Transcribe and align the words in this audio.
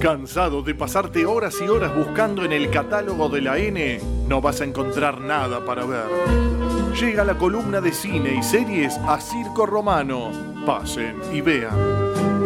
¿Cansado 0.00 0.62
de 0.62 0.76
pasarte 0.76 1.26
horas 1.26 1.56
y 1.60 1.68
horas 1.68 1.92
buscando 1.92 2.44
en 2.44 2.52
el 2.52 2.70
catálogo 2.70 3.28
de 3.28 3.40
la 3.40 3.58
N? 3.58 4.00
No 4.28 4.40
vas 4.40 4.60
a 4.60 4.64
encontrar 4.64 5.20
nada 5.20 5.64
para 5.64 5.84
ver. 5.84 6.06
Llega 7.00 7.24
la 7.24 7.36
columna 7.36 7.80
de 7.80 7.92
cine 7.92 8.36
y 8.38 8.42
series 8.44 8.96
a 9.08 9.20
Circo 9.20 9.66
Romano. 9.66 10.30
Pasen 10.64 11.16
y 11.32 11.40
vean. 11.40 12.37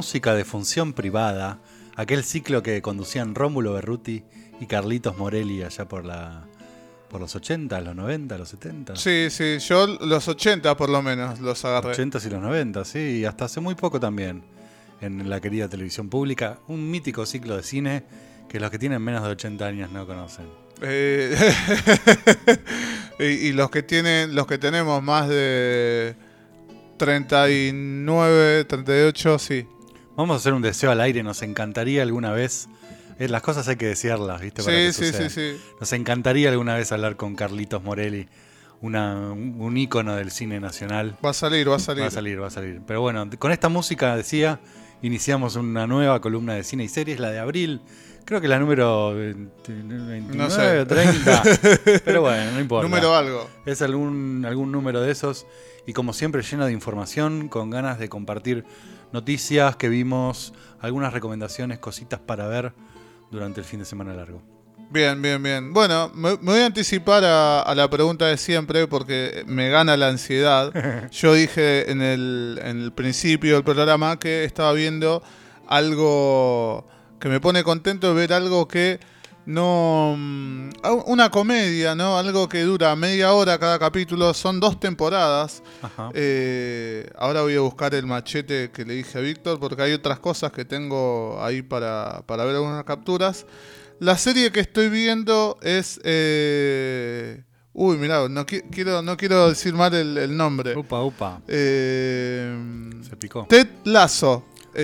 Música 0.00 0.34
de 0.34 0.46
función 0.46 0.94
privada, 0.94 1.58
aquel 1.94 2.24
ciclo 2.24 2.62
que 2.62 2.80
conducían 2.80 3.34
Rómulo 3.34 3.74
Berruti 3.74 4.24
y 4.58 4.64
Carlitos 4.64 5.18
Morelli 5.18 5.62
allá 5.62 5.86
por 5.86 6.06
la 6.06 6.46
por 7.10 7.20
los 7.20 7.36
80, 7.36 7.78
los 7.82 7.94
90, 7.94 8.38
los 8.38 8.48
70. 8.48 8.96
Sí, 8.96 9.26
sí, 9.28 9.58
yo 9.58 9.86
los 9.86 10.26
80 10.26 10.74
por 10.74 10.88
lo 10.88 11.02
menos 11.02 11.38
los 11.40 11.62
agarré. 11.66 11.88
Los 11.88 11.98
80 11.98 12.18
y 12.24 12.30
los 12.30 12.40
90, 12.40 12.84
sí, 12.86 12.98
y 13.18 13.24
hasta 13.26 13.44
hace 13.44 13.60
muy 13.60 13.74
poco 13.74 14.00
también 14.00 14.42
en 15.02 15.28
la 15.28 15.38
querida 15.38 15.68
televisión 15.68 16.08
pública, 16.08 16.60
un 16.68 16.90
mítico 16.90 17.26
ciclo 17.26 17.58
de 17.58 17.62
cine 17.62 18.02
que 18.48 18.58
los 18.58 18.70
que 18.70 18.78
tienen 18.78 19.02
menos 19.02 19.22
de 19.22 19.28
80 19.28 19.66
años 19.66 19.90
no 19.90 20.06
conocen. 20.06 20.46
Eh, 20.80 21.36
y, 23.18 23.52
los 23.52 23.68
que 23.68 23.82
tienen 23.82 24.34
los 24.34 24.46
que 24.46 24.56
tenemos 24.56 25.02
más 25.02 25.28
de 25.28 26.14
39, 26.96 28.64
38, 28.64 29.38
sí. 29.38 29.66
Vamos 30.20 30.34
a 30.34 30.36
hacer 30.36 30.52
un 30.52 30.60
deseo 30.60 30.90
al 30.90 31.00
aire, 31.00 31.22
nos 31.22 31.40
encantaría 31.40 32.02
alguna 32.02 32.30
vez. 32.30 32.68
Eh, 33.18 33.26
las 33.28 33.40
cosas 33.40 33.66
hay 33.68 33.76
que 33.76 33.86
desearlas, 33.86 34.42
¿viste? 34.42 34.60
sí, 34.60 34.92
sí, 34.92 35.14
sí, 35.14 35.30
sí. 35.30 35.56
Nos 35.80 35.94
encantaría 35.94 36.50
alguna 36.50 36.74
vez 36.74 36.92
hablar 36.92 37.16
con 37.16 37.34
Carlitos 37.34 37.82
Morelli, 37.82 38.28
una, 38.82 39.32
un 39.32 39.78
ícono 39.78 40.14
del 40.16 40.30
cine 40.30 40.60
nacional. 40.60 41.16
Va 41.24 41.30
a 41.30 41.32
salir, 41.32 41.70
va 41.70 41.76
a 41.76 41.78
salir. 41.78 42.02
Va 42.02 42.08
a 42.08 42.10
salir, 42.10 42.42
va 42.42 42.48
a 42.48 42.50
salir. 42.50 42.82
Pero 42.86 43.00
bueno, 43.00 43.30
con 43.38 43.50
esta 43.50 43.70
música, 43.70 44.14
decía, 44.14 44.60
iniciamos 45.00 45.56
una 45.56 45.86
nueva 45.86 46.20
columna 46.20 46.52
de 46.52 46.64
cine 46.64 46.84
y 46.84 46.88
series, 46.88 47.18
la 47.18 47.30
de 47.30 47.38
abril. 47.38 47.80
Creo 48.26 48.42
que 48.42 48.48
la 48.48 48.58
número 48.58 49.14
29 49.14 50.20
no 50.36 50.50
sé. 50.50 50.84
30. 50.84 51.42
Pero 52.04 52.20
bueno, 52.20 52.52
no 52.52 52.60
importa. 52.60 52.86
Número 52.86 53.16
algo. 53.16 53.48
Es 53.64 53.80
algún, 53.80 54.44
algún 54.46 54.70
número 54.70 55.00
de 55.00 55.12
esos 55.12 55.46
y 55.86 55.94
como 55.94 56.12
siempre 56.12 56.42
lleno 56.42 56.66
de 56.66 56.72
información, 56.72 57.48
con 57.48 57.70
ganas 57.70 57.98
de 57.98 58.10
compartir 58.10 58.66
noticias 59.12 59.76
que 59.76 59.88
vimos, 59.88 60.52
algunas 60.80 61.12
recomendaciones, 61.12 61.78
cositas 61.78 62.20
para 62.20 62.46
ver 62.46 62.72
durante 63.30 63.60
el 63.60 63.66
fin 63.66 63.80
de 63.80 63.84
semana 63.84 64.14
largo. 64.14 64.42
Bien, 64.90 65.22
bien, 65.22 65.40
bien. 65.40 65.72
Bueno, 65.72 66.10
me, 66.14 66.34
voy 66.34 66.60
a 66.60 66.66
anticipar 66.66 67.22
a, 67.24 67.72
la 67.76 67.88
pregunta 67.88 68.26
de 68.26 68.36
siempre 68.36 68.88
porque 68.88 69.44
me 69.46 69.68
gana 69.70 69.96
la 69.96 70.08
ansiedad. 70.08 71.08
Yo 71.12 71.34
dije 71.34 71.90
en 71.92 72.02
el, 72.02 72.60
en 72.64 72.80
el 72.80 72.92
principio 72.92 73.54
del 73.54 73.62
programa 73.62 74.18
que 74.18 74.42
estaba 74.42 74.72
viendo 74.72 75.22
algo 75.68 76.88
que 77.20 77.28
me 77.28 77.38
pone 77.38 77.62
contento 77.62 78.14
ver 78.14 78.32
algo 78.32 78.66
que 78.66 78.98
no 79.46 80.14
mm, 80.16 80.70
una 81.06 81.30
comedia, 81.30 81.94
¿no? 81.94 82.18
Algo 82.18 82.48
que 82.48 82.62
dura 82.62 82.94
media 82.96 83.32
hora 83.32 83.58
cada 83.58 83.78
capítulo, 83.78 84.32
son 84.34 84.60
dos 84.60 84.78
temporadas. 84.78 85.62
Eh, 86.14 87.10
ahora 87.16 87.42
voy 87.42 87.56
a 87.56 87.60
buscar 87.60 87.94
el 87.94 88.06
machete 88.06 88.70
que 88.70 88.84
le 88.84 88.94
dije 88.94 89.18
a 89.18 89.20
Víctor 89.20 89.58
porque 89.60 89.82
hay 89.82 89.92
otras 89.92 90.18
cosas 90.18 90.52
que 90.52 90.64
tengo 90.64 91.38
ahí 91.42 91.62
para, 91.62 92.22
para 92.26 92.44
ver 92.44 92.56
algunas 92.56 92.84
capturas. 92.84 93.46
La 93.98 94.16
serie 94.16 94.50
que 94.50 94.60
estoy 94.60 94.88
viendo 94.88 95.58
es... 95.62 96.00
Eh, 96.04 97.42
uy, 97.74 97.98
mirá, 97.98 98.28
no, 98.28 98.46
quiero, 98.46 99.02
no 99.02 99.16
quiero 99.16 99.50
decir 99.50 99.74
mal 99.74 99.92
el, 99.94 100.36
nombre. 100.36 100.76
Upa, 100.76 101.02
upa. 101.02 101.42
Eh, 101.46 102.90
Se 103.02 103.16
picó. 103.16 103.46
Ted 103.46 103.68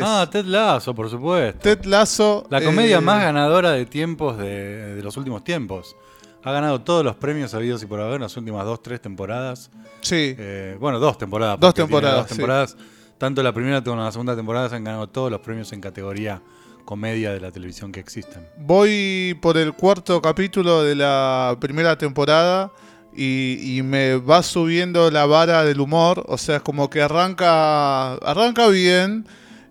Ah, 0.02 0.28
Ted 0.30 0.44
Lasso, 0.46 0.94
por 0.94 1.08
supuesto. 1.08 1.60
Ted 1.60 1.84
Lasso. 1.84 2.46
La 2.50 2.62
comedia 2.62 2.98
eh, 2.98 3.00
más 3.00 3.22
ganadora 3.22 3.72
de 3.72 3.86
tiempos 3.86 4.38
de, 4.38 5.00
los 5.02 5.16
últimos 5.16 5.44
tiempos. 5.44 5.96
Ha 6.42 6.52
ganado 6.52 6.80
todos 6.80 7.04
los 7.04 7.16
premios 7.16 7.54
habidos 7.54 7.82
y 7.82 7.86
por 7.86 8.00
haber 8.00 8.16
en 8.16 8.22
las 8.22 8.36
últimas 8.36 8.64
dos, 8.64 8.82
tres 8.82 9.00
temporadas. 9.00 9.70
Sí. 10.00 10.34
Eh, 10.38 10.76
bueno, 10.78 10.98
dos 10.98 11.18
temporadas. 11.18 11.58
Dos 11.58 11.74
temporadas. 11.74 12.18
Dos 12.18 12.28
temporadas. 12.28 12.76
Tanto 13.18 13.42
la 13.42 13.52
primera 13.52 13.82
como 13.82 14.02
la 14.02 14.12
segunda 14.12 14.36
temporada 14.36 14.68
se 14.68 14.76
han 14.76 14.84
ganado 14.84 15.08
todos 15.08 15.30
los 15.30 15.40
premios 15.40 15.72
en 15.72 15.80
categoría 15.80 16.42
comedia 16.84 17.32
de 17.32 17.40
la 17.40 17.50
televisión 17.50 17.90
que 17.90 17.98
existen. 17.98 18.46
Voy 18.58 19.36
por 19.40 19.56
el 19.56 19.72
cuarto 19.72 20.22
capítulo 20.22 20.84
de 20.84 20.94
la 20.94 21.56
primera 21.58 21.98
temporada 21.98 22.70
y, 23.14 23.78
y, 23.78 23.82
me 23.82 24.16
va 24.16 24.42
subiendo 24.42 25.10
la 25.10 25.26
vara 25.26 25.64
del 25.64 25.80
humor. 25.80 26.22
O 26.28 26.38
sea, 26.38 26.56
es 26.56 26.62
como 26.62 26.88
que 26.90 27.02
arranca, 27.02 28.14
arranca 28.14 28.68
bien 28.68 29.26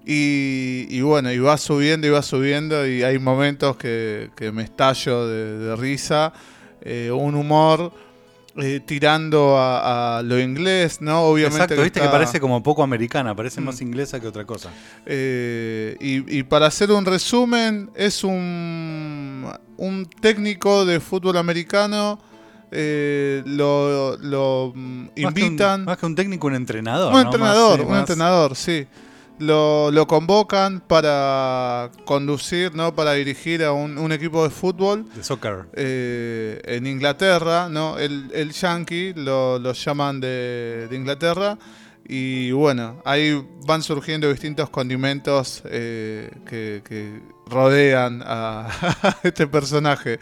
y, 0.08 1.02
bueno, 1.02 1.32
y 1.32 1.40
va 1.40 1.58
subiendo 1.58 2.06
y 2.06 2.12
va 2.12 2.22
subiendo 2.22 2.88
y 2.88 3.02
hay 3.02 3.18
momentos 3.18 3.76
que, 3.76 4.30
me 4.54 4.64
estallo 4.64 5.28
de, 5.28 5.76
risa, 5.76 6.32
eh, 6.82 7.10
un 7.12 7.34
humor 7.34 7.92
eh, 8.58 8.82
tirando 8.86 9.56
a, 9.58 10.22
lo 10.24 10.40
inglés, 10.40 11.02
¿no? 11.02 11.24
Obviamente. 11.24 11.64
Exacto, 11.64 11.82
viste 11.82 12.02
que 12.02 12.08
parece 12.08 12.40
como 12.40 12.62
poco 12.62 12.84
americana, 12.84 13.36
parece 13.36 13.62
más 13.62 13.82
mm. 13.82 13.84
inglesa 13.84 14.20
que 14.20 14.28
otra 14.28 14.46
cosa. 14.46 14.70
Eh, 15.08 15.98
y, 16.00 16.44
para 16.44 16.68
hacer 16.68 16.92
un 16.92 17.04
resumen, 17.04 17.90
es 17.96 18.24
un, 18.24 19.52
un 19.78 20.06
técnico 20.22 20.86
de 20.86 21.00
fútbol 21.00 21.38
americano. 21.38 22.20
lo, 22.72 24.74
invitan. 25.16 25.86
Más 25.86 25.98
que, 25.98 26.06
un, 26.06 26.14
técnico, 26.14 26.46
un 26.46 26.54
entrenador. 26.54 27.12
Un 27.12 27.22
entrenador, 27.22 27.82
un 27.82 27.98
entrenador, 27.98 28.56
sí 28.56 28.86
lo, 29.40 30.06
convocan 30.08 30.82
para 30.82 31.92
conducir, 32.06 32.74
¿no? 32.76 32.96
para 32.96 33.14
dirigir 33.14 33.64
a 33.64 33.72
un, 33.72 34.12
equipo 34.12 34.44
de 34.44 34.50
fútbol. 34.50 35.06
De 35.14 35.24
soccer. 35.24 35.66
Eh, 35.74 36.62
en 36.66 36.88
Inglaterra, 36.88 37.70
¿no? 37.70 37.98
El, 37.98 38.32
el 38.34 38.52
Yankee 38.52 39.14
lo, 39.16 39.74
llaman 39.74 40.20
de, 40.20 40.88
Inglaterra. 40.92 41.58
Y 42.08 42.52
bueno, 42.52 43.02
ahí 43.04 43.44
van 43.66 43.82
surgiendo 43.82 44.30
distintos 44.30 44.70
condimentos 44.70 45.64
eh, 45.66 46.30
que, 46.46 47.22
rodean 47.48 48.22
a, 48.26 48.70
este 49.24 49.48
personaje. 49.48 50.20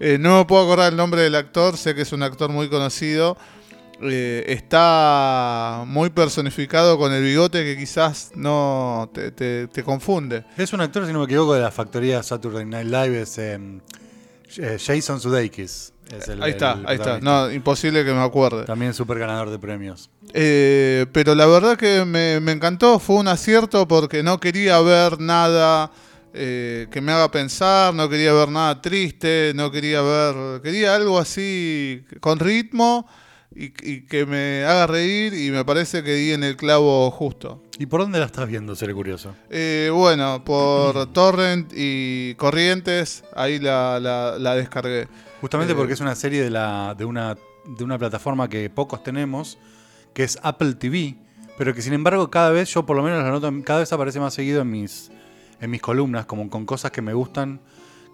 Eh, 0.00 0.18
no 0.18 0.38
me 0.38 0.44
puedo 0.44 0.64
acordar 0.64 0.92
el 0.92 0.96
nombre 0.96 1.22
del 1.22 1.36
actor, 1.36 1.76
sé 1.76 1.94
que 1.94 2.02
es 2.02 2.12
un 2.12 2.22
actor 2.22 2.50
muy 2.50 2.68
conocido. 2.68 3.36
Eh, 4.02 4.44
está 4.48 5.84
muy 5.86 6.08
personificado 6.08 6.96
con 6.96 7.12
el 7.12 7.22
bigote 7.22 7.62
que 7.64 7.76
quizás 7.76 8.32
no 8.34 9.10
te, 9.12 9.68
confunde. 9.84 10.44
Es 10.56 10.72
un 10.72 10.80
actor, 10.80 11.06
si 11.06 11.12
no 11.12 11.18
me 11.18 11.24
equivoco, 11.26 11.54
de 11.54 11.60
la 11.60 11.70
factoría 11.70 12.22
Saturday 12.22 12.64
Night 12.64 12.86
Live, 12.86 13.20
es 13.20 13.38
em, 13.38 13.80
eh, 14.56 14.78
Jason 14.82 15.20
Sudeikis. 15.20 15.92
ahí 16.40 16.52
está, 16.52 16.80
ahí 16.86 16.96
está. 16.96 17.20
No, 17.20 17.50
imposible 17.50 18.02
que 18.04 18.12
me 18.12 18.22
acuerde. 18.22 18.64
También 18.64 18.94
súper 18.94 19.18
ganador 19.18 19.50
de 19.50 19.58
premios. 19.58 20.08
Eh, 20.32 21.04
pero 21.12 21.34
la 21.34 21.46
verdad 21.46 21.76
que 21.76 22.04
me, 22.06 22.36
encantó, 22.52 22.98
fue 23.00 23.16
un 23.16 23.28
acierto 23.28 23.86
porque 23.86 24.22
no 24.22 24.40
quería 24.40 24.80
ver 24.80 25.20
nada 25.20 25.90
que 26.32 27.00
me 27.02 27.10
haga 27.10 27.28
pensar, 27.28 27.92
no 27.92 28.08
quería 28.08 28.32
ver 28.32 28.50
nada 28.50 28.80
triste, 28.80 29.50
no 29.56 29.72
quería 29.72 30.00
ver, 30.00 30.62
quería 30.62 30.94
algo 30.94 31.18
así 31.18 32.04
con 32.20 32.38
ritmo 32.38 33.04
y, 33.54 34.02
que 34.02 34.26
me 34.26 34.64
haga 34.64 34.86
reír 34.86 35.34
y 35.34 35.50
me 35.50 35.64
parece 35.64 36.02
que 36.02 36.14
di 36.14 36.32
en 36.32 36.44
el 36.44 36.56
clavo 36.56 37.10
justo. 37.10 37.62
¿Y 37.78 37.86
por 37.86 38.00
dónde 38.00 38.18
la 38.18 38.26
estás 38.26 38.48
viendo, 38.48 38.76
seré 38.76 38.94
curioso? 38.94 39.34
Eh, 39.50 39.90
bueno, 39.92 40.44
por 40.44 41.12
Torrent 41.12 41.72
y 41.74 42.34
Corrientes, 42.36 43.24
ahí 43.34 43.58
la, 43.58 43.98
la, 44.38 44.54
descargué. 44.54 45.08
Justamente 45.40 45.72
eh, 45.72 45.76
porque 45.76 45.94
es 45.94 46.00
una 46.00 46.14
serie 46.14 46.42
de, 46.42 46.50
la, 46.50 46.94
de, 46.96 47.04
una, 47.04 47.36
de 47.64 47.84
una 47.84 47.98
plataforma 47.98 48.48
que 48.48 48.70
pocos 48.70 49.02
tenemos, 49.02 49.58
que 50.14 50.22
es 50.22 50.38
Apple 50.42 50.74
TV, 50.74 51.16
pero 51.58 51.74
que 51.74 51.82
sin 51.82 51.92
embargo 51.92 52.30
cada 52.30 52.50
vez, 52.50 52.72
yo 52.72 52.86
por 52.86 52.96
lo 52.96 53.02
menos 53.02 53.22
la 53.22 53.30
noto, 53.30 53.52
cada 53.64 53.80
vez 53.80 53.92
aparece 53.92 54.20
más 54.20 54.34
seguido 54.34 54.62
en 54.62 54.70
mis, 54.70 55.10
en 55.60 55.70
mis 55.70 55.82
columnas, 55.82 56.26
como 56.26 56.48
con 56.48 56.66
cosas 56.66 56.92
que 56.92 57.02
me 57.02 57.14
gustan, 57.14 57.60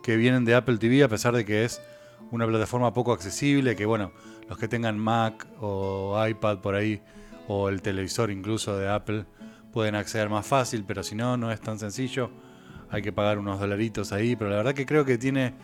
que 0.03 0.17
vienen 0.17 0.45
de 0.45 0.55
Apple 0.55 0.79
TV, 0.79 1.03
a 1.03 1.09
pesar 1.09 1.35
de 1.35 1.45
que 1.45 1.65
es 1.65 1.83
una 2.31 2.47
plataforma 2.47 2.93
poco 2.95 3.13
accesible, 3.13 3.77
que 3.77 3.87
bueno, 3.87 4.13
los 4.49 4.59
que 4.59 4.69
tengan 4.69 4.99
Mac 4.99 5.47
o 5.61 6.17
iPad 6.27 6.59
por 6.59 6.75
ahí, 6.75 7.03
o 7.49 7.69
el 7.69 7.83
televisor 7.83 8.31
incluso 8.31 8.77
de 8.77 8.89
Apple, 8.89 9.25
pueden 9.73 9.95
acceder 9.95 10.29
más 10.29 10.47
fácil, 10.47 10.85
pero 10.87 11.03
si 11.03 11.15
no, 11.15 11.37
no 11.37 11.53
es 11.53 11.61
tan 11.61 11.79
sencillo. 11.79 12.31
Hay 12.91 13.03
que 13.03 13.13
pagar 13.13 13.39
unos 13.39 13.61
dolaritos 13.61 14.13
ahí, 14.13 14.37
pero 14.37 14.51
la 14.51 14.57
verdad 14.57 14.75
que 14.75 14.87
creo 14.87 15.05
que 15.05 15.19
tiene 15.19 15.55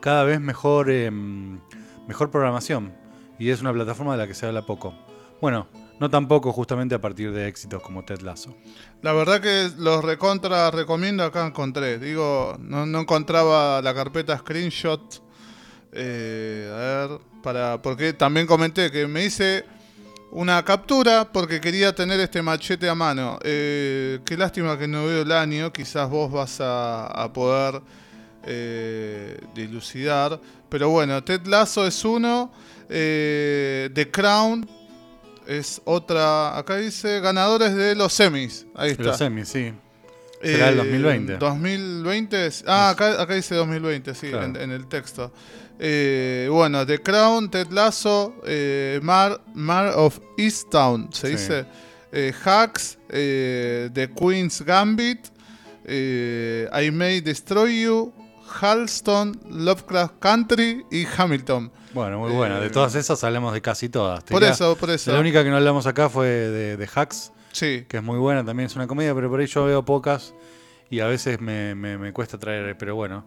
cada 0.00 0.24
vez 0.24 0.40
mejor, 0.40 0.90
em, 0.90 1.60
mejor 2.06 2.30
programación. 2.30 2.92
Y 3.38 3.50
es 3.50 3.60
una 3.60 3.72
plataforma 3.72 4.12
de 4.12 4.18
la 4.18 4.26
que 4.26 4.34
se 4.34 4.46
habla 4.46 4.66
poco. 4.66 4.94
Bueno, 5.40 5.68
no 5.98 6.10
tampoco 6.10 6.52
justamente 6.52 6.94
a 6.94 7.00
partir 7.00 7.32
de 7.32 7.48
éxitos 7.48 7.82
como 7.82 8.04
Ted 8.04 8.20
Lasso. 8.20 8.54
La 9.02 9.12
verdad 9.12 9.40
que 9.40 9.70
los 9.78 10.04
recontra 10.04 10.70
recomiendo 10.70 11.24
acá 11.24 11.46
encontré. 11.46 11.98
Digo, 11.98 12.56
no, 12.60 12.86
no 12.86 13.00
encontraba 13.00 13.80
la 13.82 13.94
carpeta 13.94 14.36
screenshot. 14.38 15.22
Eh, 15.92 16.70
a 16.72 17.06
ver, 17.08 17.20
para, 17.42 17.82
porque 17.82 18.12
también 18.12 18.46
comenté 18.46 18.90
que 18.90 19.06
me 19.06 19.24
hice 19.24 19.64
una 20.30 20.64
captura 20.64 21.30
porque 21.30 21.60
quería 21.60 21.94
tener 21.94 22.18
este 22.20 22.40
machete 22.40 22.88
a 22.88 22.94
mano. 22.94 23.38
Eh, 23.44 24.20
qué 24.24 24.36
lástima 24.36 24.78
que 24.78 24.88
no 24.88 25.04
veo 25.06 25.22
el 25.22 25.32
año, 25.32 25.72
quizás 25.72 26.08
vos 26.08 26.32
vas 26.32 26.60
a, 26.60 27.06
a 27.06 27.32
poder 27.32 27.82
eh, 28.44 29.38
dilucidar. 29.54 30.40
Pero 30.68 30.88
bueno, 30.88 31.22
Ted 31.22 31.46
Lasso 31.46 31.86
es 31.86 32.02
uno, 32.04 32.50
eh, 32.88 33.90
The 33.92 34.10
Crown 34.10 34.66
es 35.46 35.82
otra, 35.84 36.56
acá 36.56 36.76
dice 36.76 37.20
ganadores 37.20 37.74
de 37.74 37.94
los 37.94 38.12
semis. 38.14 38.66
Ahí 38.74 38.92
está. 38.92 39.02
Los 39.04 39.18
semis, 39.18 39.48
sí. 39.48 39.72
Será 40.40 40.70
el 40.70 40.76
2020. 40.78 41.36
2020. 41.36 42.46
es- 42.46 42.64
Ah, 42.66 42.90
acá, 42.90 43.20
acá 43.20 43.34
dice 43.34 43.54
2020, 43.54 44.14
sí, 44.14 44.28
Claro. 44.30 44.46
en, 44.46 44.56
en 44.56 44.70
el 44.72 44.88
texto. 44.88 45.32
Eh, 45.84 46.46
bueno, 46.48 46.86
The 46.86 47.00
Crown, 47.02 47.50
Ted 47.50 47.72
Lasso, 47.72 48.36
eh, 48.46 49.00
Mar, 49.02 49.40
Mar 49.54 49.92
of 49.96 50.20
Easttown, 50.38 51.12
se 51.12 51.26
Sí. 51.26 51.32
dice. 51.32 51.66
Eh, 52.12 52.32
Hacks, 52.44 52.98
eh, 53.08 53.90
The 53.92 54.10
Queen's 54.10 54.62
Gambit, 54.62 55.26
I 55.88 56.90
May 56.92 57.20
Destroy 57.20 57.82
You, 57.82 58.12
Halston, 58.60 59.40
Lovecraft 59.50 60.14
Country 60.20 60.84
y 60.90 61.04
Hamilton. 61.16 61.72
Bueno, 61.94 62.20
muy 62.20 62.30
buena. 62.32 62.60
De 62.60 62.70
todas 62.70 62.94
esas 62.94 63.24
hablamos 63.24 63.52
de 63.52 63.60
casi 63.60 63.88
todas. 63.88 64.24
Te 64.24 64.32
Por 64.32 64.40
diría- 64.42 64.54
eso, 64.54 64.76
por 64.76 64.90
eso. 64.90 65.12
La 65.12 65.18
única 65.18 65.42
que 65.42 65.50
no 65.50 65.56
hablamos 65.56 65.86
acá 65.86 66.08
fue 66.08 66.26
de, 66.28 66.76
de 66.76 66.88
Hacks, 66.94 67.32
Sí. 67.50 67.86
que 67.88 67.96
es 67.96 68.02
muy 68.04 68.18
buena, 68.18 68.44
también 68.44 68.66
es 68.68 68.76
una 68.76 68.86
comedia, 68.86 69.14
pero 69.16 69.28
por 69.28 69.40
ahí 69.40 69.46
yo 69.46 69.64
veo 69.64 69.84
pocas 69.84 70.32
y 70.90 71.00
a 71.00 71.06
veces 71.06 71.40
me, 71.40 71.74
me- 71.74 71.98
me 71.98 72.12
cuesta 72.12 72.38
traer, 72.38 72.76
pero 72.78 72.94
bueno, 72.94 73.24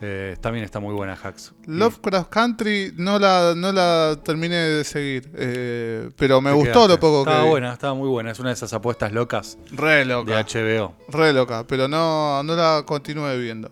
eh, 0.00 0.36
también 0.40 0.64
está 0.64 0.80
muy 0.80 0.92
buena 0.94 1.14
Hacks. 1.14 1.52
Lovecraft 1.66 2.28
Country 2.30 2.92
no 2.96 3.18
la, 3.18 3.54
no 3.56 3.72
la 3.72 4.18
terminé 4.24 4.56
de 4.56 4.84
seguir, 4.84 5.30
eh, 5.34 6.10
pero 6.16 6.40
me 6.40 6.52
gustó 6.52 6.72
quedaste. 6.72 6.88
lo 6.94 7.00
poco 7.00 7.18
estaba 7.20 7.38
que 7.38 7.44
vi. 7.44 7.50
buena, 7.50 7.72
estaba 7.72 7.94
muy 7.94 8.08
buena. 8.08 8.30
Es 8.32 8.38
una 8.40 8.50
de 8.50 8.54
esas 8.54 8.72
apuestas 8.74 9.12
locas 9.12 9.56
Re 9.70 9.96
de 9.98 10.04
loca, 10.04 10.40
HBO. 10.44 10.94
re 11.08 11.32
loca, 11.32 11.64
pero 11.66 11.88
no, 11.88 12.42
no 12.42 12.54
la 12.56 12.82
continué 12.86 13.38
viendo. 13.38 13.70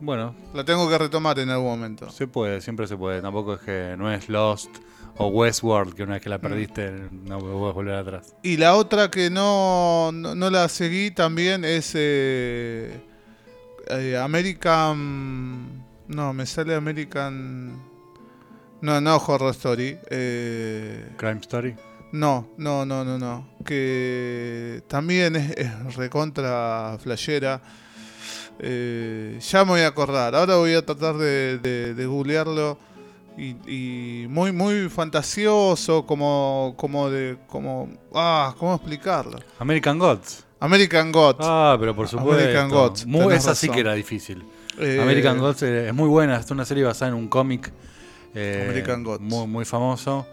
Bueno, 0.00 0.34
La 0.52 0.64
tengo 0.64 0.88
que 0.88 0.98
retomar 0.98 1.38
en 1.38 1.50
algún 1.50 1.68
momento. 1.68 2.10
se 2.10 2.26
puede, 2.26 2.60
siempre 2.60 2.86
se 2.86 2.96
puede. 2.96 3.22
Tampoco 3.22 3.54
es 3.54 3.60
que 3.60 3.94
no 3.96 4.12
es 4.12 4.28
Lost 4.28 4.68
o 5.16 5.28
Westworld, 5.28 5.94
que 5.94 6.02
una 6.02 6.14
vez 6.14 6.20
Mm. 6.20 6.24
que 6.24 6.28
la 6.30 6.38
perdiste 6.40 6.92
no 7.12 7.38
puedes 7.38 7.74
volver 7.74 7.94
atrás. 7.94 8.34
Y 8.42 8.56
la 8.58 8.74
otra 8.74 9.10
que 9.10 9.30
no, 9.30 10.10
no, 10.12 10.34
no 10.34 10.50
la 10.50 10.68
seguí 10.68 11.10
también 11.12 11.64
es 11.64 11.92
eh, 11.94 13.00
eh, 13.90 14.16
American... 14.16 15.84
No, 16.08 16.32
me 16.32 16.46
sale 16.46 16.74
American... 16.74 17.82
No, 18.80 19.00
no 19.00 19.16
Horror 19.16 19.50
Story. 19.52 19.96
eh, 20.10 21.12
Crime 21.16 21.40
Story. 21.40 21.74
No, 22.12 22.48
no, 22.58 22.84
no, 22.84 23.04
no, 23.04 23.18
no. 23.18 23.48
Que 23.64 24.82
también 24.88 25.36
es, 25.36 25.50
es 25.56 25.96
recontra 25.96 26.96
flashera. 27.02 27.60
Eh, 28.58 29.38
ya 29.40 29.64
me 29.64 29.70
voy 29.72 29.80
a 29.80 29.88
acordar. 29.88 30.34
Ahora 30.34 30.56
voy 30.56 30.74
a 30.74 30.84
tratar 30.84 31.16
de, 31.16 31.58
de- 31.58 31.94
de 31.94 32.06
googlearlo. 32.06 32.78
Y, 33.36 33.56
y 33.66 34.28
muy, 34.28 34.52
muy 34.52 34.88
fantasioso, 34.88 36.06
como, 36.06 36.74
como 36.76 37.10
de, 37.10 37.36
como, 37.48 37.92
ah, 38.14 38.54
¿cómo 38.58 38.74
explicarlo? 38.76 39.38
American 39.58 39.98
Gods. 39.98 40.43
American 40.60 41.12
Gods. 41.12 41.40
Ah, 41.42 41.76
pero 41.78 41.94
por 41.94 42.08
supuesto. 42.08 42.34
American 42.34 42.70
Gods, 42.70 43.06
Muy, 43.06 43.34
esa 43.34 43.54
sí 43.54 43.68
que 43.68 43.80
era 43.80 43.94
difícil. 43.94 44.44
Eh, 44.78 44.98
American 45.00 45.38
Gods 45.38 45.62
eh, 45.62 45.88
es 45.88 45.94
muy 45.94 46.08
buena, 46.08 46.36
es 46.36 46.50
una 46.50 46.64
serie 46.64 46.84
basada 46.84 47.10
en 47.10 47.16
un 47.16 47.28
cómic 47.28 47.72
eh, 48.34 48.64
American 48.66 49.04
Gods. 49.04 49.20
muy, 49.20 49.46
muy 49.46 49.64
famoso. 49.64 50.26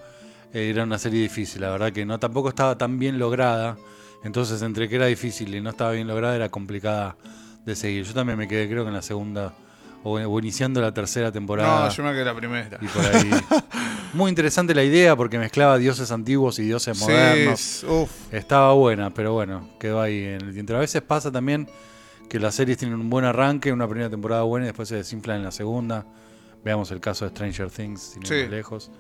Eh, 0.53 0.69
era 0.69 0.83
una 0.83 0.97
serie 0.97 1.21
difícil, 1.21 1.61
la 1.61 1.69
verdad 1.71 1.93
que 1.93 2.05
no 2.05 2.19
tampoco 2.19 2.49
estaba 2.49 2.77
tan 2.77 2.99
bien 2.99 3.19
lograda. 3.19 3.77
Entonces, 4.23 4.61
entre 4.61 4.87
que 4.87 4.95
era 4.95 5.05
difícil 5.07 5.53
y 5.55 5.61
no 5.61 5.71
estaba 5.71 5.91
bien 5.91 6.07
lograda, 6.07 6.35
era 6.35 6.49
complicada 6.49 7.15
de 7.65 7.75
seguir. 7.75 8.05
Yo 8.05 8.13
también 8.13 8.37
me 8.37 8.47
quedé, 8.47 8.67
creo 8.67 8.83
que 8.83 8.89
en 8.89 8.95
la 8.95 9.01
segunda 9.01 9.53
o, 10.03 10.13
o 10.19 10.39
iniciando 10.39 10.81
la 10.81 10.93
tercera 10.93 11.31
temporada. 11.31 11.85
No, 11.87 11.91
yo 11.93 12.03
me 12.03 12.11
quedé 12.13 12.25
la 12.25 12.35
primera. 12.35 12.77
Y 12.81 12.87
por 12.87 13.05
ahí. 13.05 13.29
Muy 14.13 14.29
interesante 14.29 14.75
la 14.75 14.83
idea 14.83 15.15
porque 15.15 15.39
mezclaba 15.39 15.77
dioses 15.77 16.11
antiguos 16.11 16.59
y 16.59 16.63
dioses 16.63 16.99
modernos. 16.99 17.85
Uf. 17.87 18.09
Estaba 18.33 18.73
buena, 18.73 19.13
pero 19.13 19.33
bueno, 19.33 19.69
quedó 19.79 20.01
ahí 20.01 20.23
en 20.23 20.41
el 20.41 20.53
tintero. 20.53 20.77
A 20.77 20.81
veces 20.81 21.01
pasa 21.01 21.31
también 21.31 21.69
que 22.27 22.39
las 22.39 22.55
series 22.55 22.77
tienen 22.77 22.99
un 22.99 23.09
buen 23.09 23.23
arranque, 23.25 23.71
una 23.71 23.87
primera 23.87 24.09
temporada 24.09 24.41
buena 24.43 24.65
y 24.65 24.67
después 24.67 24.89
se 24.89 24.95
desinflan 24.95 25.37
en 25.37 25.43
la 25.45 25.51
segunda. 25.51 26.05
Veamos 26.63 26.91
el 26.91 26.99
caso 26.99 27.25
de 27.25 27.31
Stranger 27.31 27.69
Things, 27.71 28.01
sin 28.01 28.21
ir 28.23 28.27
Sí. 28.27 28.47
lejos, 28.49 28.91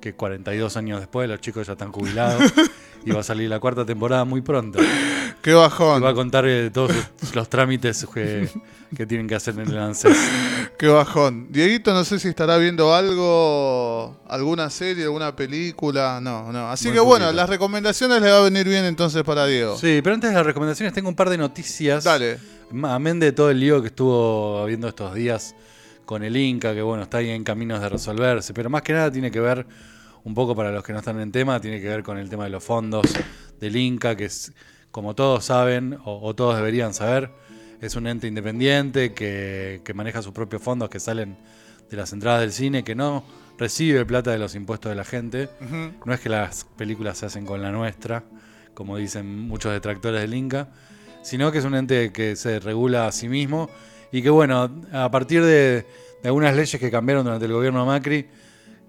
que 0.00 0.14
42 0.14 0.76
años 0.76 1.00
después 1.00 1.28
los 1.28 1.40
chicos 1.40 1.66
ya 1.66 1.72
están 1.72 1.90
jubilados 1.90 2.42
y 3.04 3.10
va 3.10 3.20
a 3.20 3.24
salir 3.24 3.48
la 3.50 3.60
cuarta 3.60 3.84
temporada 3.86 4.24
muy 4.24 4.40
pronto. 4.42 4.78
Qué 5.42 5.54
bajón. 5.54 6.02
va 6.02 6.10
a 6.10 6.14
contar 6.14 6.44
eh, 6.46 6.70
todos 6.70 6.92
los 7.34 7.48
trámites 7.48 8.06
que, 8.12 8.48
que 8.96 9.06
tienen 9.06 9.26
que 9.28 9.34
hacer 9.34 9.54
en 9.58 9.68
el 9.68 9.78
ANSES. 9.78 10.16
Qué 10.78 10.88
bajón. 10.88 11.46
Dieguito, 11.50 11.92
no 11.94 12.04
sé 12.04 12.18
si 12.18 12.28
estará 12.28 12.56
viendo 12.58 12.94
algo, 12.94 14.20
alguna 14.28 14.68
serie, 14.70 15.04
alguna 15.04 15.34
película. 15.34 16.20
No, 16.20 16.52
no. 16.52 16.70
Así 16.70 16.88
Muy 16.88 16.94
que 16.94 17.00
bueno, 17.00 17.26
poquito. 17.26 17.36
las 17.40 17.48
recomendaciones 17.48 18.20
le 18.20 18.30
va 18.30 18.38
a 18.38 18.42
venir 18.42 18.68
bien 18.68 18.84
entonces 18.84 19.22
para 19.22 19.46
Diego. 19.46 19.76
Sí, 19.76 20.00
pero 20.02 20.14
antes 20.14 20.30
de 20.30 20.36
las 20.36 20.46
recomendaciones 20.46 20.92
tengo 20.92 21.08
un 21.08 21.16
par 21.16 21.30
de 21.30 21.38
noticias. 21.38 22.04
Dale. 22.04 22.38
Amén 22.82 23.18
de 23.18 23.32
todo 23.32 23.50
el 23.50 23.60
lío 23.60 23.80
que 23.80 23.88
estuvo 23.88 24.58
habiendo 24.58 24.88
estos 24.88 25.14
días 25.14 25.54
con 26.04 26.22
el 26.22 26.36
Inca, 26.36 26.74
que 26.74 26.82
bueno, 26.82 27.02
está 27.02 27.18
ahí 27.18 27.30
en 27.30 27.44
caminos 27.44 27.80
de 27.80 27.88
resolverse, 27.88 28.52
pero 28.54 28.70
más 28.70 28.82
que 28.82 28.92
nada 28.94 29.10
tiene 29.10 29.30
que 29.30 29.40
ver, 29.40 29.66
un 30.24 30.34
poco 30.34 30.54
para 30.56 30.72
los 30.72 30.82
que 30.82 30.92
no 30.92 30.98
están 31.00 31.20
en 31.20 31.30
tema, 31.30 31.60
tiene 31.60 31.80
que 31.80 31.88
ver 31.88 32.02
con 32.02 32.16
el 32.16 32.28
tema 32.30 32.44
de 32.44 32.50
los 32.50 32.64
fondos 32.64 33.06
del 33.60 33.76
Inca, 33.76 34.16
que 34.16 34.24
es, 34.26 34.52
como 34.98 35.14
todos 35.14 35.44
saben, 35.44 35.96
o, 36.04 36.18
o 36.20 36.34
todos 36.34 36.56
deberían 36.56 36.92
saber, 36.92 37.30
es 37.80 37.94
un 37.94 38.08
ente 38.08 38.26
independiente 38.26 39.12
que, 39.12 39.80
que 39.84 39.94
maneja 39.94 40.22
sus 40.22 40.32
propios 40.32 40.60
fondos 40.60 40.90
que 40.90 40.98
salen 40.98 41.36
de 41.88 41.96
las 41.96 42.12
entradas 42.12 42.40
del 42.40 42.50
cine, 42.50 42.82
que 42.82 42.96
no 42.96 43.22
recibe 43.58 44.04
plata 44.04 44.32
de 44.32 44.38
los 44.38 44.56
impuestos 44.56 44.90
de 44.90 44.96
la 44.96 45.04
gente. 45.04 45.50
No 46.04 46.12
es 46.12 46.18
que 46.18 46.28
las 46.28 46.64
películas 46.76 47.16
se 47.16 47.26
hacen 47.26 47.46
con 47.46 47.62
la 47.62 47.70
nuestra, 47.70 48.24
como 48.74 48.96
dicen 48.96 49.46
muchos 49.46 49.72
detractores 49.72 50.20
del 50.20 50.34
Inca, 50.34 50.70
sino 51.22 51.52
que 51.52 51.58
es 51.58 51.64
un 51.64 51.76
ente 51.76 52.10
que 52.10 52.34
se 52.34 52.58
regula 52.58 53.06
a 53.06 53.12
sí 53.12 53.28
mismo 53.28 53.70
y 54.10 54.20
que, 54.20 54.30
bueno, 54.30 54.68
a 54.92 55.08
partir 55.12 55.44
de, 55.44 55.86
de 56.24 56.28
algunas 56.28 56.56
leyes 56.56 56.80
que 56.80 56.90
cambiaron 56.90 57.22
durante 57.22 57.46
el 57.46 57.52
gobierno 57.52 57.82
de 57.82 57.86
Macri, 57.86 58.26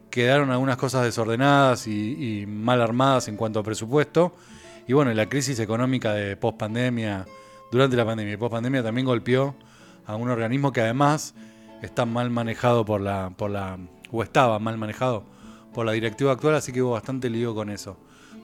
quedaron 0.10 0.50
algunas 0.50 0.78
cosas 0.78 1.04
desordenadas 1.04 1.86
y, 1.86 2.42
y 2.42 2.46
mal 2.48 2.82
armadas 2.82 3.28
en 3.28 3.38
cuanto 3.38 3.60
a 3.60 3.64
presupuesto. 3.64 4.34
Y 4.90 4.94
bueno, 4.94 5.14
la 5.14 5.30
crisis 5.30 5.60
económica 5.60 6.14
de 6.14 6.36
post-pandemia, 6.36 7.28
durante 7.72 7.96
la 7.96 8.06
pandemia 8.06 8.34
y 8.34 8.38
post-pandemia, 8.38 8.82
también 8.82 9.06
golpeó 9.06 9.54
a 10.08 10.16
un 10.16 10.32
organismo 10.32 10.72
que 10.72 10.82
además 10.82 11.36
está 11.84 12.08
mal 12.08 12.32
manejado 12.32 12.86
por 12.86 13.00
la, 13.00 13.32
por 13.38 13.52
la, 13.52 13.78
o 14.10 14.24
estaba 14.24 14.58
mal 14.58 14.80
manejado 14.80 15.26
por 15.76 15.86
la 15.86 15.92
directiva 15.92 16.32
actual, 16.32 16.56
así 16.56 16.72
que 16.72 16.82
hubo 16.82 16.94
bastante 16.94 17.30
lío 17.30 17.54
con 17.54 17.70
eso. 17.70 17.98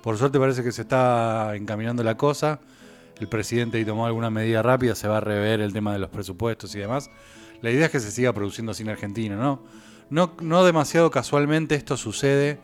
Por 0.03 0.19
suerte 0.19 0.39
parece 0.39 0.63
que 0.63 0.71
se 0.71 0.83
está 0.83 1.55
encaminando 1.55 2.03
la 2.03 2.15
cosa. 2.15 2.59
El 3.19 3.27
presidente 3.27 3.79
ahí 3.79 3.85
tomó 3.85 4.05
alguna 4.05 4.29
medida 4.29 4.61
rápida, 4.61 4.93
se 4.93 5.07
va 5.07 5.17
a 5.17 5.21
rever 5.21 5.61
el 5.61 5.73
tema 5.73 5.93
de 5.93 5.97
los 5.97 6.11
presupuestos 6.11 6.75
y 6.75 6.77
demás. 6.77 7.09
La 7.63 7.71
idea 7.71 7.87
es 7.87 7.91
que 7.91 7.99
se 7.99 8.11
siga 8.11 8.33
produciendo 8.33 8.75
cine 8.75 8.91
argentino, 8.91 9.35
¿no? 9.35 9.63
No, 10.11 10.35
no 10.41 10.63
demasiado 10.63 11.09
casualmente 11.09 11.73
esto 11.73 11.97
sucede 11.97 12.59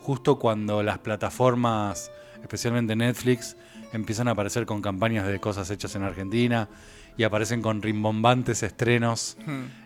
justo 0.00 0.38
cuando 0.38 0.84
las 0.84 0.98
plataformas, 0.98 2.12
especialmente 2.42 2.96
Netflix, 2.96 3.56
empiezan 3.92 4.28
a 4.28 4.32
aparecer 4.32 4.66
con 4.66 4.82
campañas 4.82 5.26
de 5.26 5.38
cosas 5.40 5.70
hechas 5.70 5.94
en 5.96 6.02
Argentina 6.02 6.68
y 7.16 7.24
aparecen 7.24 7.62
con 7.62 7.82
rimbombantes 7.82 8.62
estrenos 8.62 9.36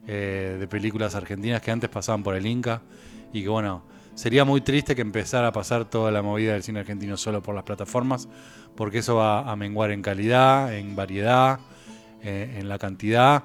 eh, 0.07 0.57
de 0.59 0.69
películas 0.69 1.15
argentinas 1.15 1.63
que 1.63 1.71
antes 1.71 1.89
pasaban 1.89 2.23
por 2.23 2.35
el 2.35 2.47
Inca 2.47 2.83
y 3.33 3.43
que 3.43 3.49
bueno, 3.49 3.85
sería 4.15 4.45
muy 4.45 4.61
triste 4.61 4.97
que 4.97 5.03
empezara 5.03 5.49
a 5.49 5.53
pasar 5.53 5.85
toda 5.85 6.11
la 6.11 6.23
movida 6.23 6.55
del 6.55 6.63
cine 6.63 6.81
argentino 6.81 7.17
solo 7.17 7.43
por 7.43 7.55
las 7.55 7.65
plataformas 7.65 8.29
porque 8.75 8.99
eso 8.99 9.17
va 9.17 9.51
a 9.51 9.57
menguar 9.57 9.93
en 9.93 10.03
calidad, 10.03 10.75
en 10.75 10.97
variedad, 10.97 11.61
eh, 12.23 12.57
en 12.59 12.69
la 12.69 12.79
cantidad 12.79 13.45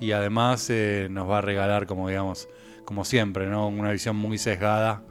y 0.00 0.12
además 0.12 0.68
eh, 0.70 1.08
nos 1.10 1.28
va 1.28 1.38
a 1.38 1.42
regalar 1.42 1.86
como 1.86 2.08
digamos, 2.08 2.48
como 2.84 3.04
siempre, 3.04 3.46
¿no? 3.48 3.68
una 3.68 3.90
visión 3.90 4.16
muy 4.16 4.38
sesgada 4.38 5.02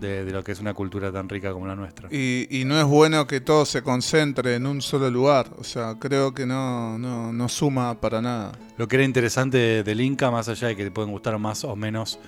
de, 0.00 0.24
de 0.24 0.30
lo 0.30 0.44
que 0.44 0.52
es 0.52 0.60
una 0.60 0.74
cultura 0.74 1.12
tan 1.12 1.28
rica 1.28 1.52
como 1.52 1.66
la 1.66 1.74
nuestra. 1.74 2.08
Y, 2.10 2.46
y 2.50 2.64
no 2.64 2.78
es 2.78 2.84
bueno 2.84 3.26
que 3.26 3.40
todo 3.40 3.64
se 3.64 3.82
concentre 3.82 4.54
en 4.54 4.66
un 4.66 4.82
solo 4.82 5.10
lugar. 5.10 5.50
O 5.58 5.64
sea, 5.64 5.96
creo 5.98 6.34
que 6.34 6.46
no, 6.46 6.98
no, 6.98 7.32
no 7.32 7.48
suma 7.48 8.00
para 8.00 8.20
nada. 8.20 8.52
Lo 8.76 8.88
que 8.88 8.96
era 8.96 9.04
interesante 9.04 9.82
del 9.82 10.00
Inca, 10.00 10.30
más 10.30 10.48
allá 10.48 10.68
de 10.68 10.76
que 10.76 10.84
te 10.84 10.90
pueden 10.90 11.10
gustar 11.10 11.38
más 11.38 11.64
o 11.64 11.74
menos 11.76 12.18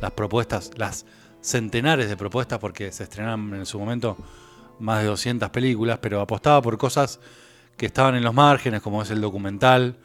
las 0.00 0.12
propuestas, 0.12 0.70
las 0.76 1.04
centenares 1.40 2.08
de 2.08 2.16
propuestas 2.16 2.58
porque 2.58 2.92
se 2.92 3.04
estrenaron 3.04 3.54
en 3.54 3.66
su 3.66 3.78
momento 3.78 4.16
más 4.78 5.02
de 5.02 5.08
200 5.08 5.50
películas, 5.50 5.98
pero 6.00 6.20
apostaba 6.20 6.62
por 6.62 6.78
cosas 6.78 7.20
que 7.76 7.86
estaban 7.86 8.14
en 8.16 8.24
los 8.24 8.34
márgenes, 8.34 8.82
como 8.82 9.02
es 9.02 9.10
el 9.10 9.20
documental, 9.20 9.96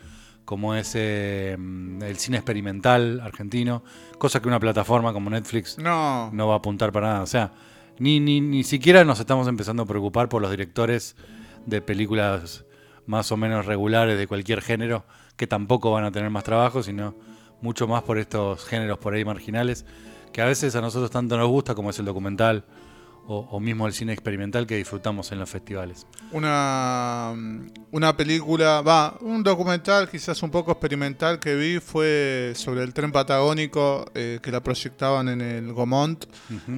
como 0.46 0.76
es 0.76 0.94
eh, 0.96 1.54
el 1.54 2.18
cine 2.18 2.38
experimental 2.38 3.22
argentino, 3.22 3.84
cosa 4.18 4.42
que 4.42 4.48
una 4.48 4.60
plataforma 4.60 5.14
como 5.14 5.30
Netflix 5.30 5.78
No. 5.78 6.30
no 6.32 6.48
va 6.48 6.56
a 6.56 6.58
apuntar 6.58 6.92
para 6.92 7.08
nada. 7.08 7.22
O 7.22 7.28
sea, 7.28 7.52
ni, 8.00 8.20
ni, 8.20 8.42
ni 8.42 8.64
siquiera 8.64 9.04
nos 9.04 9.20
estamos 9.20 9.48
empezando 9.48 9.84
a 9.84 9.86
preocupar 9.86 10.30
por 10.30 10.42
los 10.42 10.52
directores 10.52 11.16
de 11.66 11.82
películas 11.82 12.66
más 13.06 13.32
o 13.32 13.38
menos 13.38 13.66
regulares 13.66 14.18
de 14.18 14.28
cualquier 14.28 14.62
género, 14.62 15.06
que 15.36 15.48
tampoco 15.48 15.92
van 15.92 16.06
a 16.06 16.12
tener 16.12 16.30
más 16.30 16.44
trabajo, 16.44 16.84
sino 16.84 17.16
mucho 17.62 17.88
más 17.88 18.04
por 18.04 18.18
estos 18.18 18.66
géneros 18.66 18.98
por 18.98 19.14
ahí 19.14 19.24
marginales, 19.26 19.86
que 20.32 20.42
a 20.42 20.46
veces 20.46 20.76
a 20.76 20.82
nosotros 20.82 21.12
tanto 21.12 21.38
nos 21.38 21.48
gusta, 21.48 21.76
como 21.76 21.90
es 21.90 22.00
el 22.00 22.06
documental 22.06 22.66
o, 23.28 23.48
o 23.52 23.60
mismo 23.60 23.88
el 23.88 23.94
cine 23.94 24.14
experimental 24.14 24.68
que 24.68 24.76
disfrutamos 24.76 25.32
en 25.32 25.40
los 25.40 25.50
festivales. 25.50 26.06
Una, 26.32 27.34
una 27.92 28.18
película, 28.18 28.82
va, 28.82 29.18
un 29.22 29.44
documental 29.44 30.10
quizás 30.10 30.42
un 30.44 30.52
poco 30.52 30.72
experimental 30.72 31.40
que 31.40 31.56
vi 31.56 31.80
fue 31.80 32.54
sobre 32.56 32.84
el 32.84 32.94
tren 32.94 33.12
patagónico 33.12 34.06
eh, 34.14 34.40
que 34.42 34.52
la 34.52 34.62
proyectaban 34.62 35.30
en 35.30 35.42
el 35.42 35.74
Gomont. 35.74 36.26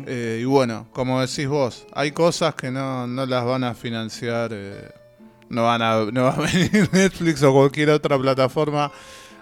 Eh, 0.06 0.40
y 0.42 0.46
bueno, 0.46 0.88
como 0.92 1.20
decís 1.22 1.48
vos, 1.48 1.88
hay 1.94 2.12
cosas 2.12 2.54
que 2.56 2.70
no, 2.70 3.08
no 3.08 3.26
las 3.26 3.46
van 3.46 3.64
a 3.64 3.74
financiar, 3.74 4.52
eh, 4.54 4.92
no, 5.50 5.64
van 5.64 5.82
a, 5.82 6.06
no 6.12 6.24
va 6.24 6.36
a 6.36 6.42
venir 6.54 6.90
Netflix 6.92 7.42
o 7.44 7.54
cualquier 7.54 7.90
otra 7.90 8.20
plataforma 8.20 8.92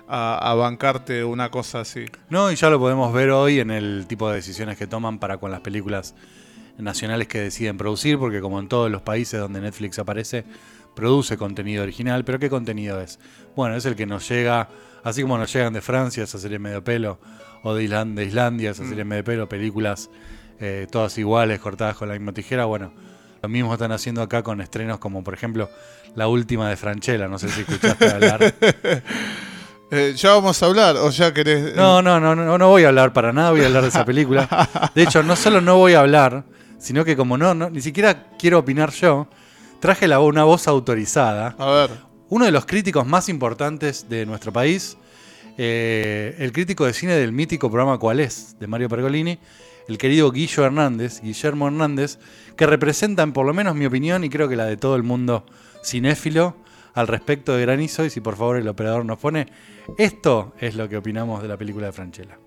a, 0.08 0.52
a 0.52 0.54
bancarte 0.54 1.24
una 1.24 1.50
cosa 1.50 1.82
así. 1.82 2.06
No, 2.30 2.52
y 2.52 2.56
ya 2.56 2.70
lo 2.70 2.80
podemos 2.80 3.12
ver 3.14 3.32
hoy 3.32 3.60
en 3.60 3.72
el 3.72 4.06
tipo 4.08 4.30
de 4.30 4.36
decisiones 4.36 4.78
que 4.78 4.88
toman 4.88 5.20
para 5.20 5.38
con 5.38 5.52
las 5.52 5.62
películas 5.62 6.16
nacionales 6.78 7.28
que 7.28 7.40
deciden 7.40 7.78
producir, 7.78 8.18
porque 8.18 8.42
como 8.42 8.60
en 8.60 8.68
todos 8.68 8.90
los 8.92 9.02
países 9.02 9.40
donde 9.40 9.62
Netflix 9.62 10.00
aparece, 10.00 10.44
produce 10.96 11.38
contenido 11.38 11.84
original, 11.84 12.24
pero 12.24 12.40
¿qué 12.40 12.50
contenido 12.50 13.00
es? 13.02 13.20
Bueno, 13.56 13.76
es 13.76 13.86
el 13.86 13.96
que 13.96 14.06
nos 14.06 14.28
llega, 14.30 14.70
así 15.04 15.22
como 15.22 15.38
nos 15.38 15.52
llegan 15.54 15.74
de 15.74 15.82
Francia 15.82 16.24
esa 16.24 16.38
serie 16.38 16.60
medio 16.60 16.84
pelo, 16.84 17.20
o 17.64 17.74
de, 17.74 17.84
Islan- 17.84 18.14
de 18.16 18.26
Islandia 18.26 18.72
esa 18.72 18.86
serie 18.88 19.04
medio 19.06 19.24
pelo, 19.24 19.48
películas 19.50 20.10
eh, 20.60 20.88
todas 20.92 21.18
iguales, 21.18 21.60
cortadas 21.60 21.96
con 21.96 22.08
la 22.10 22.14
misma 22.16 22.32
tijera, 22.34 22.66
bueno, 22.66 22.94
lo 23.42 23.50
mismo 23.50 23.74
están 23.74 23.92
haciendo 23.92 24.22
acá 24.22 24.44
con 24.44 24.62
estrenos 24.62 25.00
como 25.00 25.24
por 25.24 25.34
ejemplo 25.34 25.70
la 26.16 26.28
última 26.28 26.70
de 26.70 26.78
Franchella, 26.78 27.28
no 27.28 27.40
sé 27.40 27.50
si 27.50 27.62
escuchaste 27.62 28.08
hablar. 28.10 28.54
Eh, 29.96 30.14
ya 30.16 30.32
vamos 30.32 30.64
a 30.64 30.66
hablar, 30.66 30.96
o 30.98 31.12
ya 31.12 31.32
querés... 31.36 31.76
No, 31.76 32.02
no, 32.02 32.20
no, 32.20 32.36
no, 32.36 32.58
no 32.58 32.68
voy 32.70 32.84
a 32.84 32.88
hablar 32.88 33.14
para 33.14 33.32
nada, 33.32 33.52
voy 33.52 33.62
a 33.62 33.68
hablar 33.68 33.84
de 33.84 33.90
esa 33.90 34.04
película. 34.04 34.90
De 34.96 35.04
hecho, 35.04 35.22
no 35.22 35.36
solo 35.36 35.62
no 35.62 35.78
voy 35.78 35.94
a 35.94 36.00
hablar, 36.00 36.46
sino 36.84 37.06
que 37.06 37.16
como 37.16 37.38
no, 37.38 37.54
no 37.54 37.70
ni 37.70 37.82
siquiera 37.82 38.28
quiero 38.38 38.60
opinar 38.60 38.92
yo, 38.92 39.28
traje 39.80 40.08
la, 40.08 40.20
una 40.20 40.44
voz 40.44 40.68
autorizada. 40.68 41.56
A 41.58 41.72
ver, 41.72 41.92
Uno 42.28 42.46
de 42.46 42.52
los 42.52 42.66
críticos 42.66 43.08
más 43.08 43.30
importantes 43.30 44.10
de 44.10 44.26
nuestro 44.26 44.52
país, 44.52 44.98
eh, 45.58 46.36
el 46.40 46.52
crítico 46.52 46.86
de 46.86 46.94
cine 46.94 47.14
del 47.16 47.32
mítico 47.32 47.70
programa 47.70 47.98
¿Cuál 47.98 48.20
es? 48.20 48.58
de 48.60 48.68
Mario 48.68 48.90
Pergolini, 48.90 49.40
el 49.88 49.98
querido 49.98 50.30
Guillo 50.32 50.66
Hernández, 50.66 51.22
Guillermo 51.22 51.68
Hernández, 51.68 52.20
que 52.58 52.66
representan, 52.66 53.32
por 53.32 53.46
lo 53.46 53.54
menos 53.54 53.76
mi 53.76 53.86
opinión 53.86 54.24
y 54.26 54.30
creo 54.30 54.50
que 54.50 54.58
la 54.58 54.66
de 54.66 54.76
todo 54.76 54.98
el 54.98 55.04
mundo 55.04 55.46
cinéfilo, 55.86 56.58
al 56.96 57.08
respecto 57.08 57.56
de 57.56 57.62
Granizo. 57.62 58.04
Y 58.04 58.10
si 58.10 58.20
por 58.20 58.36
favor 58.36 58.58
el 58.58 58.68
operador 58.68 59.06
nos 59.06 59.20
pone, 59.20 59.48
esto 59.98 60.54
es 60.60 60.76
lo 60.76 60.90
que 60.90 60.98
opinamos 60.98 61.42
de 61.42 61.48
la 61.48 61.58
película 61.58 61.88
de 61.88 61.94
Franchella. 61.94 62.38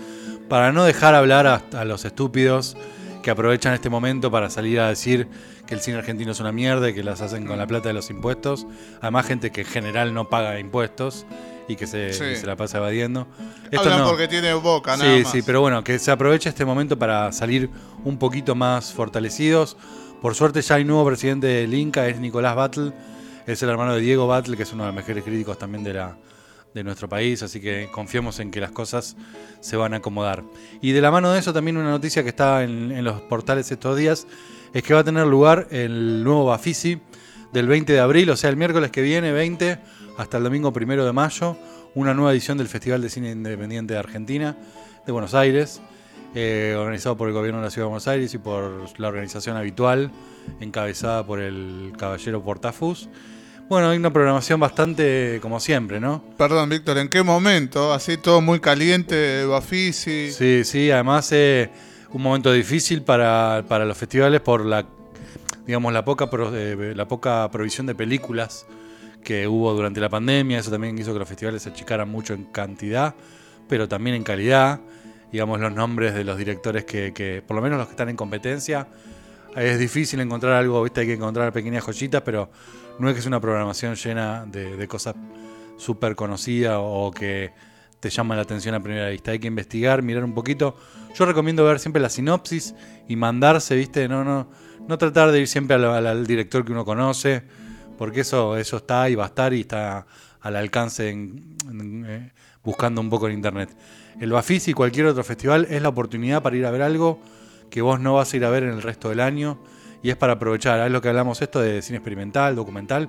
para 0.48 0.72
no 0.72 0.84
dejar 0.84 1.14
hablar 1.14 1.46
a, 1.46 1.62
a 1.72 1.84
los 1.84 2.04
estúpidos 2.04 2.76
que 3.24 3.30
aprovechan 3.30 3.72
este 3.72 3.88
momento 3.88 4.30
para 4.30 4.50
salir 4.50 4.78
a 4.80 4.88
decir 4.90 5.26
que 5.66 5.74
el 5.74 5.80
cine 5.80 5.96
argentino 5.96 6.32
es 6.32 6.40
una 6.40 6.52
mierda 6.52 6.90
y 6.90 6.94
que 6.94 7.02
las 7.02 7.22
hacen 7.22 7.46
con 7.46 7.56
la 7.58 7.66
plata 7.66 7.88
de 7.88 7.94
los 7.94 8.10
impuestos. 8.10 8.66
Además, 9.00 9.26
gente 9.26 9.50
que 9.50 9.62
en 9.62 9.66
general 9.66 10.12
no 10.12 10.28
paga 10.28 10.60
impuestos 10.60 11.24
y 11.66 11.76
que 11.76 11.86
se, 11.86 12.12
Sí. 12.12 12.36
se 12.36 12.46
la 12.46 12.54
pasa 12.56 12.76
evadiendo. 12.78 13.26
Esto 13.70 13.80
Hablan 13.80 14.00
no. 14.00 14.08
porque 14.10 14.28
tiene 14.28 14.52
boca, 14.52 14.98
nada 14.98 15.16
Sí, 15.16 15.22
más. 15.22 15.32
sí, 15.32 15.40
pero 15.40 15.62
bueno, 15.62 15.82
que 15.82 15.98
se 15.98 16.10
aproveche 16.10 16.50
este 16.50 16.66
momento 16.66 16.98
para 16.98 17.32
salir 17.32 17.70
un 18.04 18.18
poquito 18.18 18.54
más 18.54 18.92
fortalecidos. 18.92 19.78
Por 20.20 20.34
suerte 20.34 20.60
ya 20.60 20.74
hay 20.74 20.84
nuevo 20.84 21.06
presidente 21.06 21.46
del 21.46 21.72
Inca, 21.72 22.06
es 22.06 22.20
Nicolás 22.20 22.54
Battle, 22.54 22.92
es 23.46 23.62
el 23.62 23.70
hermano 23.70 23.94
de 23.94 24.00
Diego 24.02 24.26
Battle, 24.26 24.54
que 24.56 24.64
es 24.64 24.72
uno 24.74 24.82
de 24.84 24.88
los 24.88 24.96
mejores 24.96 25.24
críticos 25.24 25.58
también 25.58 25.82
de, 25.82 25.94
la, 25.94 26.16
de 26.74 26.82
nuestro 26.82 27.08
país, 27.08 27.42
así 27.42 27.60
que 27.60 27.88
confiemos 27.92 28.40
en 28.40 28.50
que 28.50 28.60
las 28.60 28.72
cosas 28.72 29.16
se 29.60 29.76
van 29.76 29.94
a 29.94 29.98
acomodar. 29.98 30.42
Y 30.82 30.90
de 30.90 31.00
la 31.00 31.12
mano 31.12 31.32
de 31.32 31.38
eso 31.38 31.52
también 31.52 31.76
una 31.76 31.90
noticia 31.90 32.24
que 32.24 32.30
está 32.30 32.64
en, 32.64 33.02
los 33.04 33.20
portales 33.22 33.70
estos 33.70 33.96
días, 33.96 34.26
es 34.72 34.82
que 34.82 34.92
va 34.92 35.00
a 35.00 35.04
tener 35.04 35.24
lugar 35.26 35.68
el 35.70 36.24
nuevo 36.24 36.46
Bafisi 36.46 37.00
del 37.52 37.68
20 37.68 37.92
de 37.92 38.00
abril, 38.00 38.28
o 38.30 38.36
sea, 38.36 38.50
el 38.50 38.56
miércoles 38.56 38.90
que 38.90 39.02
viene, 39.02 39.30
20, 39.30 39.78
hasta 40.18 40.36
el 40.38 40.42
domingo 40.42 40.72
1 40.74 41.04
de 41.04 41.12
mayo, 41.12 41.56
una 41.94 42.12
nueva 42.12 42.32
edición 42.32 42.58
del 42.58 42.66
Festival 42.66 43.00
de 43.00 43.08
Cine 43.08 43.30
Independiente 43.30 43.94
de 43.94 44.00
Argentina, 44.00 44.56
de 45.06 45.12
Buenos 45.12 45.34
Aires, 45.34 45.80
eh, 46.34 46.74
organizado 46.76 47.16
por 47.16 47.28
el 47.28 47.34
gobierno 47.34 47.60
de 47.60 47.66
la 47.66 47.70
Ciudad 47.70 47.84
de 47.86 47.90
Buenos 47.90 48.08
Aires 48.08 48.34
y 48.34 48.38
por 48.38 48.98
la 48.98 49.06
organización 49.06 49.56
habitual, 49.56 50.10
encabezada 50.58 51.24
por 51.24 51.38
el 51.38 51.92
caballero 51.96 52.42
Portafus. 52.42 53.08
Bueno, 53.68 53.88
hay 53.88 53.96
una 53.96 54.12
programación 54.12 54.60
bastante 54.60 55.38
como 55.40 55.58
siempre, 55.58 55.98
¿no? 55.98 56.22
Perdón, 56.36 56.68
Víctor, 56.68 56.98
¿en 56.98 57.08
qué 57.08 57.22
momento? 57.22 57.92
Así 57.92 58.18
todo 58.18 58.40
muy 58.40 58.60
caliente, 58.60 59.44
Bafisi. 59.46 60.30
Sí, 60.30 60.64
sí, 60.64 60.90
además 60.90 61.32
eh, 61.32 61.70
un 62.10 62.22
momento 62.22 62.52
difícil 62.52 63.02
para, 63.02 63.64
para 63.66 63.86
los 63.86 63.96
festivales 63.96 64.42
por 64.42 64.66
la, 64.66 64.86
digamos, 65.66 65.92
la 65.94 66.04
poca, 66.04 66.28
pro- 66.28 66.54
eh, 66.54 66.92
la 66.94 67.08
poca 67.08 67.50
provisión 67.50 67.86
de 67.86 67.94
películas 67.94 68.66
que 69.24 69.48
hubo 69.48 69.72
durante 69.72 69.98
la 69.98 70.10
pandemia. 70.10 70.58
Eso 70.58 70.70
también 70.70 70.96
hizo 70.98 71.14
que 71.14 71.18
los 71.18 71.28
festivales 71.28 71.62
se 71.62 71.70
achicaran 71.70 72.08
mucho 72.08 72.34
en 72.34 72.44
cantidad, 72.44 73.14
pero 73.66 73.88
también 73.88 74.14
en 74.14 74.24
calidad. 74.24 74.80
Digamos, 75.32 75.58
los 75.58 75.72
nombres 75.72 76.14
de 76.14 76.22
los 76.22 76.36
directores 76.36 76.84
que, 76.84 77.12
que, 77.14 77.42
por 77.44 77.56
lo 77.56 77.62
menos 77.62 77.78
los 77.78 77.88
que 77.88 77.92
están 77.94 78.10
en 78.10 78.16
competencia, 78.16 78.86
es 79.56 79.78
difícil 79.78 80.20
encontrar 80.20 80.52
algo, 80.52 80.82
¿viste? 80.82 81.00
Hay 81.00 81.06
que 81.06 81.14
encontrar 81.14 81.52
pequeñas 81.52 81.82
joyitas, 81.82 82.22
pero 82.22 82.50
no 82.98 83.08
es 83.08 83.14
que 83.14 83.20
es 83.20 83.26
una 83.26 83.40
programación 83.40 83.94
llena 83.94 84.44
de, 84.46 84.86
cosas 84.88 85.14
súper 85.76 86.14
conocidas 86.14 86.76
o 86.78 87.10
que 87.10 87.52
te 88.00 88.10
llaman 88.10 88.36
la 88.36 88.42
atención 88.42 88.74
a 88.74 88.80
primera 88.82 89.08
vista. 89.08 89.30
Hay 89.30 89.38
que 89.38 89.48
investigar, 89.48 90.02
mirar 90.02 90.24
un 90.24 90.34
poquito. 90.34 90.76
Yo 91.14 91.24
recomiendo 91.24 91.64
ver 91.64 91.80
siempre 91.80 92.00
la 92.00 92.08
sinopsis 92.08 92.74
y 93.08 93.16
mandarse, 93.16 93.74
¿viste? 93.76 94.08
No, 94.08 94.24
no, 94.24 94.48
no 94.86 94.98
tratar 94.98 95.32
de 95.32 95.40
ir 95.40 95.48
siempre 95.48 95.76
al, 95.76 96.26
director 96.26 96.64
que 96.64 96.72
uno 96.72 96.84
conoce, 96.84 97.42
porque 97.96 98.20
eso, 98.20 98.56
eso 98.56 98.76
está 98.78 99.08
y 99.08 99.14
va 99.14 99.24
a 99.24 99.28
estar 99.28 99.52
y 99.54 99.60
está 99.60 100.06
al 100.40 100.56
alcance 100.56 101.10
eh, 101.10 102.30
buscando 102.62 103.00
un 103.00 103.10
poco 103.10 103.28
en 103.28 103.34
internet. 103.34 103.74
El 104.20 104.32
Bafisi 104.32 104.72
y 104.72 104.74
cualquier 104.74 105.06
otro 105.06 105.24
festival 105.24 105.66
es 105.70 105.82
la 105.82 105.88
oportunidad 105.88 106.42
para 106.42 106.56
ir 106.56 106.66
a 106.66 106.70
ver 106.70 106.82
algo 106.82 107.20
que 107.70 107.82
vos 107.82 107.98
no 107.98 108.14
vas 108.14 108.32
a 108.32 108.36
ir 108.36 108.44
a 108.44 108.50
ver 108.50 108.62
en 108.62 108.70
el 108.70 108.82
resto 108.82 109.08
del 109.08 109.20
año 109.20 109.58
y 110.04 110.10
es 110.10 110.16
para 110.16 110.34
aprovechar. 110.34 110.78
Es 110.80 110.92
lo 110.92 111.00
que 111.00 111.08
hablamos 111.08 111.40
esto 111.40 111.60
de 111.60 111.80
cine 111.80 111.96
experimental, 111.96 112.54
documental. 112.54 113.08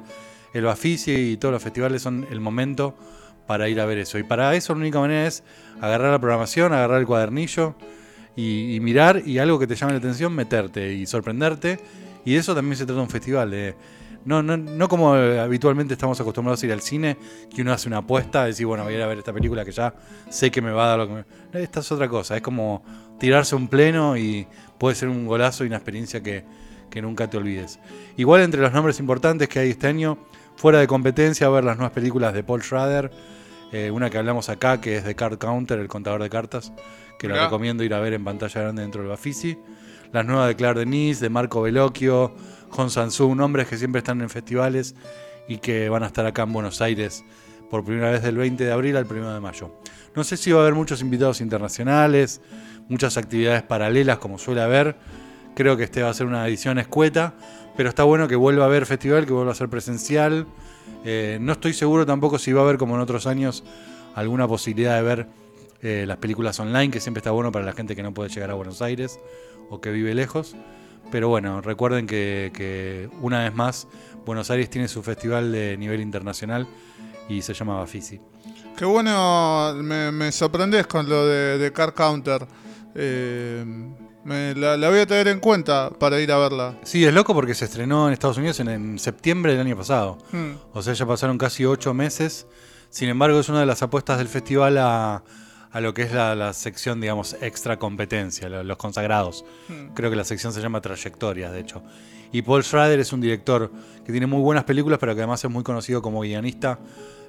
El 0.53 0.63
Bafisi 0.63 1.11
y 1.11 1.37
todos 1.37 1.51
los 1.51 1.61
festivales 1.61 2.01
son 2.01 2.25
el 2.31 2.39
momento 2.39 2.95
para 3.45 3.67
ir 3.67 3.81
a 3.81 3.85
ver 3.85 3.97
eso. 3.97 4.17
Y 4.17 4.23
para 4.23 4.55
eso 4.55 4.73
la 4.73 4.79
única 4.79 5.01
manera 5.01 5.27
es 5.27 5.43
agarrar 5.81 6.13
la 6.13 6.19
programación, 6.19 6.71
agarrar 6.71 7.01
el 7.01 7.05
cuadernillo 7.05 7.75
y, 8.37 8.79
mirar 8.81 9.21
y 9.25 9.39
algo 9.39 9.59
que 9.59 9.67
te 9.67 9.75
llame 9.75 9.91
la 9.91 9.97
atención, 9.99 10.33
meterte 10.33 10.93
y 10.93 11.05
sorprenderte. 11.05 11.81
Y 12.23 12.31
de 12.31 12.39
eso 12.39 12.55
también 12.55 12.77
se 12.77 12.85
trata 12.85 13.01
un 13.01 13.09
festival, 13.09 13.51
de 13.51 13.75
No, 14.23 14.41
no, 14.41 14.55
no 14.55 14.87
como 14.87 15.15
habitualmente 15.15 15.95
estamos 15.95 16.17
acostumbrados 16.21 16.63
a 16.63 16.65
ir 16.65 16.71
al 16.71 16.81
cine, 16.81 17.17
que 17.53 17.61
uno 17.61 17.73
hace 17.73 17.89
una 17.89 17.97
apuesta, 17.97 18.45
decir, 18.45 18.67
bueno, 18.67 18.85
voy 18.85 18.93
a 18.93 18.97
ir 18.97 19.03
a 19.03 19.07
ver 19.07 19.17
esta 19.17 19.33
película 19.33 19.65
que 19.65 19.73
ya 19.73 19.93
sé 20.29 20.49
que 20.49 20.61
me 20.61 20.71
va 20.71 20.85
a 20.85 20.87
dar 20.87 20.99
lo 20.99 21.07
que 21.09 21.13
me... 21.13 21.61
Esta 21.61 21.81
es 21.81 21.91
otra 21.91 22.07
cosa, 22.07 22.37
es 22.37 22.41
como 22.41 22.85
tirarse 23.19 23.53
un 23.53 23.67
pleno 23.67 24.15
y 24.15 24.47
puede 24.77 24.95
ser 24.95 25.09
un 25.09 25.25
golazo 25.25 25.65
y 25.65 25.67
una 25.67 25.75
experiencia 25.75 26.23
que, 26.23 26.45
que 26.95 27.01
nunca 27.01 27.29
te 27.29 27.35
olvides. 27.35 27.77
Igual 28.15 28.41
entre 28.41 28.61
los 28.61 28.71
nombres 28.71 29.01
importantes 29.01 29.49
que 29.49 29.59
hay 29.59 29.71
este 29.71 29.87
año, 29.87 30.17
fuera 30.55 30.79
de 30.79 30.87
competencia, 30.87 31.45
a 31.45 31.49
ver 31.49 31.65
las 31.65 31.75
nuevas 31.75 31.91
películas 31.91 32.33
de 32.33 32.41
Paul 32.41 32.63
Schrader, 32.63 33.11
eh, 33.73 33.91
una 33.91 34.09
que 34.09 34.17
hablamos 34.17 34.47
acá 34.47 34.79
que 34.79 34.95
es 34.95 35.03
de 35.03 35.13
Card 35.13 35.37
Counter, 35.37 35.77
el 35.77 35.89
contador 35.89 36.23
de 36.23 36.29
cartas, 36.29 36.71
que 37.19 37.27
lo 37.27 37.35
recomiendo 37.35 37.83
ir 37.83 37.93
a 37.93 37.99
ver 37.99 38.13
en 38.13 38.23
pantalla 38.23 38.61
grande 38.61 38.81
dentro 38.81 39.01
del 39.01 39.09
Bafisi. 39.09 39.59
Las 40.13 40.25
nuevas 40.25 40.47
de 40.47 40.55
Claire 40.55 40.79
Denis, 40.79 41.19
de 41.19 41.29
Marco 41.29 41.61
Bellocchio, 41.61 42.33
Jon 42.69 42.89
Sansu, 42.89 43.35
nombres 43.35 43.67
que 43.67 43.75
siempre 43.75 43.99
están 43.99 44.21
en 44.21 44.29
festivales 44.29 44.95
y 45.49 45.57
que 45.57 45.89
van 45.89 46.03
a 46.03 46.07
estar 46.07 46.25
acá 46.25 46.43
en 46.43 46.53
Buenos 46.53 46.79
Aires 46.79 47.25
por 47.69 47.83
primera 47.83 48.09
vez 48.09 48.23
del 48.23 48.37
20 48.37 48.63
de 48.63 48.71
abril 48.71 48.95
al 48.95 49.05
1 49.05 49.33
de 49.33 49.41
mayo. 49.41 49.81
No 50.15 50.23
sé 50.23 50.37
si 50.37 50.53
va 50.53 50.59
a 50.59 50.61
haber 50.61 50.75
muchos 50.75 51.01
invitados 51.01 51.41
internacionales, 51.41 52.39
muchas 52.87 53.17
actividades 53.17 53.63
paralelas 53.63 54.17
como 54.17 54.37
suele 54.37 54.61
haber. 54.61 54.95
Creo 55.55 55.77
que 55.77 55.83
este 55.85 56.03
va 56.03 56.09
a 56.09 56.13
ser 56.13 56.27
una 56.27 56.45
edición 56.47 56.77
escueta, 56.79 57.33
pero 57.77 57.87
está 57.87 58.03
bueno 58.03 58.27
que 58.27 58.35
vuelva 58.35 58.63
a 58.63 58.67
haber 58.67 58.85
festival, 58.85 59.25
que 59.25 59.31
vuelva 59.31 59.53
a 59.53 59.55
ser 59.55 59.69
presencial. 59.69 60.45
Eh, 61.05 61.37
no 61.39 61.53
estoy 61.53 61.73
seguro 61.73 62.05
tampoco 62.05 62.37
si 62.37 62.51
va 62.51 62.61
a 62.61 62.63
haber, 62.65 62.77
como 62.77 62.95
en 62.95 63.01
otros 63.01 63.25
años, 63.25 63.63
alguna 64.15 64.49
posibilidad 64.49 64.97
de 64.97 65.01
ver 65.01 65.27
eh, 65.81 66.03
las 66.05 66.17
películas 66.17 66.59
online, 66.59 66.91
que 66.91 66.99
siempre 66.99 67.19
está 67.19 67.31
bueno 67.31 67.53
para 67.53 67.63
la 67.63 67.71
gente 67.71 67.95
que 67.95 68.03
no 68.03 68.13
puede 68.13 68.29
llegar 68.29 68.51
a 68.51 68.53
Buenos 68.55 68.81
Aires 68.81 69.17
o 69.69 69.79
que 69.79 69.91
vive 69.91 70.13
lejos. 70.13 70.57
Pero 71.09 71.29
bueno, 71.29 71.61
recuerden 71.61 72.05
que, 72.05 73.09
una 73.21 73.43
vez 73.43 73.53
más 73.53 73.87
Buenos 74.25 74.51
Aires 74.51 74.69
tiene 74.69 74.89
su 74.89 75.03
festival 75.03 75.53
de 75.53 75.77
nivel 75.77 76.01
internacional 76.01 76.67
y 77.29 77.41
se 77.41 77.53
llama 77.53 77.77
Bafisi. 77.77 78.19
Qué 78.75 78.83
bueno, 78.83 79.73
me, 79.75 80.11
me 80.11 80.33
sorprendes 80.33 80.85
con 80.87 81.07
lo 81.07 81.25
de, 81.25 81.57
de 81.57 81.71
Car 81.71 81.93
Counter. 81.93 82.45
Eh, 82.93 83.63
me- 84.25 84.53
la, 84.55 84.75
la 84.75 84.89
voy 84.89 84.99
a 84.99 85.05
tener 85.07 85.27
en 85.29 85.39
cuenta 85.39 85.89
para 85.91 86.19
ir 86.19 86.31
a 86.31 86.37
verla. 86.37 86.77
Sí, 86.83 87.05
es 87.05 87.13
loco 87.13 87.33
porque 87.33 87.53
se 87.53 87.65
estrenó 87.65 88.07
en 88.07 88.13
Estados 88.13 88.37
Unidos 88.37 88.59
en, 88.59 88.67
en 88.67 88.99
septiembre 88.99 89.53
del 89.53 89.61
año 89.61 89.77
pasado. 89.77 90.17
Hmm. 90.33 90.51
O 90.73 90.81
sea, 90.81 90.93
ya 90.93 91.05
pasaron 91.05 91.37
casi 91.37 91.63
ocho 91.65 91.93
meses. 91.93 92.47
Sin 92.89 93.07
embargo, 93.09 93.39
es 93.39 93.47
una 93.49 93.61
de 93.61 93.65
las 93.65 93.81
apuestas 93.81 94.17
del 94.17 94.27
festival 94.27 94.77
a, 94.77 95.23
a 95.71 95.81
lo 95.81 95.93
que 95.93 96.01
es 96.03 96.11
la, 96.13 96.35
la 96.35 96.53
sección, 96.53 96.99
digamos, 97.01 97.35
extra 97.41 97.77
competencia, 97.79 98.49
lo- 98.49 98.63
los 98.63 98.77
consagrados. 98.77 99.45
Creo 99.93 100.09
que 100.09 100.15
la 100.15 100.23
sección 100.25 100.51
se 100.53 100.61
llama 100.61 100.81
Trayectorias, 100.81 101.51
de 101.51 101.59
hecho. 101.59 101.81
Y 102.31 102.41
Paul 102.41 102.63
Schrader 102.63 102.99
es 102.99 103.13
un 103.13 103.21
director 103.21 103.71
que 104.05 104.11
tiene 104.11 104.27
muy 104.27 104.41
buenas 104.41 104.63
películas, 104.65 104.99
pero 104.99 105.13
que 105.15 105.21
además 105.21 105.43
es 105.43 105.49
muy 105.49 105.63
conocido 105.63 106.01
como 106.01 106.21
guionista, 106.21 106.79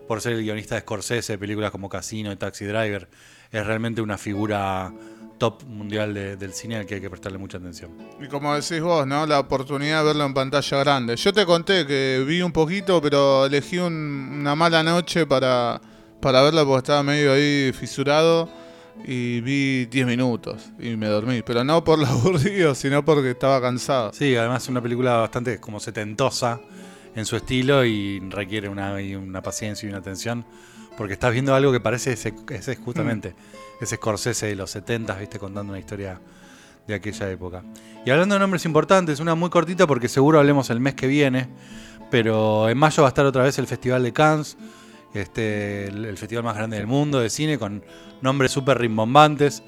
por 0.09 0.21
ser 0.21 0.33
el 0.35 0.43
guionista 0.43 0.75
de 0.77 0.81
Scorsese, 0.83 1.33
de 1.35 1.39
películas 1.39 1.71
como 1.71 1.89
Casino 1.89 2.33
y 2.33 2.37
Taxi 2.37 2.65
Driver. 2.65 3.09
Es 3.51 3.65
realmente 3.67 4.01
una 4.03 4.19
figura 4.19 4.93
top 5.39 5.63
mundial 5.65 6.15
de- 6.15 6.37
del 6.37 6.53
cine 6.53 6.77
al 6.77 6.87
que 6.87 6.95
hay 6.97 7.01
que 7.01 7.11
prestarle 7.11 7.39
mucha 7.39 7.59
atención. 7.59 7.91
Y 8.21 8.27
como 8.29 8.55
decís 8.55 8.81
vos, 8.81 9.07
¿no? 9.07 9.27
La 9.27 9.41
oportunidad 9.41 10.01
de 10.01 10.07
verlo 10.07 10.25
en 10.25 10.35
pantalla 10.35 10.79
grande. 10.79 11.17
Yo 11.17 11.33
te 11.33 11.45
conté 11.45 11.87
que 11.87 12.25
vi 12.27 12.43
un 12.43 12.53
poquito, 12.53 13.01
pero 13.03 13.47
elegí 13.47 13.79
un- 13.79 14.39
una 14.41 14.55
mala 14.55 14.83
noche 14.83 15.27
para, 15.27 15.81
para 16.21 16.43
verla 16.43 16.65
porque 16.65 16.79
estaba 16.79 17.03
medio 17.03 17.33
ahí 17.33 17.73
fisurado. 17.73 18.49
Y 19.05 19.43
vi 19.43 19.85
10 19.85 20.07
minutos 20.07 20.71
y 20.79 20.97
me 20.97 21.07
dormí. 21.09 21.43
Pero 21.43 21.63
no 21.65 21.85
por 21.85 21.99
lo 21.99 22.07
aburrido, 22.07 22.75
sino 22.75 23.05
porque 23.05 23.33
estaba 23.33 23.61
cansado. 23.61 24.11
Sí, 24.15 24.35
además 24.35 24.63
es 24.63 24.69
una 24.71 24.81
película 24.81 25.17
bastante 25.19 25.61
como 25.61 25.79
setentosa 25.81 26.61
en 27.15 27.27
su 27.27 27.37
estilo 27.37 27.85
y 27.85 28.21
requiere 28.31 28.71
una, 28.71 29.01
y 29.03 29.15
una 29.15 29.43
paciencia 29.43 29.87
y 29.87 29.91
una 29.91 29.99
atención 29.99 30.47
porque 30.97 31.15
estás 31.15 31.33
viendo 31.33 31.55
algo 31.55 31.73
que 31.73 31.81
parece 31.81 32.13
ese, 32.13 32.35
ese 32.51 32.77
justamente 32.77 33.35
ese 33.81 33.97
Scorsese 33.97 34.47
de 34.47 34.57
los 34.57 34.71
70, 34.71 35.15
viste, 35.17 35.39
contando 35.39 35.73
una 35.73 35.79
historia 35.79 36.21
de 36.87 36.95
aquella 36.95 37.31
época. 37.31 37.63
Y 38.05 38.11
hablando 38.11 38.35
de 38.35 38.39
nombres 38.39 38.65
importantes, 38.65 39.21
una 39.21 39.35
muy 39.35 39.51
cortita 39.51 39.87
porque 39.87 40.09
seguro 40.09 40.39
hablemos 40.39 40.71
el 40.71 40.81
mes 40.81 40.95
que 40.95 41.07
viene, 41.07 41.49
pero 42.11 42.69
en 42.69 42.79
mayo 42.79 43.03
va 43.03 43.09
a 43.09 43.11
estar 43.11 43.27
otra 43.27 43.43
vez 43.43 43.59
el 43.59 43.67
Festival 43.67 44.03
de 44.03 44.13
Cannes, 44.13 44.57
este, 45.15 45.89
el, 45.89 46.05
el 46.05 46.19
festival 46.19 46.45
más 46.45 46.57
grande 46.57 46.77
del 46.77 46.87
mundo 46.87 47.21
de 47.21 47.31
cine, 47.31 47.59
con 47.59 47.83
nombres 48.23 48.53
súper 48.53 48.79
rimbombantes. 48.79 49.63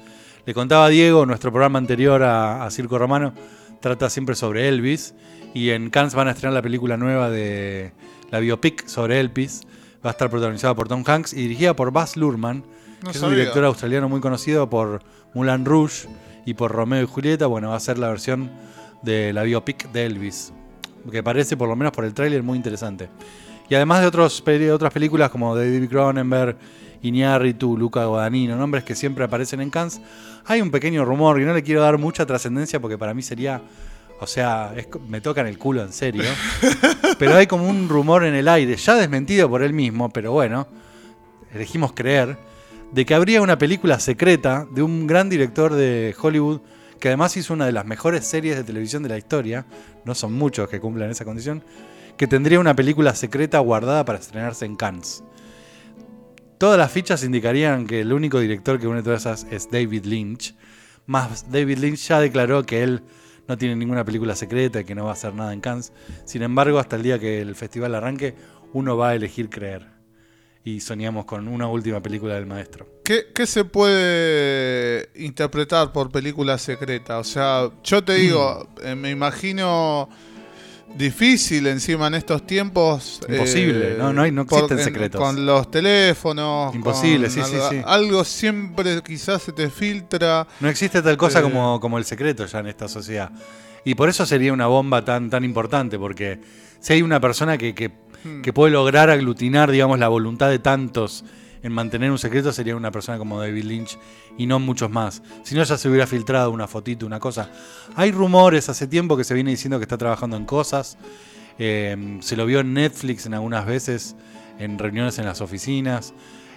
Le 0.45 0.53
contaba 0.53 0.85
a 0.85 0.89
Diego, 0.89 1.25
nuestro 1.25 1.51
programa 1.51 1.79
anterior 1.79 2.23
a, 2.23 2.63
a 2.63 2.71
Circo 2.71 2.97
Romano, 2.97 3.33
trata 3.81 4.09
siempre 4.09 4.35
sobre 4.35 4.67
Elvis. 4.69 5.13
Y 5.53 5.71
en 5.71 5.89
Cannes 5.89 6.13
van 6.13 6.27
a 6.27 6.31
estrenar 6.31 6.53
la 6.53 6.61
película 6.61 6.97
nueva 6.97 7.29
de 7.29 7.91
la 8.29 8.39
biopic 8.39 8.85
sobre 8.87 9.19
Elvis. 9.19 9.61
Va 10.05 10.09
a 10.09 10.11
estar 10.11 10.29
protagonizada 10.29 10.75
por 10.75 10.87
Tom 10.87 11.03
Hanks 11.05 11.33
y 11.33 11.41
dirigida 11.43 11.75
por 11.75 11.91
Baz 11.91 12.15
Luhrmann, 12.15 12.63
No 13.03 13.05
que 13.05 13.09
es 13.11 13.15
un 13.17 13.21
sabía. 13.29 13.37
director 13.39 13.65
australiano 13.65 14.07
muy 14.07 14.21
conocido 14.21 14.69
por 14.69 15.01
Moulin 15.33 15.65
Rouge 15.65 16.07
y 16.45 16.53
por 16.53 16.71
Romeo 16.71 17.03
y 17.03 17.05
Julieta. 17.05 17.47
Bueno, 17.47 17.69
va 17.69 17.75
a 17.75 17.79
ser 17.79 17.97
la 17.97 18.07
versión 18.07 18.49
de 19.01 19.33
la 19.33 19.43
biopic 19.43 19.91
de 19.91 20.05
Elvis, 20.05 20.53
que 21.11 21.21
parece, 21.23 21.57
por 21.57 21.67
lo 21.67 21.75
menos 21.75 21.91
por 21.91 22.05
el 22.05 22.13
tráiler, 22.13 22.43
muy 22.43 22.57
interesante. 22.57 23.09
Y 23.69 23.75
además 23.75 24.01
de 24.01 24.07
otros, 24.07 24.41
otras 24.73 24.93
películas 24.93 25.29
como 25.29 25.55
David 25.55 25.89
Cronenberg, 25.89 26.57
Iñárritu, 27.01 27.77
Luca 27.77 28.05
Guadagnino, 28.05 28.55
nombres 28.55 28.83
que 28.83 28.95
siempre 28.95 29.23
aparecen 29.25 29.61
en 29.61 29.69
Cannes, 29.69 30.01
hay 30.45 30.61
un 30.61 30.71
pequeño 30.71 31.05
rumor 31.05 31.39
y 31.39 31.45
no 31.45 31.53
le 31.53 31.61
quiero 31.63 31.81
dar 31.81 31.97
mucha 31.97 32.25
trascendencia 32.25 32.79
porque 32.79 32.97
para 32.97 33.13
mí 33.13 33.21
sería, 33.21 33.61
o 34.19 34.27
sea, 34.27 34.73
me 35.07 35.21
tocan 35.21 35.47
el 35.47 35.57
culo 35.57 35.81
en 35.81 35.93
serio. 35.93 36.23
pero 37.17 37.35
hay 37.35 37.47
como 37.47 37.67
un 37.67 37.87
rumor 37.89 38.23
en 38.25 38.35
el 38.35 38.47
aire, 38.47 38.75
ya 38.75 38.95
desmentido 38.95 39.49
por 39.49 39.63
él 39.63 39.73
mismo, 39.73 40.09
pero 40.09 40.31
bueno, 40.31 40.67
elegimos 41.53 41.93
creer, 41.93 42.37
de 42.91 43.05
que 43.05 43.15
habría 43.15 43.41
una 43.41 43.57
película 43.57 43.99
secreta 43.99 44.67
de 44.71 44.81
un 44.81 45.07
gran 45.07 45.29
director 45.29 45.73
de 45.73 46.15
Hollywood 46.19 46.61
que 46.99 47.07
además 47.07 47.37
hizo 47.37 47.53
una 47.53 47.65
de 47.65 47.71
las 47.71 47.85
mejores 47.85 48.25
series 48.25 48.57
de 48.57 48.63
televisión 48.63 49.03
de 49.03 49.09
la 49.09 49.17
historia, 49.17 49.65
no 50.03 50.15
son 50.15 50.33
muchos 50.33 50.67
que 50.67 50.79
cumplan 50.79 51.09
esa 51.09 51.23
condición, 51.23 51.63
que 52.17 52.27
tendría 52.27 52.59
una 52.59 52.75
película 52.75 53.15
secreta 53.15 53.59
guardada 53.59 54.03
para 54.03 54.19
estrenarse 54.19 54.65
en 54.65 54.75
Cannes. 54.75 55.23
Todas 56.57 56.77
las 56.77 56.91
fichas 56.91 57.23
indicarían 57.23 57.87
que 57.87 58.01
el 58.01 58.11
único 58.11 58.39
director 58.41 58.79
que 58.79 58.87
une 58.87 59.01
todas 59.01 59.21
esas 59.21 59.47
es 59.49 59.71
David 59.71 60.03
Lynch, 60.03 60.55
más 61.05 61.49
David 61.49 61.77
Lynch 61.77 62.07
ya 62.07 62.19
declaró 62.19 62.65
que 62.65 62.83
él 62.83 63.01
no 63.49 63.57
tiene 63.57 63.75
ninguna 63.75 64.05
película 64.05 64.35
secreta 64.35 64.79
y 64.79 64.85
que 64.85 64.93
no 64.93 65.05
va 65.05 65.09
a 65.09 65.13
hacer 65.13 65.33
nada 65.33 65.51
en 65.51 65.59
Cannes. 65.59 65.91
Sin 66.23 66.43
embargo, 66.43 66.77
hasta 66.77 66.95
el 66.95 67.01
día 67.01 67.17
que 67.17 67.41
el 67.41 67.55
festival 67.55 67.95
arranque, 67.95 68.35
uno 68.73 68.95
va 68.95 69.09
a 69.09 69.15
elegir 69.15 69.49
creer. 69.49 69.87
Y 70.63 70.81
soñamos 70.81 71.25
con 71.25 71.47
una 71.47 71.67
última 71.67 71.99
película 71.99 72.35
del 72.35 72.45
maestro. 72.45 72.87
¿Qué, 73.03 73.29
qué 73.33 73.47
se 73.47 73.65
puede 73.65 75.09
interpretar 75.15 75.91
por 75.91 76.11
película 76.11 76.59
secreta? 76.59 77.17
O 77.17 77.23
sea, 77.23 77.71
yo 77.83 78.03
te 78.03 78.13
digo, 78.13 78.69
eh, 78.83 78.93
me 78.93 79.09
imagino 79.09 80.09
difícil 80.95 81.67
encima 81.67 82.07
en 82.07 82.15
estos 82.15 82.45
tiempos. 82.45 83.19
eh, 83.27 83.33
Imposible, 83.33 83.95
no, 83.97 84.11
no 84.13 84.21
hay- 84.23 84.31
no 84.31 84.45
por- 84.45 84.63
existen 84.63 84.83
secretos. 84.83 85.21
Con 85.21 85.45
los 85.45 85.69
teléfonos. 85.71 86.73
Imposible, 86.75 87.27
con 87.27 87.35
sí, 87.35 87.41
sí, 87.51 87.57
sí. 87.69 87.81
Algo 87.85 88.23
siempre 88.23 89.01
quizás 89.03 89.41
se 89.43 89.51
te 89.53 89.69
filtra. 89.69 90.47
No 90.59 90.67
existe 90.69 91.01
tal 91.01 91.17
cosa 91.17 91.39
Eh. 91.39 91.43
como, 91.43 91.79
como 91.79 91.97
el 91.97 92.05
secreto 92.05 92.45
ya 92.45 92.59
en 92.59 92.67
esta 92.67 92.87
sociedad. 92.87 93.31
Y 93.85 93.95
por 93.95 94.09
eso 94.09 94.25
sería 94.25 94.51
una 94.51 94.67
bomba 94.67 95.05
tan, 95.05 95.29
tan 95.29 95.43
importante, 95.43 95.97
porque 95.97 96.39
si 96.79 96.93
hay 96.93 97.01
una 97.01 97.19
persona 97.19 97.57
que, 97.57 97.73
que, 97.73 97.91
que 98.43 98.51
puede 98.53 98.73
lograr 98.73 99.09
aglutinar, 99.09 99.71
digamos, 99.71 99.99
la 99.99 100.09
voluntad 100.09 100.49
de 100.49 100.59
tantos 100.59 101.23
en 101.61 101.71
mantener 101.71 102.11
un 102.11 102.17
secreto, 102.17 102.51
sería 102.53 102.75
una 102.75 102.91
persona 102.91 103.17
como 103.17 103.39
David 103.39 103.63
Lynch 103.63 103.97
y 104.37 104.45
no 104.45 104.59
muchos 104.59 104.89
más. 104.89 105.21
Si 105.43 105.55
no, 105.55 105.63
ya 105.63 105.77
se 105.77 105.89
hubiera 105.89 106.07
filtrado 106.07 106.51
una 106.51 106.67
fotito, 106.67 107.05
una 107.05 107.19
cosa. 107.19 107.49
Hay 107.95 108.11
rumores 108.11 108.69
hace 108.69 108.87
tiempo 108.87 109.17
que 109.17 109.23
se 109.23 109.33
viene 109.33 109.51
diciendo 109.51 109.77
que 109.77 109.83
está 109.83 109.97
trabajando 109.97 110.37
en 110.37 110.45
cosas. 110.45 110.97
Eh, 111.57 112.17
se 112.21 112.37
lo 112.37 112.45
vio 112.45 112.61
en 112.61 112.73
Netflix 112.73 113.25
en 113.25 113.33
algunas 113.33 113.65
veces, 113.65 114.15
en 114.57 114.79
reuniones 114.79 115.19
en 115.19 115.25
las 115.25 115.41
oficinas. 115.41 116.13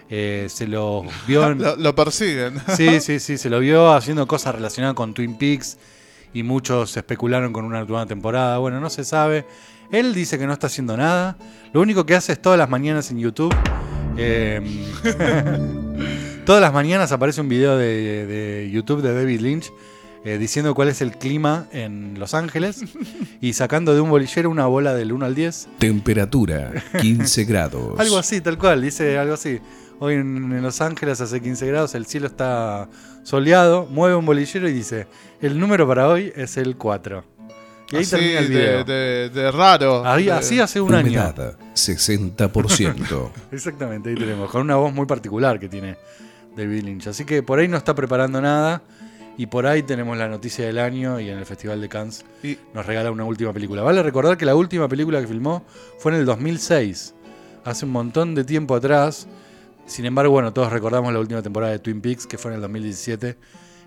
Eh, 0.09 0.47
se 0.49 0.67
lo 0.67 1.05
vio 1.27 1.51
en, 1.51 1.59
Lo, 1.59 1.77
lo 1.77 1.95
persiguen. 1.95 2.61
Sí, 2.77 3.01
sí, 3.01 3.19
sí, 3.19 3.39
se 3.39 3.51
lo 3.51 3.59
vio 3.59 3.93
haciendo 3.93 4.27
cosas 4.27 4.55
relacionadas 4.55 4.95
con 4.95 5.15
Twin 5.15 5.37
Peaks 5.37 5.79
y 6.35 6.43
muchos 6.45 6.97
especularon 6.97 7.53
con 7.53 7.65
una 7.65 7.85
nueva 7.85 8.07
temporada. 8.07 8.59
Bueno, 8.59 8.79
no 8.79 8.89
se 8.91 9.05
sabe. 9.05 9.47
Él 9.91 10.15
dice 10.15 10.39
que 10.39 10.47
no 10.47 10.53
está 10.53 10.69
haciendo 10.69 10.97
nada. 10.97 11.37
Lo 11.73 11.81
único 11.81 12.07
que 12.07 12.15
hace 12.15 12.33
es 12.33 12.41
todas 12.41 12.59
las 12.59 12.69
mañanas 12.69 13.11
en 13.11 13.19
YouTube. 13.19 13.55
Eh, 14.17 14.61
todas 16.47 16.61
las 16.61 16.73
mañanas 16.73 17.13
aparece 17.13 17.41
un 17.41 17.49
video 17.49 17.77
de, 17.77 18.27
de 18.27 18.71
YouTube 18.71 19.03
de 19.03 19.15
David 19.15 19.41
Lynch 19.41 19.73
eh, 20.25 20.39
diciendo 20.39 20.75
cuál 20.75 20.89
es 20.89 21.01
el 21.01 21.19
clima 21.19 21.67
en 21.73 22.19
Los 22.19 22.35
Ángeles 22.35 22.85
y 23.41 23.55
sacando 23.55 23.93
de 23.95 24.01
un 24.01 24.09
bolillero 24.09 24.51
una 24.51 24.67
bola 24.67 24.95
del 24.95 25.13
1 25.13 25.27
al 25.27 25.35
10 25.35 25.69
Temperatura 25.79 26.73
15 27.01 27.45
grados. 27.47 27.99
algo 27.99 28.19
así, 28.19 28.41
tal 28.41 28.57
cual, 28.57 28.83
dice 28.83 29.19
algo 29.19 29.35
así. 29.35 29.59
Hoy 29.99 30.15
en, 30.15 30.53
en 30.53 30.63
Los 30.63 30.81
Ángeles 30.81 31.21
hace 31.21 31.41
15 31.41 31.67
grados, 31.67 31.95
el 31.95 32.07
cielo 32.07 32.27
está 32.27 32.89
soleado, 33.25 33.87
mueve 33.87 34.15
un 34.15 34.27
bolillero 34.27 34.69
y 34.69 34.73
dice, 34.73 35.07
el 35.41 35.59
número 35.59 35.87
para 35.89 36.09
hoy 36.09 36.33
es 36.37 36.57
el 36.57 36.77
4. 36.77 37.25
Y 37.93 37.97
ahí 37.97 38.03
así 38.03 38.11
termina 38.11 38.39
el 38.41 38.49
video. 38.49 38.85
de, 38.85 38.95
de- 38.95 39.29
de 39.31 39.51
raro. 39.53 40.05
Ahí- 40.07 40.25
de- 40.25 40.33
así 40.33 40.59
hace 40.61 40.81
un 40.81 40.95
año. 40.95 41.09
Humedad 41.11 41.57
60%. 41.75 43.31
Exactamente, 43.53 44.11
ahí 44.11 44.15
tenemos. 44.17 44.51
Con 44.51 44.63
una 44.63 44.77
voz 44.77 44.93
muy 44.93 45.07
particular 45.07 45.59
que 45.61 45.69
tiene 45.69 45.97
David 46.57 46.83
Lynch. 46.85 47.07
Así 47.09 47.25
que 47.25 47.43
por 47.43 47.59
ahí 47.59 47.69
no 47.69 47.77
está 47.77 47.95
preparando 47.95 48.41
nada. 48.41 48.83
Y 49.39 49.47
por 49.47 49.67
ahí 49.67 49.83
tenemos 49.83 50.17
la 50.19 50.29
noticia 50.29 50.67
del 50.67 50.79
año 50.79 51.19
y 51.19 51.31
en 51.31 51.39
el 51.39 51.47
Festival 51.47 51.81
de 51.81 51.89
Cannes 51.89 52.23
Y- 52.43 52.59
nos 52.75 52.85
regala 52.85 53.11
una 53.11 53.25
última 53.25 53.53
película. 53.53 53.83
Vale 53.83 54.03
recordar 54.03 54.37
que 54.37 54.45
la 54.45 54.55
última 54.55 54.89
película 54.89 55.21
que 55.23 55.27
filmó 55.27 55.65
fue 55.99 56.13
en 56.13 56.19
el 56.19 56.27
2006, 56.27 57.15
hace 57.65 57.85
un 57.87 57.93
montón 57.93 58.35
de 58.35 58.45
tiempo 58.45 58.75
atrás. 58.75 59.27
Sin 59.87 60.05
embargo, 60.05 60.33
bueno, 60.33 60.53
todos 60.53 60.71
recordamos 60.71 61.13
la 61.15 61.19
última 61.19 61.41
temporada 61.43 61.73
de 61.73 61.79
Twin 61.79 62.03
Peaks, 62.03 62.27
que 62.27 62.37
fue 62.37 62.51
en 62.51 62.57
el 62.57 62.61
2017, 62.61 63.37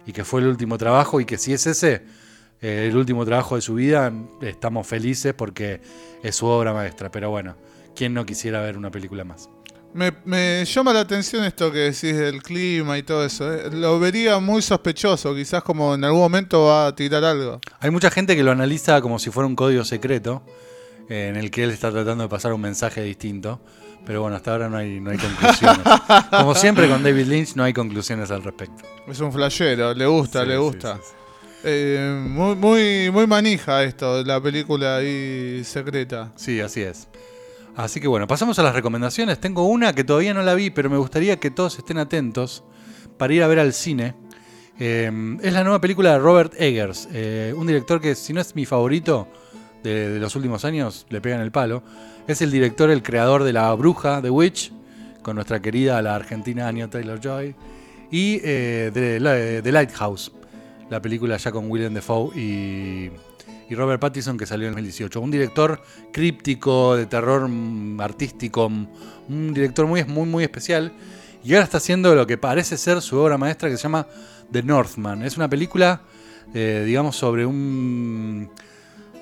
y 0.07 0.11
que 0.13 0.23
fue 0.25 0.41
el 0.41 0.47
último 0.47 0.77
trabajo, 0.79 1.21
y 1.21 1.25
que 1.25 1.37
si 1.37 1.53
es 1.53 1.67
ese 1.67 2.01
eh, 2.61 2.87
el 2.89 2.95
último 2.97 3.25
trabajo 3.25 3.55
de 3.55 3.61
su 3.61 3.75
vida, 3.75 4.11
estamos 4.41 4.85
felices 4.87 5.33
porque 5.33 5.81
es 6.23 6.35
su 6.35 6.45
obra 6.45 6.73
maestra. 6.73 7.11
Pero 7.11 7.29
bueno, 7.29 7.55
¿quién 7.95 8.13
no 8.13 8.25
quisiera 8.25 8.61
ver 8.61 8.77
una 8.77 8.91
película 8.91 9.23
más? 9.23 9.49
Me, 9.93 10.11
me 10.25 10.65
llama 10.65 10.91
la 10.91 10.99
atención 11.01 11.45
esto 11.45 11.71
que 11.71 11.77
decís 11.79 12.17
del 12.17 12.43
clima 12.43 12.97
y 12.97 13.03
todo 13.03 13.25
eso. 13.25 13.53
eh. 13.53 13.69
Lo 13.71 13.97
vería 13.99 14.39
muy 14.39 14.61
sospechoso, 14.61 15.33
quizás 15.33 15.63
como 15.63 15.95
en 15.95 16.03
algún 16.03 16.19
momento 16.19 16.65
va 16.65 16.87
a 16.87 16.95
tirar 16.95 17.23
algo. 17.23 17.61
Hay 17.79 17.91
mucha 17.91 18.11
gente 18.11 18.35
que 18.35 18.43
lo 18.43 18.51
analiza 18.51 18.99
como 19.01 19.19
si 19.19 19.29
fuera 19.31 19.47
un 19.47 19.55
código 19.55 19.85
secreto, 19.85 20.43
eh, 21.07 21.27
en 21.29 21.37
el 21.37 21.49
que 21.49 21.63
él 21.63 21.71
está 21.71 21.91
tratando 21.91 22.23
de 22.25 22.29
pasar 22.29 22.51
un 22.51 22.59
mensaje 22.61 23.01
distinto. 23.03 23.61
Pero 24.05 24.21
bueno, 24.21 24.35
hasta 24.35 24.51
ahora 24.51 24.69
no 24.69 24.77
hay, 24.77 24.99
no 24.99 25.09
hay 25.11 25.17
conclusiones. 25.17 25.79
Como 26.29 26.53
siempre 26.53 26.87
con 26.87 27.01
David 27.01 27.25
Lynch, 27.25 27.55
no 27.55 27.63
hay 27.63 27.73
conclusiones 27.73 28.29
al 28.29 28.43
respecto. 28.43 28.83
Es 29.07 29.19
un 29.19 29.31
flashero, 29.33 29.95
le 29.95 30.05
gusta, 30.05 30.43
Sí, 30.43 30.47
le 30.49 30.57
gusta. 30.57 30.97
sí, 30.97 31.01
sí. 31.03 31.13
Eh, 31.67 32.21
muy, 32.29 33.09
muy, 33.09 33.25
manija 33.25 33.83
esto, 33.83 34.23
la 34.23 34.39
película 34.39 34.97
ahí 34.97 35.63
secreta. 35.63 36.31
Sí, 36.35 36.61
así 36.61 36.81
es. 36.81 37.07
Así 37.75 37.99
que 37.99 38.07
bueno, 38.07 38.27
pasamos 38.27 38.59
a 38.59 38.63
las 38.63 38.75
recomendaciones. 38.75 39.39
Tengo 39.39 39.65
una 39.65 39.93
que 39.93 40.03
todavía 40.03 40.35
no 40.35 40.43
la 40.43 40.53
vi, 40.53 40.69
pero 40.69 40.91
me 40.91 40.97
gustaría 40.97 41.39
que 41.39 41.49
todos 41.49 41.79
estén 41.79 41.97
atentos 41.97 42.63
para 43.17 43.33
ir 43.33 43.41
a 43.41 43.47
ver 43.47 43.57
al 43.57 43.73
cine. 43.73 44.13
Eh, 44.79 45.11
es 45.41 45.53
la 45.53 45.63
nueva 45.63 45.81
película 45.81 46.11
de 46.11 46.19
Robert 46.19 46.53
Eggers, 46.55 47.07
eh, 47.11 47.51
un 47.57 47.65
director 47.65 47.99
que 47.99 48.13
si 48.13 48.31
no 48.31 48.41
es 48.41 48.55
mi 48.55 48.67
favorito 48.67 49.27
de, 49.81 50.09
de 50.09 50.19
los 50.19 50.35
últimos 50.35 50.65
años, 50.65 51.07
le 51.09 51.19
pegan 51.19 51.41
el 51.41 51.51
palo. 51.51 51.81
Es 52.27 52.43
el 52.43 52.51
director, 52.51 52.91
el 52.91 53.01
creador 53.01 53.43
de 53.43 53.53
La 53.53 53.73
Bruja, 53.73 54.21
The 54.21 54.29
Witch, 54.29 54.71
con 55.23 55.35
nuestra 55.35 55.59
querida, 55.61 55.99
la 56.03 56.13
argentina 56.13 56.67
Anya 56.67 56.89
Taylor-Joy, 56.91 57.55
y 58.11 58.37
de, 58.39 58.91
de 58.91 59.61
The 59.63 59.71
Lighthouse, 59.71 60.31
la 60.89 61.01
película 61.01 61.37
ya 61.37 61.51
con 61.51 61.69
William 61.69 61.93
Defoe 61.93 62.37
y, 62.37 63.11
y 63.69 63.75
Robert 63.75 63.99
Pattinson 63.99 64.37
que 64.37 64.45
salió 64.45 64.67
en 64.67 64.73
2018. 64.73 65.19
Un 65.19 65.31
director 65.31 65.81
críptico, 66.11 66.95
de 66.95 67.05
terror 67.05 67.47
mm, 67.47 67.99
artístico, 68.01 68.69
mm, 68.69 68.87
un 69.29 69.53
director 69.53 69.87
muy, 69.87 70.03
muy, 70.05 70.27
muy 70.27 70.43
especial. 70.43 70.93
Y 71.43 71.53
ahora 71.53 71.65
está 71.65 71.77
haciendo 71.77 72.15
lo 72.15 72.25
que 72.25 72.37
parece 72.37 72.77
ser 72.77 73.01
su 73.01 73.17
obra 73.17 73.37
maestra 73.37 73.69
que 73.69 73.77
se 73.77 73.83
llama 73.83 74.07
The 74.51 74.63
Northman. 74.63 75.23
Es 75.23 75.37
una 75.37 75.47
película, 75.47 76.01
eh, 76.53 76.83
digamos, 76.85 77.15
sobre 77.15 77.45
un 77.45 78.49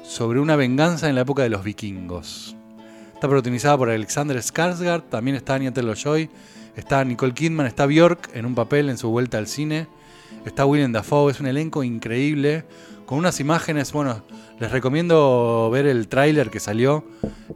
sobre 0.03 0.39
una 0.39 0.55
venganza 0.55 1.09
en 1.09 1.15
la 1.15 1.21
época 1.21 1.43
de 1.43 1.49
los 1.49 1.63
vikingos. 1.63 2.55
Está 3.13 3.27
protagonizada 3.27 3.77
por 3.77 3.89
Alexander 3.89 4.37
Skarsgård, 4.37 5.09
también 5.09 5.37
está 5.37 5.55
Anya 5.55 5.73
Taylor-Joy, 5.73 6.29
está 6.75 7.03
Nicole 7.05 7.33
Kidman, 7.33 7.65
está 7.65 7.85
Bjork 7.85 8.29
en 8.33 8.45
un 8.45 8.53
papel 8.53 8.89
en 8.89 8.97
su 8.97 9.09
vuelta 9.09 9.37
al 9.37 9.47
cine, 9.47 9.87
está 10.45 10.65
William 10.65 10.91
Dafoe, 10.91 11.31
es 11.31 11.39
un 11.39 11.47
elenco 11.47 11.83
increíble, 11.83 12.65
con 13.05 13.17
unas 13.17 13.39
imágenes, 13.39 13.91
bueno, 13.91 14.23
les 14.59 14.71
recomiendo 14.71 15.69
ver 15.71 15.85
el 15.85 16.07
tráiler 16.07 16.49
que 16.49 16.59
salió 16.59 17.03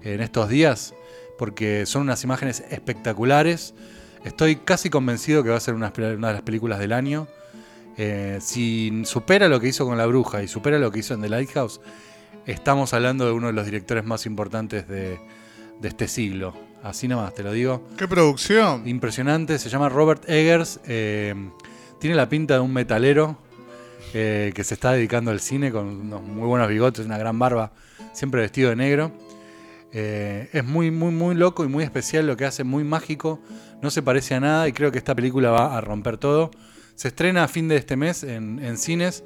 en 0.04 0.22
estos 0.22 0.50
días, 0.50 0.94
porque 1.38 1.86
son 1.86 2.04
unas 2.04 2.24
imágenes 2.24 2.64
espectaculares. 2.70 3.74
Estoy 4.26 4.58
casi 4.58 4.90
convencido 4.90 5.44
que 5.44 5.50
va 5.50 5.58
a 5.58 5.60
ser 5.60 5.74
una, 5.74 5.94
una 5.96 6.28
de 6.28 6.34
las 6.34 6.42
películas 6.42 6.80
del 6.80 6.92
año. 6.92 7.28
Eh, 7.98 8.40
si 8.42 9.04
supera 9.06 9.48
lo 9.48 9.60
que 9.60 9.68
hizo 9.70 9.86
con 9.86 9.98
La 9.98 10.06
Bruja 10.06 10.44
y 10.44 10.48
supera 10.48 10.80
lo 10.80 10.92
que 10.92 11.00
hizo 11.00 11.14
en 11.14 11.22
The 11.22 11.30
Lighthouse, 11.30 11.80
estamos 12.46 12.94
hablando 12.94 13.26
de 13.26 13.32
uno 13.32 13.48
de 13.48 13.54
los 13.54 13.66
directores 13.66 14.06
más 14.06 14.26
importantes 14.26 14.88
de, 14.88 15.20
de 15.80 15.88
este 15.88 16.08
siglo. 16.08 16.54
Así 16.84 17.08
nomás, 17.08 17.34
te 17.34 17.44
lo 17.44 17.52
digo. 17.52 17.88
¡Qué 17.98 18.08
producción! 18.08 18.88
Impresionante, 18.88 19.58
se 19.60 19.70
llama 19.70 19.90
Robert 19.90 20.30
Eggers. 20.30 20.80
eh, 20.88 21.34
tiene 22.00 22.16
la 22.16 22.30
pinta 22.30 22.56
de 22.56 22.60
un 22.60 22.74
metalero 22.74 23.38
eh, 24.14 24.52
que 24.56 24.64
se 24.64 24.76
está 24.76 24.94
dedicando 24.94 25.32
al 25.32 25.40
cine 25.40 25.72
con 25.72 25.88
unos 25.88 26.22
muy 26.22 26.48
buenos 26.48 26.70
bigotes, 26.70 27.06
una 27.06 27.18
gran 27.18 27.38
barba, 27.40 27.74
siempre 28.14 28.42
vestido 28.42 28.70
de 28.70 28.76
negro. 28.76 29.12
Eh, 29.92 30.50
es 30.54 30.64
muy, 30.64 30.92
muy, 30.92 31.12
muy 31.12 31.36
loco 31.36 31.66
y 31.66 31.68
muy 31.68 31.84
especial 31.84 32.28
lo 32.28 32.38
que 32.38 32.46
hace, 32.46 32.64
muy 32.64 32.84
mágico. 32.84 33.42
No 33.82 33.90
se 33.90 34.02
parece 34.02 34.36
a 34.36 34.40
nada 34.40 34.68
y 34.68 34.74
creo 34.74 34.92
que 34.92 34.98
esta 34.98 35.16
película 35.16 35.52
va 35.52 35.78
a 35.78 35.82
romper 35.82 36.18
todo. 36.18 36.52
Se 36.96 37.10
estrena 37.10 37.44
a 37.44 37.48
fin 37.48 37.68
de 37.68 37.76
este 37.76 37.96
mes 37.96 38.24
en, 38.24 38.78
cines 38.78 39.24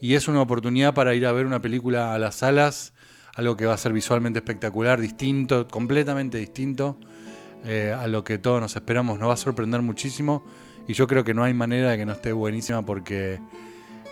y 0.00 0.14
es 0.14 0.28
una 0.28 0.42
oportunidad 0.42 0.94
para 0.94 1.14
ir 1.14 1.26
a 1.26 1.32
ver 1.32 1.46
una 1.46 1.62
película 1.62 2.14
a 2.14 2.18
las 2.18 2.36
salas, 2.36 2.92
algo 3.34 3.56
que 3.56 3.66
va 3.66 3.74
a 3.74 3.78
ser 3.78 3.92
visualmente 3.92 4.40
espectacular, 4.40 5.00
distinto, 5.00 5.68
completamente 5.68 6.38
distinto 6.38 6.98
eh, 7.64 7.94
a 7.98 8.06
lo 8.08 8.24
que 8.24 8.38
todos 8.38 8.60
nos 8.60 8.76
esperamos. 8.76 9.18
Nos 9.18 9.28
va 9.28 9.34
a 9.34 9.38
sorprender 9.38 9.80
muchísimo 9.80 10.44
y 10.88 10.94
yo 10.94 11.06
creo 11.06 11.22
que 11.22 11.34
no 11.34 11.44
hay 11.44 11.54
manera 11.54 11.90
de 11.90 11.98
que 11.98 12.06
no 12.06 12.12
esté 12.12 12.32
buenísima 12.32 12.82
porque 12.84 13.38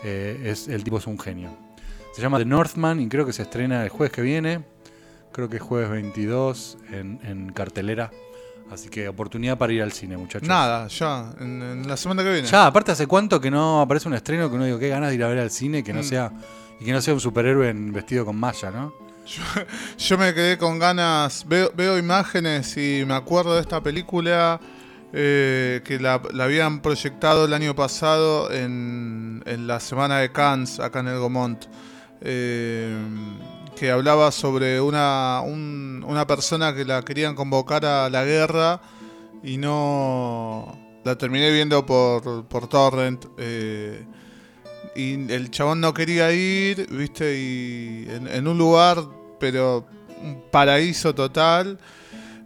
eh, 0.04 0.42
es, 0.44 0.68
el 0.68 0.84
tipo 0.84 0.98
es 0.98 1.06
un 1.08 1.18
genio. 1.18 1.50
Se 2.14 2.22
llama 2.22 2.38
The 2.38 2.44
Northman 2.44 3.00
y 3.00 3.08
creo 3.08 3.26
que 3.26 3.32
se 3.32 3.42
estrena 3.42 3.82
el 3.82 3.88
jueves 3.88 4.12
que 4.12 4.22
viene. 4.22 4.64
Creo 5.32 5.48
que 5.48 5.56
es 5.56 5.62
jueves 5.62 5.90
22 5.90 6.78
en, 6.92 7.18
en 7.24 7.52
cartelera. 7.52 8.10
Así 8.70 8.88
que 8.88 9.06
oportunidad 9.08 9.58
para 9.58 9.72
ir 9.72 9.82
al 9.82 9.92
cine, 9.92 10.16
muchachos. 10.16 10.48
Nada, 10.48 10.88
ya, 10.88 11.32
en, 11.40 11.62
en 11.62 11.88
la 11.88 11.96
semana 11.96 12.22
que 12.24 12.32
viene. 12.32 12.48
Ya, 12.48 12.66
aparte 12.66 12.90
hace 12.92 13.06
cuánto 13.06 13.40
que 13.40 13.50
no 13.50 13.80
aparece 13.80 14.08
un 14.08 14.14
estreno 14.14 14.48
que 14.48 14.56
uno 14.56 14.64
digo, 14.64 14.78
qué 14.78 14.88
ganas 14.88 15.10
de 15.10 15.14
ir 15.16 15.24
a 15.24 15.28
ver 15.28 15.38
al 15.38 15.50
cine, 15.50 15.84
que 15.84 15.92
no 15.92 16.00
Mm. 16.00 16.04
sea 16.04 16.32
y 16.80 16.84
que 16.84 16.92
no 16.92 17.00
sea 17.00 17.14
un 17.14 17.20
superhéroe 17.20 17.68
en- 17.68 17.92
vestido 17.92 18.24
con 18.24 18.36
malla, 18.36 18.70
¿no? 18.70 18.92
Yo 19.98 20.16
me 20.18 20.32
quedé 20.34 20.56
con 20.58 20.78
ganas, 20.78 21.44
veo, 21.48 21.70
veo 21.76 21.98
imágenes 21.98 22.76
y 22.76 23.04
me 23.06 23.14
acuerdo 23.14 23.54
de 23.54 23.60
esta 23.60 23.80
película 23.82 24.60
eh, 25.18 25.80
que 25.82 25.98
la, 25.98 26.20
habían 26.40 26.82
proyectado 26.82 27.46
el 27.46 27.54
año 27.54 27.74
pasado 27.74 28.50
en, 28.52 29.42
en 29.46 29.66
la 29.66 29.80
semana 29.80 30.18
de 30.18 30.30
Cannes, 30.30 30.78
acá 30.78 31.00
en 31.00 31.08
el 31.08 31.18
Gomont, 31.18 31.64
eh, 32.20 32.94
que 33.76 33.90
hablaba 33.90 34.30
sobre 34.30 34.78
una, 34.80 35.40
un- 35.42 36.04
una 36.06 36.26
persona 36.26 36.74
que 36.74 36.84
la 36.84 37.02
querían 37.02 37.34
convocar 37.34 37.84
a 37.86 38.10
la 38.10 38.24
guerra 38.24 38.80
y 39.42 39.56
no... 39.56 40.78
La 41.04 41.16
terminé 41.16 41.52
viendo 41.52 41.86
por, 41.86 42.46
por 42.46 42.68
Torrent. 42.68 43.24
eh, 43.38 44.04
y 44.96 45.30
el 45.32 45.50
chabón 45.50 45.80
no 45.80 45.94
quería 45.94 46.32
ir, 46.32 46.88
viste, 46.90 47.38
y 47.38 48.06
en 48.08 48.48
un 48.48 48.58
lugar, 48.58 48.98
pero 49.38 49.86
un 50.22 50.42
paraíso 50.50 51.14
total. 51.14 51.78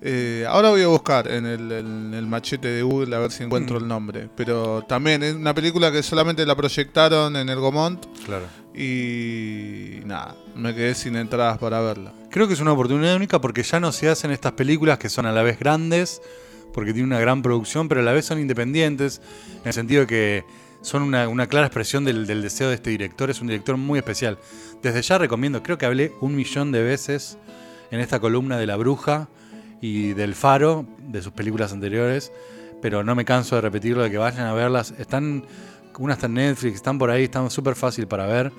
Eh, 0.02 0.46
ahora 0.48 0.70
voy 0.70 0.80
a 0.82 0.86
buscar 0.86 1.30
en 1.30 1.44
el, 1.44 1.70
en 1.72 2.14
el 2.14 2.26
machete 2.26 2.68
de 2.68 2.82
Google 2.82 3.14
a 3.14 3.18
ver 3.18 3.30
si 3.30 3.42
encuentro 3.42 3.78
Mm. 3.78 3.82
el 3.82 3.88
nombre. 3.88 4.28
Pero 4.34 4.82
también 4.88 5.22
es 5.22 5.34
una 5.34 5.54
película 5.54 5.92
que 5.92 6.02
solamente 6.02 6.46
la 6.46 6.56
proyectaron 6.56 7.36
en 7.36 7.48
el 7.50 7.58
Gomont 7.60 8.06
Claro. 8.24 8.46
y 8.74 10.00
nada, 10.06 10.36
me 10.56 10.74
quedé 10.74 10.94
sin 10.94 11.16
entradas 11.16 11.58
para 11.58 11.80
verla. 11.80 12.12
Creo 12.30 12.46
que 12.48 12.54
es 12.54 12.60
una 12.60 12.72
oportunidad 12.72 13.14
única 13.16 13.40
porque 13.40 13.62
ya 13.62 13.78
no 13.78 13.92
se 13.92 14.08
hacen 14.08 14.30
estas 14.30 14.52
películas 14.52 14.98
que 14.98 15.08
son 15.10 15.26
a 15.26 15.32
la 15.32 15.42
vez 15.42 15.58
grandes, 15.58 16.22
porque 16.72 16.92
tienen 16.92 17.12
una 17.12 17.20
gran 17.20 17.42
producción, 17.42 17.88
pero 17.88 18.00
a 18.00 18.04
la 18.04 18.12
vez 18.12 18.24
son 18.24 18.38
independientes, 18.40 19.20
en 19.62 19.66
el 19.68 19.72
sentido 19.74 20.02
de 20.02 20.06
que 20.06 20.44
son 20.82 21.02
una, 21.02 21.28
una 21.28 21.46
clara 21.46 21.66
expresión 21.66 22.04
del, 22.06 22.26
del 22.26 22.40
deseo 22.40 22.68
de 22.70 22.76
este 22.76 22.88
director. 22.90 23.28
Es 23.28 23.40
un 23.42 23.48
director 23.48 23.76
muy 23.76 23.98
especial. 23.98 24.38
Desde 24.82 25.02
ya 25.02 25.18
recomiendo, 25.18 25.62
creo 25.62 25.76
que 25.76 25.84
hablé 25.84 26.12
un 26.22 26.34
millón 26.34 26.72
de 26.72 26.82
veces 26.82 27.36
en 27.90 28.00
esta 28.00 28.18
columna 28.18 28.56
de 28.56 28.66
La 28.66 28.76
Bruja 28.76 29.28
y 29.80 30.12
del 30.12 30.34
Faro, 30.34 30.86
de 30.98 31.22
sus 31.22 31.32
películas 31.32 31.72
anteriores, 31.72 32.32
pero 32.82 33.02
no 33.02 33.14
me 33.14 33.24
canso 33.24 33.56
de 33.56 33.62
repetirlo, 33.62 34.02
de 34.02 34.10
que 34.10 34.18
vayan 34.18 34.46
a 34.46 34.52
verlas. 34.52 34.94
Están, 34.98 35.44
unas 35.98 36.18
están 36.18 36.36
en 36.38 36.48
Netflix, 36.48 36.76
están 36.76 36.98
por 36.98 37.10
ahí, 37.10 37.24
están 37.24 37.50
súper 37.50 37.74
fácil 37.74 38.06
para 38.06 38.26
ver. 38.26 38.52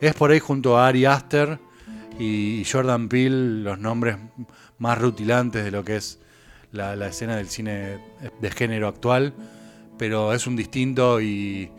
Es 0.00 0.14
por 0.14 0.30
ahí 0.30 0.38
junto 0.38 0.78
a 0.78 0.88
Ari 0.88 1.04
Aster 1.04 1.58
y 2.18 2.64
Jordan 2.70 3.08
Peele 3.08 3.62
los 3.62 3.78
nombres 3.78 4.16
más 4.78 4.98
rutilantes 4.98 5.64
de 5.64 5.70
lo 5.70 5.84
que 5.84 5.96
es 5.96 6.18
la, 6.72 6.94
escena 7.06 7.36
del 7.36 7.48
cine 7.48 7.98
de 8.40 8.50
género 8.50 8.88
actual, 8.88 9.34
pero 9.98 10.32
es 10.32 10.46
un 10.46 10.56
distinto 10.56 11.20
y, 11.20 11.70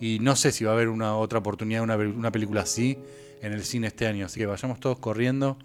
y 0.00 0.18
no 0.20 0.36
sé 0.36 0.52
si 0.52 0.64
va 0.64 0.72
a 0.72 0.74
haber 0.74 0.88
una 0.88 1.16
otra 1.16 1.38
oportunidad, 1.38 1.82
una 1.82 2.30
película 2.30 2.62
así 2.62 2.98
en 3.42 3.52
el 3.52 3.64
cine 3.64 3.88
este 3.88 4.06
año, 4.06 4.26
así 4.26 4.40
que 4.40 4.46
vayamos 4.46 4.80
todos 4.80 4.98
corriendo 4.98 5.58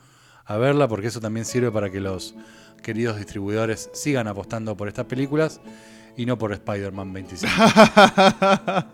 a 0.45 0.57
verla 0.57 0.87
porque 0.87 1.07
eso 1.07 1.19
también 1.19 1.45
sirve 1.45 1.71
para 1.71 1.89
que 1.89 1.99
los 1.99 2.35
queridos 2.83 3.17
distribuidores 3.17 3.89
sigan 3.93 4.27
apostando 4.27 4.77
por 4.77 4.87
estas 4.87 5.05
películas 5.05 5.59
y 6.15 6.27
no 6.27 6.37
por 6.37 6.53
Spider-Man 6.53 7.11
25. 7.13 7.51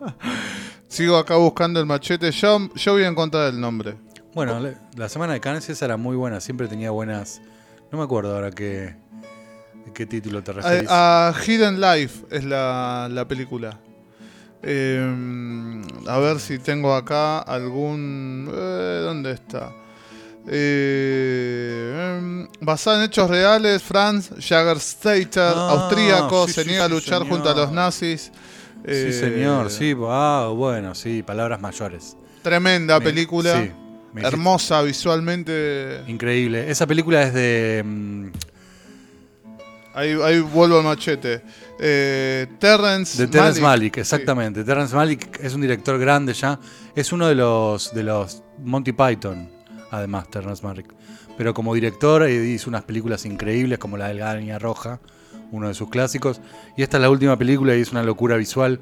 Sigo 0.87 1.17
acá 1.17 1.35
buscando 1.35 1.79
el 1.79 1.85
machete, 1.85 2.31
yo, 2.31 2.69
yo 2.73 2.93
voy 2.93 3.03
a 3.03 3.07
encontrar 3.07 3.49
el 3.53 3.59
nombre. 3.59 3.95
Bueno, 4.33 4.59
la- 4.59 4.73
la 4.95 5.09
semana 5.09 5.33
de 5.33 5.39
Cannes 5.39 5.69
esa 5.69 5.85
era 5.85 5.97
muy 5.97 6.15
buena, 6.15 6.39
siempre 6.41 6.67
tenía 6.67 6.91
buenas. 6.91 7.41
No 7.91 7.97
me 7.97 8.03
acuerdo 8.03 8.33
ahora 8.35 8.51
qué, 8.51 8.95
qué 9.93 10.05
título 10.05 10.41
te 10.43 10.53
referís. 10.53 10.89
A, 10.89 11.29
a 11.29 11.33
Hidden 11.33 11.79
Life 11.81 12.25
es 12.31 12.43
la, 12.43 13.07
la 13.11 13.27
película. 13.27 13.79
Eh, 14.61 15.81
a 16.07 16.17
ver 16.19 16.39
si 16.39 16.59
tengo 16.59 16.93
acá 16.95 17.39
algún... 17.39 18.49
eh, 18.53 19.01
¿Dónde 19.03 19.31
está? 19.31 19.71
Eh, 20.51 22.17
em, 22.19 22.47
basada 22.61 22.97
en 22.97 23.03
hechos 23.03 23.29
reales, 23.29 23.81
Franz 23.83 24.29
Jagerstatter, 24.39 25.53
Ah, 25.55 25.69
austríaco, 25.71 26.47
sí, 26.47 26.53
se 26.53 26.63
sí, 26.63 26.69
niega 26.69 26.85
a 26.85 26.87
luchar 26.89 27.19
señor. 27.19 27.27
junto 27.29 27.49
a 27.49 27.55
los 27.55 27.71
nazis. 27.71 28.21
sí, 28.23 28.31
Eh, 28.85 29.13
señor, 29.13 29.69
sí. 29.69 29.95
Ah, 30.07 30.51
bueno, 30.55 30.95
sí, 30.95 31.21
palabras 31.23 31.59
mayores. 31.61 32.15
Tremenda 32.41 32.97
Me- 32.99 33.05
película, 33.05 33.61
sí, 33.61 33.71
hermosa 34.21 34.81
visualmente. 34.81 36.01
Increíble. 36.07 36.69
Esa 36.71 36.87
película 36.87 37.23
es 37.23 37.33
de. 37.33 37.83
mm, 37.85 38.27
Ahí, 39.95 40.11
ahí 40.23 40.39
vuelvo 40.39 40.77
al 40.77 40.83
machete. 40.85 41.41
Eh, 41.79 42.47
Terrence 42.59 43.17
De 43.21 43.27
Terrence 43.27 43.59
Malick, 43.59 43.95
sí. 43.95 44.01
exactamente. 44.01 44.63
Terrence 44.63 44.95
Malick 44.95 45.39
es 45.43 45.53
un 45.53 45.61
director 45.61 45.97
grande 45.99 46.33
ya. 46.33 46.57
Es 46.95 47.11
uno 47.11 47.27
de 47.27 47.35
los 47.35 47.93
de 47.93 48.03
los 48.03 48.41
Monty 48.63 48.93
Python, 48.93 49.49
además, 49.91 50.29
Terrence 50.29 50.65
Malick. 50.65 50.93
Pero 51.37 51.53
como 51.53 51.73
director 51.73 52.23
eh, 52.23 52.45
hizo 52.47 52.69
unas 52.69 52.83
películas 52.83 53.25
increíbles 53.25 53.79
como 53.79 53.97
la 53.97 54.07
Delgada 54.07 54.35
Línea 54.35 54.59
Roja, 54.59 54.99
uno 55.51 55.67
de 55.67 55.73
sus 55.73 55.89
clásicos. 55.89 56.41
Y 56.77 56.83
esta 56.83 56.97
es 56.97 57.01
la 57.01 57.09
última 57.09 57.37
película 57.37 57.75
y 57.75 57.81
es 57.81 57.91
una 57.91 58.03
locura 58.03 58.35
visual. 58.37 58.79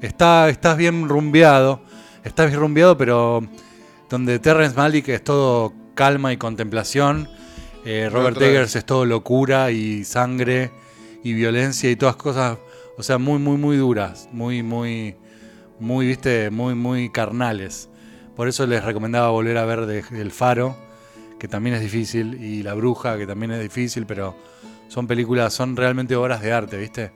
Está, 0.00 0.48
estás 0.48 0.76
bien 0.76 1.08
rumbeado, 1.08 1.80
estás 2.24 2.48
bien 2.48 2.60
rumbeado, 2.60 2.96
pero 2.96 3.46
donde 4.08 4.38
Terrence 4.38 4.76
Malick 4.76 5.08
es 5.08 5.22
todo 5.22 5.72
calma 5.94 6.32
y 6.32 6.36
contemplación. 6.36 7.28
eh, 7.84 8.08
Robert. 8.10 8.40
Eggers 8.40 8.76
es 8.76 8.84
todo 8.84 9.04
locura 9.04 9.70
y 9.70 10.04
sangre 10.04 10.70
y 11.22 11.32
violencia 11.32 11.90
y 11.90 11.96
todas 11.96 12.16
cosas, 12.16 12.58
o 12.96 13.02
sea, 13.02 13.18
muy, 13.18 13.38
muy, 13.38 13.56
muy 13.56 13.76
duras, 13.76 14.28
muy, 14.32 14.62
muy, 14.62 15.16
muy, 15.80 16.06
viste, 16.06 16.50
muy, 16.50 16.74
muy 16.74 17.10
carnales. 17.10 17.87
Por 18.38 18.46
eso 18.46 18.64
les 18.68 18.84
recomendaba 18.84 19.30
volver 19.30 19.58
a 19.58 19.64
ver 19.64 19.84
de- 19.84 20.04
El 20.12 20.30
Faro, 20.30 20.76
que 21.40 21.48
también 21.48 21.74
es 21.74 21.82
difícil, 21.82 22.40
y 22.40 22.62
La 22.62 22.72
Bruja, 22.74 23.18
que 23.18 23.26
también 23.26 23.50
es 23.50 23.60
difícil, 23.60 24.06
pero 24.06 24.36
son 24.86 25.08
películas, 25.08 25.52
son 25.52 25.74
realmente 25.76 26.14
obras 26.14 26.40
de 26.40 26.52
arte, 26.52 26.78
viste. 26.78 27.10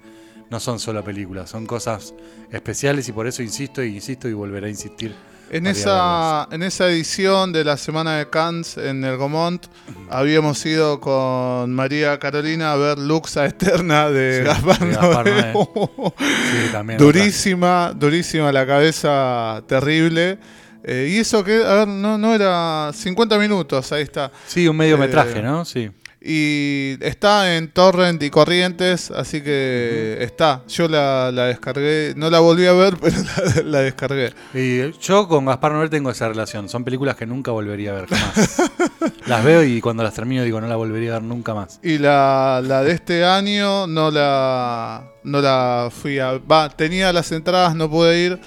No 0.50 0.58
son 0.58 0.80
solo 0.80 1.04
películas, 1.04 1.48
son 1.48 1.64
cosas 1.64 2.12
especiales 2.50 3.08
y 3.08 3.12
por 3.12 3.28
eso 3.28 3.40
insisto 3.40 3.85
y 3.85 3.94
insisto 3.94 4.28
y 4.28 4.32
volveré 4.32 4.66
a 4.66 4.70
insistir. 4.70 5.14
En 5.48 5.66
esa, 5.68 6.48
en 6.50 6.62
esa 6.64 6.88
edición 6.88 7.52
de 7.52 7.62
la 7.62 7.76
Semana 7.76 8.16
de 8.18 8.28
Cannes 8.28 8.76
en 8.76 9.04
el 9.04 9.16
Gomont, 9.16 9.64
habíamos 10.11 10.64
ido 10.66 10.98
con 10.98 11.72
María 11.72 12.18
Carolina 12.18 12.72
a 12.72 12.76
ver 12.76 12.98
Luxa 12.98 13.46
Eterna 13.46 14.11
de 14.11 14.38
Sí, 14.38 14.44
Gaspar 14.44 14.78
de 14.80 14.90
Gaspar 14.94 15.26
Noé. 15.26 15.52
Sí, 16.18 16.72
también. 16.72 16.98
durísima, 17.06 17.92
durísima 17.94 18.50
la 18.50 18.66
cabeza, 18.66 19.62
terrible. 19.68 20.38
Eh, 20.85 21.11
y 21.12 21.18
eso 21.18 21.45
que, 21.45 21.64
a 21.64 21.75
ver, 21.75 21.88
no, 21.88 22.18
no 22.18 22.35
era 22.35 22.90
50 22.92 23.38
minutos, 23.38 23.92
ahí 23.92 24.03
está. 24.03 24.31
Sí, 24.47 24.66
un 24.66 24.77
mediometraje, 24.77 25.38
Eh, 25.38 25.42
¿no? 25.42 25.64
Sí. 25.64 25.90
Y 26.25 26.99
está 27.01 27.57
en 27.57 27.73
Torrent 27.73 28.23
y 28.23 28.31
Corrientes, 28.31 29.11
así 29.11 29.40
que 29.42 30.18
está. 30.21 30.62
Yo 30.68 30.87
la, 30.87 31.33
la 31.33 31.47
descargué, 31.47 32.14
no 32.16 32.31
la 32.31 32.38
volví 32.38 32.64
a 32.66 32.73
ver, 32.73 32.97
pero 33.01 33.16
la, 33.18 33.62
la 33.62 33.79
descargué. 33.81 34.33
Y 34.55 34.92
yo 35.01 35.27
con 35.27 35.47
Gaspar 35.47 35.73
Noé 35.73 35.88
tengo 35.88 36.11
esa 36.11 36.29
relación. 36.29 36.68
Son 36.68 36.85
películas 36.85 37.16
que 37.16 37.27
nunca 37.27 37.51
volvería 37.51 37.90
a 37.90 37.95
ver 37.95 38.07
jamás. 38.07 38.62
las 39.27 39.45
veo 39.45 39.64
y 39.64 39.81
cuando 39.81 40.05
las 40.05 40.14
termino 40.14 40.45
digo, 40.45 40.61
no 40.61 40.68
la 40.68 40.77
volvería 40.77 41.11
a 41.11 41.14
ver 41.14 41.25
nunca 41.25 41.55
más. 41.55 41.81
Y 41.83 41.99
la, 41.99 42.62
la 42.64 42.85
de 42.85 42.92
este 42.92 43.25
año 43.25 43.88
no 43.88 44.12
la, 44.12 45.03
no 45.25 45.40
la 45.40 45.88
fui 45.90 46.21
a... 46.21 46.38
Va, 46.38 46.68
tenía 46.68 47.12
las 47.12 47.33
entradas, 47.33 47.75
no 47.75 47.90
pude 47.90 48.21
ir, 48.25 48.40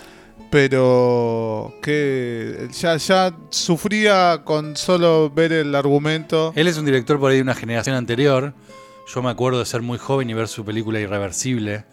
pero 0.56 1.74
que 1.82 2.70
ya, 2.72 2.96
ya 2.96 3.36
sufría 3.50 4.42
con 4.46 4.78
solo 4.78 5.30
ver 5.30 5.52
el 5.52 5.76
argumento. 5.76 6.54
Él 6.56 6.68
es 6.70 6.78
un 6.78 6.86
director 6.86 7.20
por 7.20 7.30
ahí 7.30 7.36
de 7.38 7.42
una 7.44 7.56
generación 7.56 7.94
anterior. 7.98 8.54
Yo 9.14 9.22
me 9.22 9.30
acuerdo 9.30 9.60
de 9.60 9.66
ser 9.66 9.82
muy 9.82 9.98
joven 9.98 10.30
y 10.30 10.34
ver 10.34 10.48
su 10.48 10.64
película 10.64 11.02
Irreversible. 11.02 11.84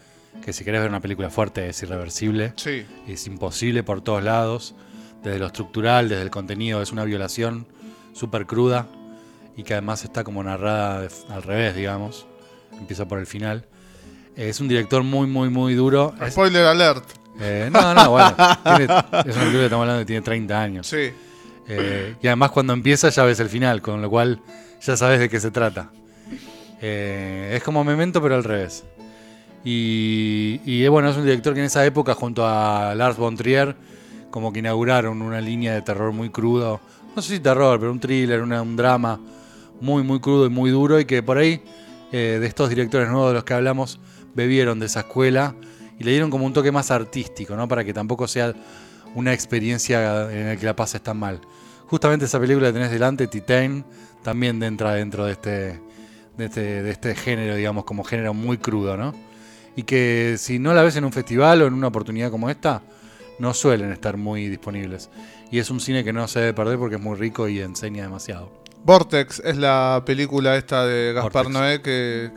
Que 0.45 0.53
si 0.53 0.65
querés 0.65 0.81
ver 0.81 0.91
una 0.91 1.01
película 1.01 1.29
fuerte 1.29 1.69
es 1.69 1.83
irreversible. 1.83 2.53
Sí, 2.55 2.87
Es 3.09 3.27
imposible 3.27 3.83
por 3.83 4.01
todos 4.01 4.23
lados. 4.23 4.77
Desde 5.25 5.41
lo 5.41 5.47
estructural, 5.47 6.09
desde 6.09 6.23
el 6.23 6.31
contenido. 6.31 6.81
Es 6.83 6.93
una 6.93 7.03
violación 7.03 7.67
súper 8.13 8.47
cruda. 8.47 8.87
Y 9.57 9.65
que 9.65 9.75
además 9.75 10.05
está 10.05 10.23
como 10.23 10.41
narrada 10.45 11.09
al 11.31 11.43
revés, 11.43 11.75
digamos. 11.75 12.27
Empieza 12.79 13.09
por 13.09 13.19
el 13.19 13.27
final. 13.27 13.67
Es 14.37 14.61
un 14.61 14.69
director 14.69 15.03
muy, 15.03 15.27
muy, 15.27 15.49
muy 15.51 15.75
duro. 15.75 16.15
Es- 16.25 16.33
spoiler 16.35 16.65
alert. 16.65 17.05
Eh, 17.41 17.69
no, 17.73 17.95
no, 17.95 18.11
bueno. 18.11 18.35
tiene- 18.65 18.85
es 18.85 18.91
una 18.91 19.11
película 19.11 19.53
que 19.53 19.65
estamos 19.65 19.83
hablando 19.83 19.99
que 20.01 20.07
tiene 20.07 20.23
30 20.23 20.61
años. 20.63 20.87
Sí. 20.87 21.11
Eh, 21.69 22.15
y 22.21 22.27
además 22.27 22.51
cuando 22.51 22.73
empieza 22.73 23.09
ya 23.09 23.25
ves 23.25 23.41
el 23.41 23.49
final, 23.49 23.81
con 23.83 24.03
lo 24.03 24.11
cual 24.11 24.41
ya 24.81 24.97
sabes 24.97 25.21
de 25.21 25.29
qué 25.29 25.39
se 25.41 25.51
trata. 25.51 25.91
Eh, 26.81 27.53
es 27.57 27.63
como 27.63 27.85
Memento 27.85 28.21
pero 28.21 28.35
al 28.35 28.45
revés. 28.45 28.85
Y, 29.65 30.61
y, 30.65 30.83
eh, 30.85 30.89
bueno, 30.89 31.09
es 31.11 31.17
un 31.17 31.25
director 31.25 31.55
que 31.55 31.61
en 31.61 31.67
esa 31.67 31.85
época 31.87 32.15
junto 32.15 32.45
a 32.47 32.95
Lars 32.97 33.17
von 33.17 33.37
Trier 33.37 33.77
como 34.31 34.53
que 34.53 34.59
inauguraron 34.59 35.23
una 35.23 35.41
línea 35.41 35.73
de 35.75 35.83
terror 35.83 36.13
muy 36.13 36.31
crudo. 36.31 36.81
No 37.15 37.23
sé 37.23 37.35
si 37.35 37.41
terror, 37.41 37.79
pero 37.79 37.93
un 37.93 38.01
thriller, 38.01 38.43
una- 38.43 38.63
un 38.63 38.77
drama 38.77 39.21
muy, 39.81 40.03
muy 40.03 40.19
crudo 40.21 40.47
y 40.47 40.49
muy 40.49 40.71
duro 40.71 40.99
y 40.99 41.05
que 41.05 41.23
por 41.23 41.39
ahí 41.39 41.63
eh, 42.11 42.39
de 42.41 42.47
estos 42.47 42.69
directores 42.71 43.09
nuevos 43.09 43.29
de 43.31 43.35
los 43.35 43.45
que 43.45 43.55
hablamos 43.55 44.01
bebieron 44.35 44.81
de 44.81 44.87
esa 44.87 45.01
escuela 45.01 45.55
y 46.03 46.05
le 46.05 46.11
dieron 46.11 46.31
como 46.31 46.45
un 46.45 46.53
toque 46.53 46.73
más 46.73 46.91
artístico, 46.91 47.55
¿no? 47.55 47.69
Para 47.69 47.85
que 47.85 47.95
tampoco 47.95 48.27
sea 48.27 48.53
una 49.15 49.33
experiencia 49.33 50.29
en 50.33 50.49
la 50.49 50.57
que 50.57 50.67
la 50.67 50.75
pases 50.75 51.01
tan 51.01 51.17
mal. 51.17 51.41
Justamente 51.87 52.25
esa 52.25 52.41
película 52.41 52.67
que 52.67 52.73
tenés 52.73 52.91
delante, 52.91 53.29
Titan, 53.29 53.85
también 54.25 54.61
entra 54.65 54.95
dentro 54.95 55.27
de 55.27 55.33
este, 55.33 55.81
de 56.37 56.45
este, 56.47 56.83
de 56.83 56.91
este 56.91 57.15
género, 57.15 57.55
digamos, 57.55 57.85
como 57.85 58.03
género 58.03 58.35
muy 58.35 58.59
crudo, 58.59 58.97
¿no? 58.97 59.15
Y 59.77 59.85
que 59.85 60.35
si 60.39 60.59
no 60.59 60.75
la 60.75 60.83
ves 60.83 60.97
en 60.97 61.05
un 61.05 61.13
festival 61.13 61.63
o 61.63 61.69
en 61.69 61.75
una 61.75 61.87
oportunidad 61.87 62.33
como 62.33 62.51
esta, 62.51 62.83
no 63.39 63.55
suelen 63.55 63.93
estar 63.93 64.17
muy 64.17 64.49
disponibles. 64.49 65.09
Y 65.53 65.61
es 65.61 65.71
un 65.71 65.79
cine 65.79 66.03
que 66.03 66.13
no 66.13 66.27
se 66.27 66.41
debe 66.41 66.53
perder 66.53 66.79
porque 66.79 66.97
es 66.97 67.01
muy 67.01 67.17
rico 67.17 67.47
y 67.47 67.61
enseña 67.61 68.03
demasiado. 68.03 68.62
Vortex 68.85 69.41
es 69.45 69.57
la 69.57 70.03
película 70.05 70.57
esta 70.57 70.85
de 70.87 71.13
Gaspar 71.13 71.45
Vortex. 71.45 71.53
Noé 71.53 71.83
que 71.83 72.31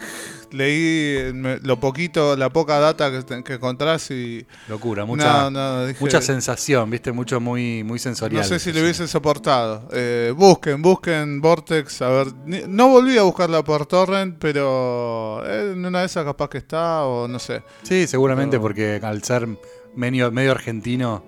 leí 0.52 1.32
lo 1.64 1.80
poquito, 1.80 2.36
la 2.38 2.50
poca 2.50 2.80
data 2.80 3.12
que, 3.12 3.44
que 3.44 3.54
encontrás 3.56 4.10
y 4.12 4.46
Locura, 4.70 5.04
mucha, 5.06 5.50
no, 5.50 5.52
no, 5.52 5.86
dije, 5.88 6.00
mucha 6.00 6.22
sensación, 6.22 6.90
¿viste? 6.90 7.12
Mucho 7.12 7.40
muy, 7.42 7.84
muy 7.84 8.00
sensorial. 8.00 8.42
no 8.44 8.48
sé 8.48 8.60
si 8.60 8.72
le 8.72 8.82
hubiese 8.82 9.08
soportado. 9.08 9.90
Eh, 9.92 10.34
busquen, 10.36 10.82
busquen 10.82 11.42
Vortex. 11.42 12.02
A 12.04 12.10
ver, 12.10 12.28
ni- 12.46 12.62
no 12.68 12.90
volví 12.90 13.18
a 13.18 13.24
buscarla 13.24 13.64
por 13.64 13.86
Torrent, 13.86 14.38
pero 14.40 15.42
eh, 15.46 15.72
en 15.74 15.86
una 15.86 16.02
de 16.02 16.06
esas 16.06 16.24
capaz 16.24 16.50
que 16.50 16.60
está 16.60 17.04
o 17.06 17.28
no 17.28 17.40
sé. 17.40 17.64
Sí, 17.84 18.08
seguramente 18.08 18.60
porque 18.60 19.00
al 19.04 19.24
ser 19.24 19.48
medio, 19.96 20.32
medio 20.32 20.52
argentino, 20.52 21.26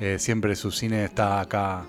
eh, 0.00 0.16
siempre 0.18 0.56
su 0.56 0.70
cine 0.70 1.04
está 1.04 1.40
acá 1.40 1.84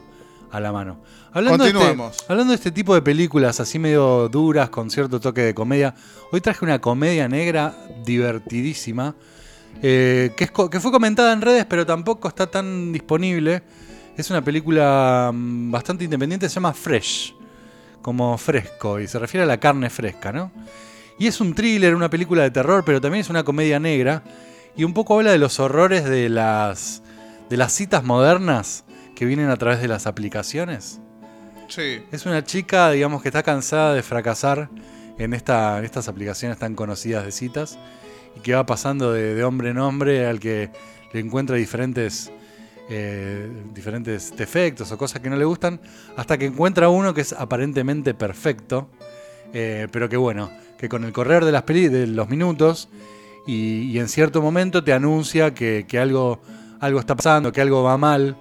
a 0.51 0.59
la 0.59 0.71
mano. 0.71 1.01
Hablando 1.33 1.63
de, 1.63 1.69
este, 1.69 1.79
Continuemos. 1.79 2.25
hablando 2.27 2.51
de 2.51 2.55
este 2.55 2.71
tipo 2.71 2.93
de 2.93 3.01
películas 3.01 3.59
así 3.59 3.79
medio 3.79 4.29
duras, 4.29 4.69
con 4.69 4.89
cierto 4.91 5.19
toque 5.19 5.41
de 5.41 5.53
comedia, 5.55 5.95
hoy 6.31 6.41
traje 6.41 6.63
una 6.63 6.79
comedia 6.79 7.27
negra 7.27 7.75
divertidísima, 8.05 9.15
eh, 9.81 10.31
que, 10.37 10.43
es 10.45 10.51
co- 10.51 10.69
que 10.69 10.79
fue 10.79 10.91
comentada 10.91 11.33
en 11.33 11.41
redes, 11.41 11.65
pero 11.65 11.85
tampoco 11.85 12.27
está 12.27 12.47
tan 12.47 12.91
disponible. 12.93 13.63
Es 14.15 14.29
una 14.29 14.43
película 14.43 15.31
mm, 15.33 15.71
bastante 15.71 16.03
independiente, 16.03 16.47
se 16.47 16.55
llama 16.55 16.73
Fresh, 16.73 17.33
como 18.01 18.37
fresco, 18.37 18.99
y 18.99 19.07
se 19.07 19.17
refiere 19.17 19.43
a 19.43 19.47
la 19.47 19.59
carne 19.59 19.89
fresca, 19.89 20.31
¿no? 20.31 20.51
Y 21.17 21.25
es 21.27 21.41
un 21.41 21.55
thriller, 21.55 21.95
una 21.95 22.09
película 22.09 22.43
de 22.43 22.51
terror, 22.51 22.83
pero 22.85 23.01
también 23.01 23.21
es 23.21 23.29
una 23.29 23.43
comedia 23.43 23.79
negra. 23.79 24.23
Y 24.75 24.83
un 24.83 24.93
poco 24.93 25.15
habla 25.17 25.31
de 25.31 25.37
los 25.37 25.59
horrores 25.59 26.03
de 26.05 26.29
las, 26.29 27.01
de 27.49 27.57
las 27.57 27.71
citas 27.73 28.03
modernas 28.03 28.83
que 29.15 29.25
vienen 29.25 29.49
a 29.49 29.57
través 29.57 29.79
de 29.81 29.87
las 29.87 30.07
aplicaciones. 30.07 30.99
Es 32.11 32.25
una 32.25 32.43
chica, 32.43 32.91
digamos, 32.91 33.21
que 33.21 33.29
está 33.29 33.41
cansada 33.41 33.93
de 33.93 34.03
fracasar 34.03 34.69
en, 35.17 35.33
esta, 35.33 35.79
en 35.79 35.85
estas 35.85 36.07
aplicaciones 36.07 36.59
tan 36.59 36.75
conocidas 36.75 37.25
de 37.25 37.31
citas 37.31 37.79
y 38.37 38.41
que 38.41 38.53
va 38.53 38.65
pasando 38.65 39.11
de, 39.11 39.43
hombre 39.43 39.69
en 39.69 39.79
hombre 39.79 40.27
al 40.27 40.39
que 40.39 40.69
le 41.13 41.19
encuentra 41.19 41.55
diferentes, 41.55 42.31
eh, 42.89 43.49
diferentes 43.73 44.35
defectos 44.35 44.91
o 44.91 44.97
cosas 44.97 45.21
que 45.21 45.29
no 45.29 45.35
le 45.35 45.45
gustan 45.45 45.79
hasta 46.15 46.37
que 46.37 46.45
encuentra 46.45 46.89
uno 46.89 47.13
que 47.13 47.21
es 47.21 47.33
aparentemente 47.33 48.13
perfecto, 48.13 48.89
eh, 49.53 49.87
pero 49.91 50.09
que 50.09 50.17
bueno, 50.17 50.51
que 50.77 50.89
con 50.89 51.03
el 51.03 51.11
correr 51.11 51.43
de, 51.43 51.51
las 51.51 51.63
peli- 51.63 51.87
de 51.89 52.05
los 52.07 52.29
minutos 52.29 52.89
y, 53.47 53.97
en 53.97 54.07
cierto 54.09 54.41
momento 54.41 54.83
te 54.83 54.93
anuncia 54.93 55.53
que, 55.53 55.85
algo 55.99 56.39
está 56.99 57.15
pasando, 57.15 57.51
que 57.51 57.61
algo 57.61 57.83
va 57.83 57.97
mal 57.97 58.37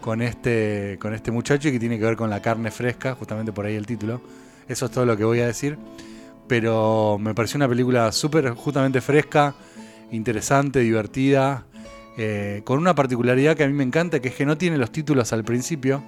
con 0.00 0.22
este, 0.22 0.98
con 1.00 1.14
este 1.14 1.30
muchacho 1.30 1.68
y 1.68 1.72
que 1.72 1.80
tiene 1.80 1.98
que 1.98 2.04
ver 2.04 2.16
con 2.16 2.30
la 2.30 2.40
carne 2.40 2.70
fresca, 2.70 3.14
justamente 3.14 3.52
por 3.52 3.66
ahí 3.66 3.74
el 3.74 3.86
título. 3.86 4.20
Eso 4.68 4.86
es 4.86 4.92
todo 4.92 5.06
lo 5.06 5.16
que 5.16 5.24
voy 5.24 5.40
a 5.40 5.46
decir. 5.46 5.78
Pero 6.46 7.18
me 7.20 7.34
pareció 7.34 7.58
una 7.58 7.68
película 7.68 8.10
súper 8.12 8.50
justamente 8.50 9.00
fresca, 9.00 9.54
interesante, 10.10 10.80
divertida, 10.80 11.64
eh, 12.16 12.62
con 12.64 12.78
una 12.78 12.94
particularidad 12.94 13.56
que 13.56 13.64
a 13.64 13.66
mí 13.66 13.74
me 13.74 13.84
encanta, 13.84 14.20
que 14.20 14.28
es 14.28 14.34
que 14.34 14.46
no 14.46 14.56
tiene 14.56 14.78
los 14.78 14.90
títulos 14.90 15.32
al 15.32 15.44
principio, 15.44 16.02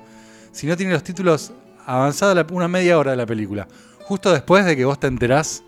sino 0.53 0.77
tiene 0.77 0.93
los 0.93 1.05
títulos 1.05 1.53
avanzada 1.87 2.47
una 2.51 2.69
media 2.69 2.99
hora 2.99 3.13
de 3.13 3.17
la 3.17 3.27
película. 3.27 3.69
Justo 4.03 4.33
después 4.33 4.65
de 4.65 4.77
que 4.77 4.85
vos 4.85 4.99
te 4.99 5.07
enterás 5.07 5.63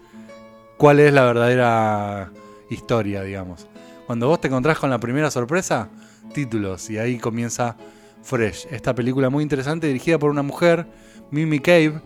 cuál 0.76 1.00
es 1.00 1.12
la 1.12 1.24
verdadera 1.24 2.30
historia, 2.70 3.22
digamos. 3.22 3.68
Cuando 4.06 4.26
vos 4.28 4.40
te 4.40 4.48
encontrás 4.48 4.78
con 4.78 4.90
la 4.90 4.98
primera 4.98 5.30
sorpresa, 5.30 5.88
títulos, 6.34 6.90
y 6.90 6.98
ahí 6.98 7.18
comienza 7.18 7.76
Fresh. 8.22 8.66
Esta 8.70 8.94
película 8.94 9.30
muy 9.30 9.42
interesante 9.42 9.86
dirigida 9.86 10.18
por 10.18 10.30
una 10.30 10.42
mujer, 10.42 10.86
Mimi 11.30 11.58
Cave. 11.60 12.00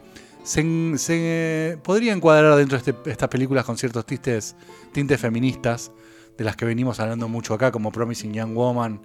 Se, 0.45 1.79
podría 1.83 2.13
encuadrar 2.13 2.57
dentro 2.57 2.79
de 2.79 2.91
este- 2.91 3.11
estas 3.11 3.29
películas 3.29 3.65
con 3.65 3.77
ciertos 3.77 4.07
tintes, 4.07 4.55
tintes 4.93 5.21
feministas, 5.21 5.91
de 6.39 6.45
las 6.45 6.55
que 6.57 6.65
venimos 6.65 7.01
hablando 7.01 7.29
mucho 7.29 7.55
acá, 7.55 7.73
como 7.73 7.91
Promising 7.91 8.33
Young 8.33 8.55
Woman. 8.55 9.01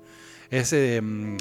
Mm, 0.51 1.37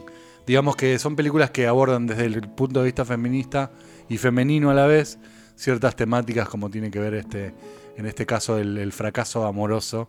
digamos 0.46 0.76
que 0.76 0.98
son 0.98 1.16
películas 1.16 1.50
que 1.50 1.66
abordan 1.66 2.06
desde 2.06 2.24
el 2.26 2.40
punto 2.48 2.80
de 2.80 2.86
vista 2.86 3.04
feminista 3.04 3.70
y 4.08 4.16
femenino 4.16 4.70
a 4.70 4.74
la 4.74 4.86
vez 4.86 5.18
ciertas 5.56 5.94
temáticas 5.96 6.48
como 6.48 6.70
tiene 6.70 6.90
que 6.90 6.98
ver 7.00 7.14
este, 7.14 7.52
en 7.96 8.06
este 8.06 8.24
caso 8.24 8.56
el 8.56 8.92
fracaso 8.92 9.44
amoroso, 9.44 10.08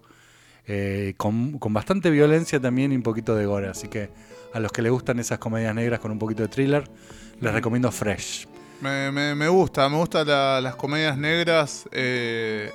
eh, 0.67 1.13
con, 1.17 1.57
con 1.59 1.73
bastante 1.73 2.09
violencia 2.09 2.59
también 2.59 2.91
y 2.91 2.95
un 2.95 3.03
poquito 3.03 3.35
de 3.35 3.45
gore. 3.45 3.67
Así 3.69 3.87
que 3.87 4.09
a 4.53 4.59
los 4.59 4.71
que 4.71 4.81
les 4.81 4.91
gustan 4.91 5.19
esas 5.19 5.39
comedias 5.39 5.73
negras 5.75 5.99
con 5.99 6.11
un 6.11 6.19
poquito 6.19 6.43
de 6.43 6.49
thriller, 6.49 6.83
les 7.39 7.53
recomiendo 7.53 7.91
Fresh. 7.91 8.47
Me, 8.81 9.11
me- 9.11 9.35
me 9.35 9.47
gusta, 9.47 9.87
me 9.89 9.97
gustan 9.97 10.27
la- 10.27 10.59
las 10.61 10.75
comedias 10.75 11.17
negras. 11.17 11.87
eh, 11.91 12.71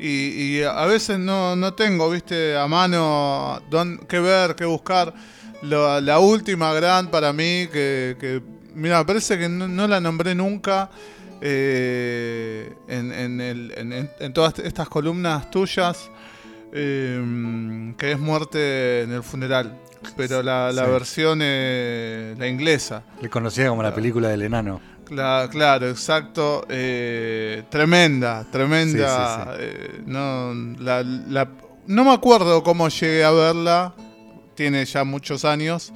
y, 0.00 0.56
y 0.58 0.62
a 0.62 0.84
veces 0.86 1.18
no, 1.18 1.54
no 1.56 1.72
tengo, 1.74 2.10
viste, 2.10 2.56
a 2.56 2.66
mano 2.66 3.62
don, 3.70 3.98
qué 4.08 4.18
ver, 4.18 4.54
qué 4.56 4.64
buscar. 4.64 5.14
La 5.62 6.18
última 6.18 6.72
gran 6.74 7.08
para 7.10 7.32
mí, 7.32 7.66
que, 7.72 8.16
que- 8.20 8.42
mira, 8.74 9.06
parece 9.06 9.38
que 9.38 9.48
no, 9.48 9.66
no 9.68 9.86
la 9.88 10.00
nombré 10.00 10.34
nunca 10.34 10.90
eh, 11.40 12.72
en, 12.88 13.12
en 13.12 13.40
el- 13.40 14.10
en 14.20 14.32
todas 14.32 14.58
estas 14.58 14.88
columnas 14.88 15.50
tuyas, 15.50 16.10
eh, 16.72 17.94
que 17.98 18.12
es 18.12 18.18
Muerte 18.18 19.02
en 19.02 19.12
el 19.12 19.22
Funeral. 19.22 19.78
Pero 20.16 20.42
la, 20.42 20.70
la 20.72 20.84
Sí. 20.84 20.90
versión, 20.90 21.38
eh, 21.42 22.34
la 22.38 22.46
inglesa. 22.46 23.02
Le 23.20 23.28
conocía 23.28 23.68
como 23.68 23.82
la 23.82 23.94
película 23.94 24.28
del 24.28 24.42
enano. 24.42 24.80
Cla- 25.08 25.48
claro, 25.48 25.88
exacto. 25.88 26.64
eh, 26.68 27.62
tremenda, 27.70 28.44
tremenda. 28.50 29.44
Sí, 29.46 29.50
sí, 29.52 29.58
eh, 29.60 30.00
no, 30.06 30.52
la- 30.78 31.02
la- 31.02 31.48
no 31.86 32.04
me 32.04 32.12
acuerdo 32.12 32.62
cómo 32.62 32.88
llegué 32.88 33.24
a 33.24 33.30
verla. 33.30 33.94
Tiene 34.54 34.84
ya 34.84 35.04
muchos 35.04 35.44
años. 35.44 35.92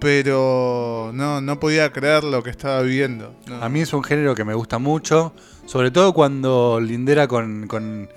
Pero 0.00 1.10
no, 1.12 1.40
no 1.40 1.58
podía 1.58 1.92
creer 1.92 2.22
lo 2.24 2.42
que 2.42 2.50
estaba 2.50 2.82
viendo. 2.82 3.34
no. 3.48 3.62
A 3.62 3.68
mí 3.68 3.80
es 3.80 3.92
un 3.92 4.04
género 4.04 4.34
que 4.34 4.44
me 4.44 4.54
gusta 4.54 4.78
mucho, 4.78 5.32
sobre 5.66 5.90
todo 5.90 6.12
cuando 6.14 6.78
lindera 6.80 7.26
con, 7.26 7.66
con- 7.66 8.08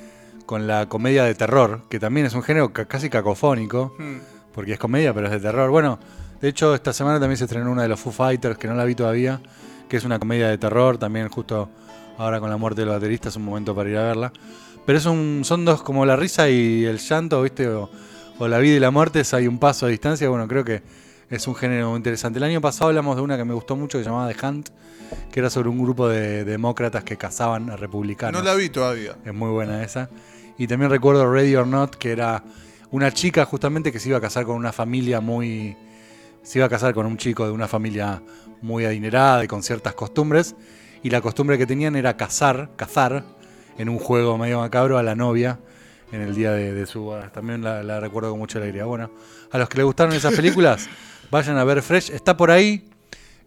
con 0.52 0.68
la 0.68 0.90
comedia 0.90 1.24
de 1.24 1.34
terror, 1.34 1.84
que 1.90 1.98
también 1.98 2.26
es 2.26 2.34
un 2.34 2.44
género 2.44 2.74
ca- 2.74 2.84
casi 2.84 3.10
cacofónico, 3.10 3.96
Hmm. 3.98 4.18
porque 4.54 4.74
es 4.74 4.80
comedia, 4.80 5.14
pero 5.14 5.28
es 5.28 5.32
de 5.32 5.40
terror. 5.40 5.70
Bueno, 5.72 5.98
de 6.42 6.50
hecho, 6.50 6.76
esta 6.76 6.92
semana 6.92 7.22
también 7.22 7.38
se 7.38 7.46
estrenó 7.46 7.72
una 7.72 7.84
de 7.84 7.88
los 7.88 7.98
Foo 8.02 8.12
Fighters, 8.12 8.58
que 8.58 8.68
no 8.68 8.74
la 8.74 8.84
vi 8.84 8.94
todavía, 8.94 9.40
que 9.88 9.96
es 9.96 10.04
una 10.04 10.20
comedia 10.20 10.50
de 10.50 10.58
terror, 10.58 10.98
también 10.98 11.30
justo 11.30 11.70
ahora 12.18 12.42
con 12.42 12.50
la 12.50 12.58
muerte 12.58 12.82
del 12.82 12.90
baterista 12.90 13.30
es 13.30 13.38
un 13.38 13.46
momento 13.46 13.74
para 13.74 13.90
ir 13.90 13.96
a 13.98 14.04
verla. 14.04 14.34
Pero 14.86 14.98
es 14.98 15.06
un, 15.06 15.44
son 15.46 15.64
dos, 15.64 15.84
como 15.84 16.06
la 16.06 16.18
risa 16.18 16.50
y 16.50 16.84
el 16.84 16.98
llanto, 16.98 17.42
¿viste? 17.44 17.70
O, 17.70 17.90
o 18.38 18.48
la 18.50 18.58
vida 18.58 18.76
y 18.76 18.80
la 18.82 18.92
muerte, 18.92 19.22
es- 19.22 19.34
hay 19.34 19.48
un 19.48 19.58
paso 19.58 19.86
a 19.86 19.90
distancia. 19.90 20.28
Bueno, 20.28 20.50
creo 20.50 20.66
que 20.66 20.84
es 21.30 21.48
un 21.48 21.56
género 21.56 21.92
muy 21.92 21.96
interesante. 21.98 22.40
El 22.40 22.44
año 22.44 22.60
pasado 22.60 22.90
hablamos 22.90 23.16
de 23.16 23.22
una 23.22 23.38
que 23.38 23.46
me 23.46 23.54
gustó 23.54 23.78
mucho, 23.78 23.98
que 24.00 24.04
se 24.04 24.10
llamaba 24.10 24.30
The 24.34 24.46
Hunt, 24.46 24.68
que 25.32 25.40
era 25.40 25.50
sobre 25.50 25.70
un 25.70 25.82
grupo 25.82 26.10
de 26.10 26.44
demócratas 26.44 27.06
que 27.06 27.16
cazaban 27.16 27.70
a 27.70 27.78
republicanos. 27.78 28.42
No 28.42 28.46
la 28.46 28.54
vi 28.56 28.68
todavía. 28.70 29.16
Es 29.24 29.34
muy 29.34 29.50
buena 29.52 29.82
esa. 29.82 30.10
Y 30.62 30.68
también 30.68 30.92
recuerdo 30.92 31.28
Ready 31.28 31.56
or 31.56 31.66
Not, 31.66 31.96
que 31.96 32.12
era 32.12 32.44
una 32.92 33.12
chica 33.12 33.46
justamente 33.46 33.92
que 33.92 33.98
se 33.98 34.10
iba 34.10 34.20
a 34.20 34.22
casar 34.22 34.46
con 34.46 34.58
una 34.58 34.72
familia 34.72 35.20
muy... 35.20 35.76
Se 36.44 36.60
iba 36.60 36.68
a 36.68 36.70
casar 36.70 36.94
con 36.94 37.08
un 37.08 37.18
chico 37.18 37.48
de 37.48 37.52
una 37.52 37.68
familia 37.68 38.22
muy 38.62 38.86
adinerada 38.86 39.44
y 39.44 39.48
con 39.48 39.64
ciertas 39.64 39.96
costumbres. 39.96 40.56
Y 41.02 41.10
la 41.10 41.20
costumbre 41.20 41.58
que 41.58 41.66
tenían 41.66 41.96
era 41.96 42.16
cazar, 42.16 42.70
cazar, 42.76 43.24
en 43.80 43.90
un 43.90 43.98
juego 43.98 44.38
medio 44.38 44.60
macabro 44.60 45.00
a 45.00 45.04
la 45.04 45.16
novia 45.16 45.58
en 46.12 46.22
el 46.22 46.36
día 46.36 46.52
de, 46.52 46.76
de 46.76 46.86
su 46.86 47.02
boda. 47.02 47.32
También 47.32 47.64
la, 47.64 47.82
la 47.82 48.00
recuerdo 48.00 48.30
con 48.30 48.38
mucha 48.38 48.60
alegría. 48.60 48.86
Bueno, 48.86 49.10
a 49.52 49.58
los 49.58 49.68
que 49.68 49.78
les 49.78 49.86
gustaron 49.88 50.14
esas 50.14 50.36
películas, 50.36 50.88
vayan 51.32 51.58
a 51.58 51.64
ver 51.64 51.82
Fresh. 51.82 52.12
Está 52.12 52.38
por 52.38 52.52
ahí. 52.52 52.88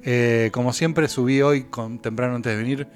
Eh, 0.03 0.51
como 0.53 0.73
siempre, 0.73 1.07
subí 1.07 1.43
hoy, 1.43 1.63
con, 1.63 2.01
temprano 2.01 2.35
antes 2.35 2.51
de 2.51 2.57
venir, 2.61 2.89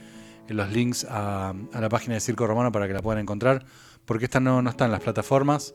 los 0.49 0.73
links 0.73 1.07
a, 1.09 1.55
a 1.73 1.81
la 1.81 1.89
página 1.89 2.15
de 2.15 2.21
Circo 2.21 2.49
Romano 2.49 2.73
para 2.73 2.89
que 2.89 2.95
la 2.95 3.01
puedan 3.01 3.23
encontrar. 3.23 3.65
Porque 4.09 4.25
esta 4.25 4.41
no, 4.41 4.63
no 4.63 4.71
está 4.71 4.87
en 4.87 4.91
las 4.91 5.03
plataformas 5.03 5.75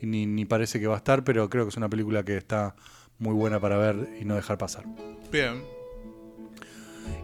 y 0.00 0.06
ni, 0.06 0.24
ni 0.24 0.46
parece 0.46 0.80
que 0.80 0.86
va 0.86 0.94
a 0.94 0.96
estar, 0.96 1.22
pero 1.22 1.50
creo 1.50 1.64
que 1.64 1.68
es 1.68 1.76
una 1.76 1.90
película 1.90 2.24
que 2.24 2.38
está 2.38 2.74
muy 3.18 3.34
buena 3.34 3.60
para 3.60 3.76
ver 3.76 4.08
y 4.18 4.24
no 4.24 4.36
dejar 4.36 4.56
pasar. 4.56 4.84
Bien. 5.30 5.62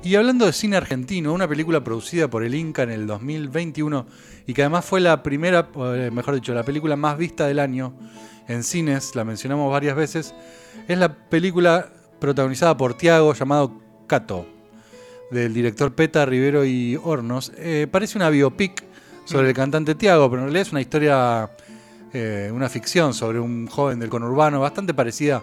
Y 0.02 0.16
hablando 0.16 0.44
de 0.44 0.52
cine 0.52 0.76
argentino, 0.76 1.32
una 1.32 1.48
película 1.48 1.82
producida 1.82 2.28
por 2.28 2.44
el 2.44 2.54
Inca 2.54 2.82
en 2.82 2.90
el 2.90 3.06
2021 3.06 4.06
y 4.46 4.52
que 4.52 4.60
además 4.60 4.84
fue 4.84 5.00
la 5.00 5.22
primera, 5.22 5.70
eh, 5.74 6.10
mejor 6.12 6.34
dicho, 6.34 6.52
la 6.52 6.62
película 6.62 6.94
más 6.94 7.16
vista 7.16 7.46
del 7.46 7.58
año 7.58 7.94
en 8.46 8.62
cines, 8.62 9.16
la 9.16 9.24
mencionamos 9.24 9.72
varias 9.72 9.96
veces, 9.96 10.34
es 10.86 10.98
la 10.98 11.14
película 11.30 11.90
protagonizada 12.18 12.76
por 12.76 12.98
Tiago 12.98 13.32
llamado 13.32 13.80
Cato, 14.06 14.46
del 15.30 15.54
director 15.54 15.94
Peta 15.94 16.26
Rivero 16.26 16.66
y 16.66 17.00
Hornos. 17.02 17.50
Eh, 17.56 17.86
parece 17.90 18.18
una 18.18 18.28
biopic 18.28 18.89
sobre 19.30 19.48
el 19.48 19.54
cantante 19.54 19.94
Tiago, 19.94 20.28
pero 20.28 20.42
en 20.42 20.46
realidad 20.48 20.62
es 20.66 20.72
una 20.72 20.80
historia, 20.80 21.48
eh, 22.12 22.50
una 22.52 22.68
ficción 22.68 23.14
sobre 23.14 23.38
un 23.38 23.68
joven 23.68 24.00
del 24.00 24.08
conurbano, 24.10 24.58
bastante 24.60 24.92
parecida 24.92 25.42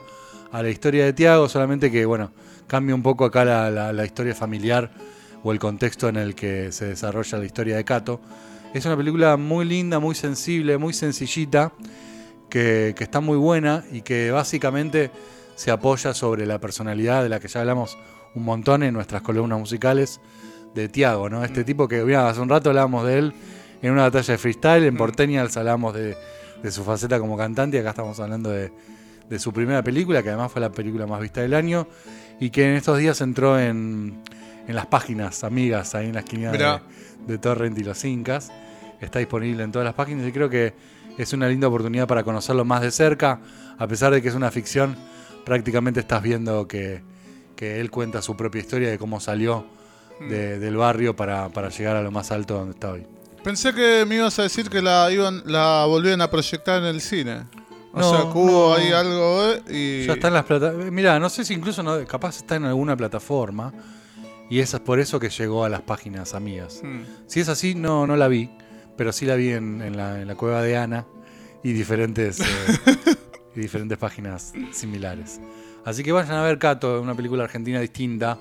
a 0.51 0.61
la 0.61 0.69
historia 0.69 1.05
de 1.05 1.13
Tiago, 1.13 1.47
solamente 1.47 1.89
que, 1.89 2.05
bueno, 2.05 2.31
cambia 2.67 2.93
un 2.93 3.01
poco 3.01 3.23
acá 3.25 3.45
la, 3.45 3.71
la- 3.71 3.93
la 3.93 4.05
historia 4.05 4.35
familiar 4.35 4.91
o 5.43 5.51
el 5.53 5.59
contexto 5.59 6.09
en 6.09 6.17
el 6.17 6.35
que 6.35 6.71
se 6.73 6.85
desarrolla 6.85 7.37
la 7.37 7.45
historia 7.45 7.77
de 7.77 7.85
Cato. 7.85 8.19
Es 8.73 8.85
una 8.85 8.97
película 8.97 9.37
muy 9.37 9.63
linda, 9.63 9.99
muy 9.99 10.15
sensible, 10.15 10.77
muy 10.77 10.93
sencillita, 10.93 11.71
que, 12.49 12.93
que 12.97 13.03
está 13.05 13.21
muy 13.21 13.37
buena 13.37 13.85
y 13.91 14.01
que 14.01 14.31
básicamente 14.31 15.11
se 15.55 15.71
apoya 15.71 16.13
sobre 16.13 16.45
la 16.45 16.59
personalidad 16.59 17.23
de 17.23 17.29
la 17.29 17.39
que 17.39 17.47
ya 17.47 17.61
hablamos 17.61 17.97
un 18.35 18.43
montón 18.43 18.83
en 18.83 18.93
nuestras 18.93 19.21
columnas 19.21 19.57
musicales 19.59 20.19
de 20.75 20.89
Tiago, 20.89 21.29
¿no? 21.29 21.43
Este 21.43 21.63
tipo 21.63 21.87
que, 21.87 22.03
mira, 22.03 22.29
hace 22.29 22.39
un 22.41 22.49
rato 22.49 22.69
hablábamos 22.69 23.05
de 23.07 23.17
él 23.17 23.33
en 23.81 23.91
una 23.91 24.03
batalla 24.03 24.33
de 24.33 24.37
freestyle, 24.37 24.83
en 24.85 24.97
Porteñals 24.97 25.55
hablamos 25.57 25.93
de, 25.93 26.15
de 26.63 26.71
su 26.71 26.83
faceta 26.83 27.19
como 27.19 27.37
cantante 27.37 27.77
y 27.77 27.79
acá 27.79 27.89
estamos 27.91 28.19
hablando 28.19 28.49
de, 28.49 28.71
de 29.29 29.39
su 29.39 29.51
primera 29.53 29.83
película, 29.83 30.23
que 30.23 30.29
además 30.29 30.51
fue 30.51 30.61
la 30.61 30.71
película 30.71 31.05
más 31.07 31.21
vista 31.21 31.41
del 31.41 31.53
año 31.53 31.87
y 32.39 32.49
que 32.49 32.69
en 32.69 32.75
estos 32.75 32.97
días 32.97 33.19
entró 33.21 33.59
en, 33.59 34.21
en 34.67 34.75
las 34.75 34.85
páginas 34.87 35.43
amigas, 35.43 35.95
ahí 35.95 36.07
en 36.07 36.13
la 36.13 36.19
esquina 36.21 36.51
de, 37.27 37.37
Torrent 37.37 37.77
y 37.77 37.83
los 37.83 38.03
Incas. 38.05 38.51
Está 39.01 39.19
disponible 39.19 39.63
en 39.63 39.71
todas 39.71 39.85
las 39.85 39.93
páginas 39.93 40.27
y 40.27 40.31
creo 40.31 40.49
que 40.49 40.73
es 41.17 41.33
una 41.33 41.47
linda 41.47 41.67
oportunidad 41.67 42.07
para 42.07 42.23
conocerlo 42.23 42.65
más 42.65 42.81
de 42.81 42.91
cerca, 42.91 43.39
a 43.77 43.87
pesar 43.87 44.11
de 44.13 44.21
que 44.21 44.27
es 44.29 44.35
una 44.35 44.49
ficción, 44.51 44.95
prácticamente 45.45 45.99
estás 45.99 46.21
viendo 46.23 46.67
que, 46.67 47.01
que 47.55 47.79
él 47.79 47.89
cuenta 47.91 48.21
su 48.21 48.35
propia 48.35 48.59
historia 48.61 48.89
de 48.89 48.97
cómo 48.97 49.19
salió 49.19 49.65
de- 50.29 50.57
del 50.59 50.75
barrio 50.77 51.15
para, 51.15 51.49
para 51.49 51.69
llegar 51.69 51.95
a 51.95 52.01
lo 52.01 52.11
más 52.11 52.31
alto 52.31 52.55
donde 52.55 52.71
está 52.73 52.91
hoy. 52.91 53.05
Pensé 53.47 53.73
que 53.73 54.03
me 54.05 54.15
ibas 54.15 54.37
a 54.39 54.43
decir 54.43 54.69
que 54.69 54.81
la 54.81 55.09
iban, 55.09 55.41
la 55.45 55.85
volvían 55.85 56.19
a 56.19 56.29
proyectar 56.29 56.79
en 56.81 56.87
el 56.89 56.99
cine. 56.99 57.43
O 57.93 57.99
No, 58.01 58.09
sea, 58.11 58.19
que 58.23 58.37
hubo 58.37 58.69
no. 58.69 58.73
ahí 58.75 58.91
algo 58.91 59.53
eh, 59.53 60.01
y. 60.03 60.05
Ya 60.05 60.13
está 60.15 60.27
en 60.27 60.33
las 60.33 60.43
plataformas. 60.43 60.91
Mira, 60.91 61.17
no 61.17 61.29
sé 61.29 61.45
si 61.45 61.53
incluso 61.53 61.81
no- 61.81 62.05
capaz 62.05 62.35
está 62.39 62.57
en 62.57 62.65
alguna 62.65 62.97
plataforma 62.97 63.73
y 64.49 64.59
es 64.59 64.77
por 64.81 64.99
eso 64.99 65.17
que 65.17 65.29
llegó 65.29 65.63
a 65.63 65.69
las 65.69 65.79
páginas 65.81 66.33
amigas. 66.33 66.81
Hmm. 66.83 67.03
Si 67.25 67.39
es 67.39 67.47
así, 67.47 67.73
no, 67.73 68.05
no 68.05 68.17
la 68.17 68.27
vi, 68.27 68.49
pero 68.97 69.13
sí 69.13 69.25
la 69.25 69.35
vi 69.35 69.53
en, 69.53 69.81
en 69.81 69.95
la, 69.95 70.21
en 70.21 70.27
la 70.27 70.35
cueva 70.35 70.61
de 70.61 70.75
Ana 70.75 71.05
y 71.63 71.71
diferentes, 71.71 72.41
eh, 72.41 72.45
y 73.55 73.61
diferentes 73.61 73.97
páginas 73.97 74.51
similares. 74.73 75.39
Así 75.85 76.03
que 76.03 76.11
vayan 76.11 76.33
a 76.35 76.43
ver 76.43 76.59
Cato, 76.59 77.01
una 77.01 77.15
película 77.15 77.45
argentina 77.45 77.79
distinta. 77.79 78.37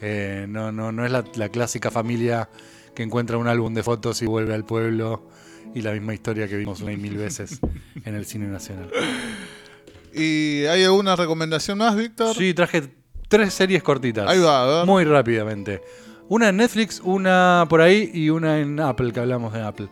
Eh, 0.00 0.46
no, 0.48 0.70
no, 0.70 0.92
no 0.92 1.04
es 1.04 1.10
la, 1.10 1.24
la 1.34 1.48
clásica 1.48 1.90
familia 1.90 2.48
que 2.96 3.04
encuentra 3.04 3.36
un 3.36 3.46
álbum 3.46 3.74
de 3.74 3.84
fotos 3.84 4.20
y 4.22 4.26
vuelve 4.26 4.54
al 4.54 4.64
pueblo 4.64 5.28
y 5.74 5.82
la 5.82 5.92
misma 5.92 6.14
historia 6.14 6.48
que 6.48 6.56
vimos 6.56 6.80
una 6.80 6.92
y 6.92 6.96
mil 6.96 7.16
veces 7.16 7.60
en 8.04 8.14
el 8.14 8.24
cine 8.24 8.48
nacional. 8.48 8.90
¿Y 10.14 10.64
hay 10.64 10.82
alguna 10.82 11.14
recomendación 11.14 11.76
más, 11.76 11.94
Víctor? 11.94 12.34
Sí, 12.34 12.54
traje 12.54 12.88
tres 13.28 13.52
series 13.52 13.82
cortitas. 13.82 14.26
Ahí 14.26 14.38
va, 14.38 14.62
a 14.62 14.66
ver. 14.78 14.86
Muy 14.86 15.04
rápidamente. 15.04 15.82
Una 16.28 16.48
en 16.48 16.56
Netflix, 16.56 17.00
una 17.04 17.66
por 17.68 17.82
ahí 17.82 18.10
y 18.14 18.30
una 18.30 18.58
en 18.58 18.80
Apple, 18.80 19.12
que 19.12 19.20
hablamos 19.20 19.52
de 19.52 19.62
Apple. 19.62 19.88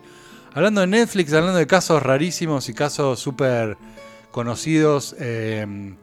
Hablando 0.53 0.81
de 0.81 0.87
Netflix, 0.87 1.31
hablando 1.31 1.59
de 1.59 1.67
casos 1.67 2.01
rarísimos 2.01 2.67
y 2.69 2.73
casos 2.73 3.19
súper 3.19 3.77
conocidos, 4.31 5.15
eh, 5.19 5.95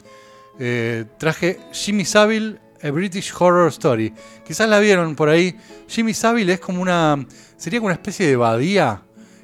eh, 0.57 1.05
traje 1.19 1.59
Jimmy 1.73 2.05
Savile, 2.05 2.59
A 2.83 2.91
British 2.91 3.33
Horror 3.37 3.69
Story. 3.69 4.13
Quizás 4.45 4.67
la 4.67 4.79
vieron 4.79 5.15
por 5.15 5.29
ahí. 5.29 5.55
Jimmy 5.87 6.13
Savile 6.13 6.53
es 6.53 6.59
como 6.59 6.81
una. 6.81 7.25
sería 7.57 7.79
como 7.79 7.87
una 7.87 7.95
especie 7.95 8.27
de 8.27 8.35
badía 8.35 9.01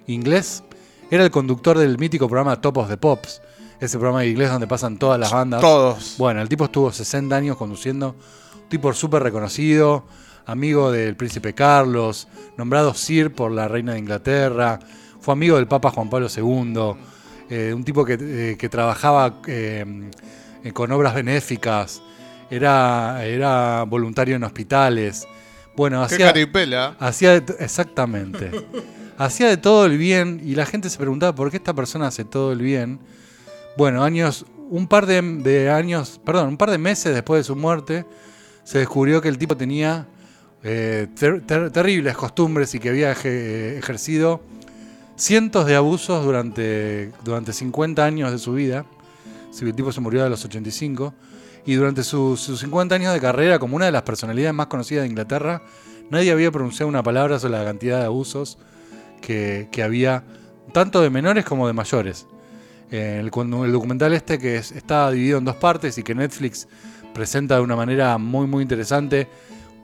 inglés. 0.07 0.63
Era 1.09 1.23
el 1.23 1.31
conductor 1.31 1.77
del 1.77 1.97
mítico 1.97 2.27
programa 2.27 2.59
Top 2.59 2.77
of 2.77 2.89
the 2.89 2.97
Pops. 2.97 3.41
Ese 3.79 3.97
programa 3.97 4.21
de 4.21 4.27
inglés 4.29 4.49
donde 4.51 4.67
pasan 4.67 4.97
todas 4.99 5.19
las 5.19 5.31
bandas. 5.31 5.61
Todos. 5.61 6.15
Bueno, 6.17 6.41
el 6.41 6.49
tipo 6.49 6.65
estuvo 6.65 6.91
60 6.91 7.33
años 7.35 7.55
conduciendo. 7.57 8.15
Un 8.63 8.69
tipo 8.69 8.91
súper 8.93 9.23
reconocido. 9.23 10.05
Amigo 10.45 10.91
del 10.91 11.15
príncipe 11.15 11.53
Carlos. 11.53 12.27
Nombrado 12.57 12.93
Sir 12.93 13.33
por 13.33 13.51
la 13.51 13.67
reina 13.67 13.93
de 13.93 13.99
Inglaterra. 13.99 14.79
Fue 15.21 15.31
amigo 15.33 15.55
del 15.55 15.67
Papa 15.67 15.91
Juan 15.91 16.09
Pablo 16.09 16.27
II. 16.35 16.93
eh, 17.49 17.73
un 17.73 17.83
tipo 17.83 18.03
que, 18.05 18.17
eh, 18.19 18.57
que 18.59 18.69
trabajaba 18.69 19.39
eh, 19.47 20.11
eh, 20.63 20.71
con 20.73 20.91
obras 20.91 21.15
benéficas. 21.15 22.01
Era, 22.49 23.23
era 23.25 23.83
voluntario 23.83 24.35
en 24.35 24.43
hospitales. 24.43 25.27
Bueno, 25.75 26.01
hacía, 26.03 26.27
caripela. 26.27 26.95
hacía 26.99 27.35
exactamente. 27.35 28.51
hacía 29.17 29.47
de 29.47 29.57
todo 29.57 29.85
el 29.85 29.97
bien 29.97 30.41
y 30.43 30.55
la 30.55 30.65
gente 30.65 30.89
se 30.89 30.97
preguntaba 30.97 31.33
por 31.35 31.51
qué 31.51 31.57
esta 31.57 31.73
persona 31.73 32.07
hace 32.07 32.25
todo 32.25 32.51
el 32.51 32.59
bien. 32.61 32.99
Bueno, 33.77 34.03
años, 34.03 34.45
un 34.69 34.87
par 34.87 35.05
de, 35.05 35.21
de 35.21 35.69
años, 35.69 36.19
perdón, 36.25 36.49
un 36.49 36.57
par 36.57 36.71
de 36.71 36.77
meses 36.77 37.13
después 37.13 37.39
de 37.39 37.43
su 37.43 37.55
muerte, 37.55 38.05
se 38.63 38.79
descubrió 38.79 39.21
que 39.21 39.29
el 39.29 39.37
tipo 39.37 39.55
tenía 39.55 40.07
eh, 40.63 41.07
ter- 41.17 41.41
ter- 41.45 41.71
terribles 41.71 42.17
costumbres 42.17 42.73
y 42.75 42.79
que 42.79 42.89
había 42.89 43.11
eje- 43.13 43.77
ejercido 43.77 44.41
cientos 45.15 45.65
de 45.65 45.75
abusos 45.75 46.23
durante, 46.25 47.11
durante 47.23 47.53
50 47.53 48.03
años 48.03 48.31
de 48.31 48.37
su 48.39 48.53
vida. 48.53 48.85
Sí, 49.51 49.65
El 49.65 49.73
tipo 49.75 49.91
se 49.91 50.01
murió 50.01 50.25
a 50.25 50.29
los 50.29 50.43
85. 50.45 51.13
Y 51.65 51.75
durante 51.75 52.03
sus, 52.03 52.39
sus 52.39 52.59
50 52.61 52.95
años 52.95 53.13
de 53.13 53.19
carrera, 53.19 53.59
como 53.59 53.75
una 53.75 53.85
de 53.85 53.91
las 53.91 54.03
personalidades 54.03 54.53
más 54.53 54.67
conocidas 54.67 55.03
de 55.03 55.09
Inglaterra, 55.09 55.61
nadie 56.09 56.31
había 56.31 56.51
pronunciado 56.51 56.87
una 56.87 57.03
palabra 57.03 57.39
sobre 57.39 57.57
la 57.59 57.65
cantidad 57.65 57.99
de 57.99 58.05
abusos 58.05 58.57
que, 59.21 59.67
había, 59.83 60.23
tanto 60.73 61.01
de 61.01 61.09
menores 61.09 61.45
como 61.45 61.67
de 61.67 61.73
mayores. 61.73 62.25
Eh, 62.91 63.19
el, 63.19 63.29
documental 63.71 64.13
este 64.13 64.39
que 64.39 64.57
es- 64.57 64.71
está 64.71 65.11
dividido 65.11 65.37
en 65.37 65.45
dos 65.45 65.57
partes 65.57 65.97
y 65.97 66.03
que 66.03 66.15
Netflix 66.15 66.67
presenta 67.13 67.55
de 67.55 67.61
una 67.61 67.75
manera 67.75 68.17
muy 68.17 68.47
muy 68.47 68.63
interesante. 68.63 69.27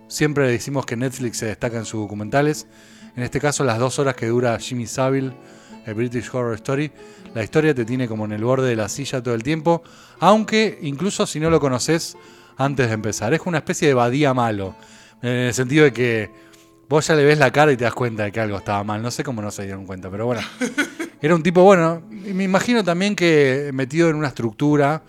Siempre 0.07 0.47
decimos 0.47 0.85
que 0.85 0.95
Netflix 0.95 1.37
se 1.37 1.45
destaca 1.47 1.77
en 1.77 1.85
sus 1.85 2.01
documentales. 2.01 2.67
En 3.15 3.23
este 3.23 3.39
caso 3.39 3.63
las 3.63 3.77
dos 3.77 3.99
horas 3.99 4.15
que 4.15 4.27
dura 4.27 4.57
Jimmy 4.59 4.87
Savile, 4.87 5.33
el 5.85 5.93
British 5.93 6.29
Horror 6.31 6.55
Story. 6.55 6.91
La 7.33 7.43
historia 7.43 7.73
te 7.73 7.85
tiene 7.85 8.07
como 8.07 8.25
en 8.25 8.31
el 8.31 8.43
borde 8.43 8.69
de 8.69 8.75
la 8.75 8.89
silla 8.89 9.21
todo 9.21 9.33
el 9.33 9.43
tiempo. 9.43 9.83
Aunque 10.19 10.79
incluso 10.81 11.25
si 11.25 11.39
no 11.39 11.49
lo 11.49 11.59
conoces 11.59 12.17
antes 12.57 12.87
de 12.87 12.93
empezar. 12.93 13.33
Es 13.33 13.41
una 13.45 13.59
especie 13.59 13.87
de 13.87 13.93
badía 13.93 14.33
malo. 14.33 14.75
En 15.21 15.29
el 15.29 15.53
sentido 15.53 15.85
de 15.85 15.93
que 15.93 16.29
vos 16.87 17.07
ya 17.07 17.15
le 17.15 17.23
ves 17.23 17.37
la 17.37 17.51
cara 17.51 17.71
y 17.71 17.77
te 17.77 17.83
das 17.83 17.93
cuenta 17.93 18.23
de 18.23 18.31
que 18.31 18.39
algo 18.39 18.57
estaba 18.57 18.83
mal. 18.83 19.01
No 19.01 19.11
sé 19.11 19.23
cómo 19.23 19.41
no 19.41 19.51
se 19.51 19.63
dieron 19.63 19.85
cuenta, 19.85 20.09
pero 20.09 20.25
bueno. 20.25 20.41
Era 21.21 21.35
un 21.35 21.43
tipo, 21.43 21.63
bueno, 21.63 22.03
y 22.11 22.33
me 22.33 22.43
imagino 22.43 22.83
también 22.83 23.15
que 23.15 23.71
metido 23.73 24.09
en 24.09 24.15
una 24.15 24.27
estructura 24.27 25.01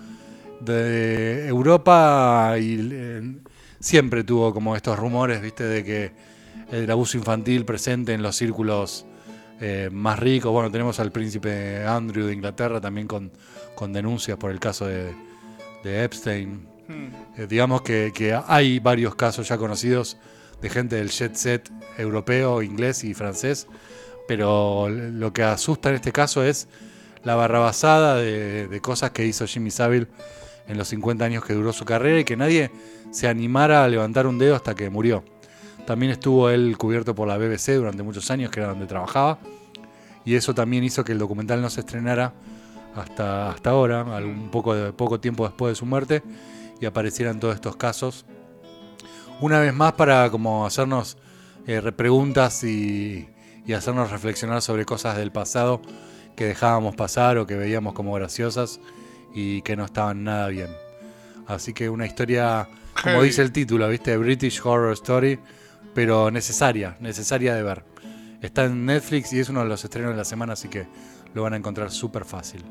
de 0.60 1.46
Europa 1.46 2.54
y 2.58 2.88
eh, 2.90 3.36
siempre 3.80 4.24
tuvo 4.24 4.54
como 4.54 4.76
estos 4.76 4.98
rumores, 4.98 5.42
viste, 5.42 5.64
de 5.64 5.84
que 5.84 6.12
el 6.70 6.90
abuso 6.90 7.18
infantil 7.18 7.64
presente 7.64 8.14
en 8.14 8.22
los 8.22 8.36
círculos 8.36 9.04
eh, 9.60 9.88
más 9.92 10.18
ricos. 10.18 10.52
Bueno, 10.52 10.70
tenemos 10.70 11.00
al 11.00 11.12
príncipe 11.12 11.84
Andrew 11.84 12.26
de 12.26 12.34
Inglaterra 12.34 12.80
también 12.80 13.06
con, 13.06 13.30
con 13.74 13.92
denuncias 13.92 14.36
por 14.36 14.50
el 14.50 14.60
caso 14.60 14.86
de, 14.86 15.12
de 15.82 16.04
Epstein. 16.04 16.66
Eh, 17.36 17.46
digamos 17.48 17.82
que, 17.82 18.12
que 18.14 18.38
hay 18.46 18.78
varios 18.78 19.14
casos 19.14 19.48
ya 19.48 19.58
conocidos 19.58 20.18
de 20.60 20.70
gente 20.70 20.96
del 20.96 21.10
jet 21.10 21.34
set 21.34 21.70
europeo, 21.98 22.62
inglés 22.62 23.02
y 23.04 23.14
francés, 23.14 23.66
pero 24.28 24.88
lo 24.88 25.32
que 25.32 25.42
asusta 25.42 25.88
en 25.88 25.96
este 25.96 26.12
caso 26.12 26.44
es 26.44 26.68
la 27.24 27.34
barrabasada 27.34 28.16
de, 28.16 28.68
de 28.68 28.80
cosas 28.80 29.10
que 29.10 29.26
hizo 29.26 29.46
Jimmy 29.46 29.70
Savile 29.70 30.06
en 30.68 30.78
los 30.78 30.88
50 30.88 31.24
años 31.24 31.44
que 31.44 31.54
duró 31.54 31.72
su 31.72 31.84
carrera 31.84 32.20
y 32.20 32.24
que 32.24 32.36
nadie 32.36 32.70
se 33.10 33.28
animara 33.28 33.84
a 33.84 33.88
levantar 33.88 34.26
un 34.26 34.38
dedo 34.38 34.54
hasta 34.54 34.74
que 34.74 34.90
murió. 34.90 35.24
También 35.86 36.12
estuvo 36.12 36.50
él 36.50 36.76
cubierto 36.76 37.14
por 37.14 37.28
la 37.28 37.38
BBC 37.38 37.76
durante 37.76 38.02
muchos 38.02 38.30
años, 38.30 38.50
que 38.50 38.60
era 38.60 38.70
donde 38.70 38.86
trabajaba, 38.86 39.38
y 40.24 40.34
eso 40.34 40.54
también 40.54 40.82
hizo 40.84 41.04
que 41.04 41.12
el 41.12 41.18
documental 41.18 41.62
no 41.62 41.70
se 41.70 41.80
estrenara 41.80 42.32
hasta, 42.96 43.50
hasta 43.50 43.70
ahora, 43.70 44.00
algún 44.16 44.50
poco, 44.50 44.74
de, 44.74 44.92
poco 44.92 45.20
tiempo 45.20 45.46
después 45.46 45.72
de 45.72 45.74
su 45.76 45.86
muerte, 45.86 46.22
y 46.80 46.86
aparecieran 46.86 47.38
todos 47.38 47.54
estos 47.54 47.76
casos. 47.76 48.26
Una 49.40 49.60
vez 49.60 49.72
más 49.72 49.92
para 49.92 50.28
como 50.30 50.66
hacernos 50.66 51.18
eh, 51.66 51.80
repreguntas 51.80 52.64
y, 52.64 53.28
y 53.66 53.72
hacernos 53.72 54.10
reflexionar 54.10 54.62
sobre 54.62 54.84
cosas 54.84 55.16
del 55.16 55.30
pasado 55.30 55.80
que 56.34 56.46
dejábamos 56.46 56.94
pasar 56.96 57.38
o 57.38 57.46
que 57.46 57.56
veíamos 57.56 57.94
como 57.94 58.12
graciosas 58.12 58.80
y 59.34 59.62
que 59.62 59.76
no 59.76 59.84
estaban 59.84 60.24
nada 60.24 60.48
bien. 60.48 60.68
Así 61.46 61.72
que 61.72 61.88
una 61.88 62.06
historia, 62.06 62.68
como 63.02 63.22
dice 63.22 63.42
el 63.42 63.52
título, 63.52 63.88
¿viste? 63.88 64.16
British 64.16 64.60
Horror 64.62 64.92
Story, 64.92 65.38
pero 65.96 66.30
necesaria, 66.30 66.94
necesaria 67.00 67.54
de 67.54 67.62
ver. 67.62 67.82
Está 68.42 68.66
en 68.66 68.84
Netflix 68.84 69.32
y 69.32 69.40
es 69.40 69.48
uno 69.48 69.60
de 69.60 69.66
los 69.66 69.82
estrenos 69.82 70.10
de 70.10 70.16
la 70.18 70.26
semana, 70.26 70.52
así 70.52 70.68
que 70.68 70.86
lo 71.32 71.42
van 71.42 71.54
a 71.54 71.56
encontrar 71.56 71.90
súper 71.90 72.26
fácil. 72.26 72.62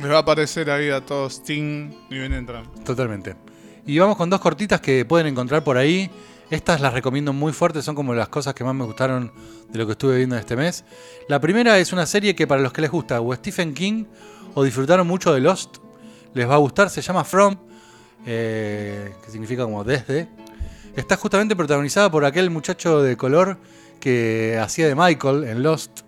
Les 0.00 0.10
va 0.10 0.16
a 0.16 0.20
aparecer 0.20 0.70
ahí 0.70 0.88
a 0.88 1.02
todos 1.02 1.34
Sting 1.34 1.92
y 2.08 2.14
bien 2.14 2.32
entran. 2.32 2.64
Totalmente. 2.86 3.36
Y 3.84 3.98
vamos 3.98 4.16
con 4.16 4.30
dos 4.30 4.40
cortitas 4.40 4.80
que 4.80 5.04
pueden 5.04 5.26
encontrar 5.26 5.62
por 5.62 5.76
ahí. 5.76 6.10
Estas 6.48 6.80
las 6.80 6.94
recomiendo 6.94 7.34
muy 7.34 7.52
fuertes, 7.52 7.84
son 7.84 7.94
como 7.94 8.14
las 8.14 8.30
cosas 8.30 8.54
que 8.54 8.64
más 8.64 8.74
me 8.74 8.84
gustaron 8.84 9.30
de 9.68 9.78
lo 9.78 9.84
que 9.84 9.92
estuve 9.92 10.16
viendo 10.16 10.38
este 10.38 10.56
mes. 10.56 10.86
La 11.28 11.38
primera 11.38 11.78
es 11.78 11.92
una 11.92 12.06
serie 12.06 12.34
que 12.34 12.46
para 12.46 12.62
los 12.62 12.72
que 12.72 12.80
les 12.80 12.90
gusta 12.90 13.20
o 13.20 13.34
Stephen 13.34 13.74
King 13.74 14.06
o 14.54 14.64
disfrutaron 14.64 15.06
mucho 15.06 15.34
de 15.34 15.40
Lost, 15.40 15.76
les 16.32 16.48
va 16.48 16.54
a 16.54 16.58
gustar, 16.58 16.88
se 16.88 17.02
llama 17.02 17.24
From, 17.24 17.56
eh, 18.24 19.12
que 19.22 19.30
significa 19.30 19.64
como 19.64 19.84
desde. 19.84 20.30
Está 20.96 21.16
justamente 21.16 21.56
protagonizada 21.56 22.10
por 22.10 22.24
aquel 22.24 22.50
muchacho 22.50 23.02
de 23.02 23.16
color 23.16 23.56
que 24.00 24.58
hacía 24.62 24.88
de 24.88 24.94
Michael 24.94 25.44
en 25.44 25.62
Lost. 25.62 26.00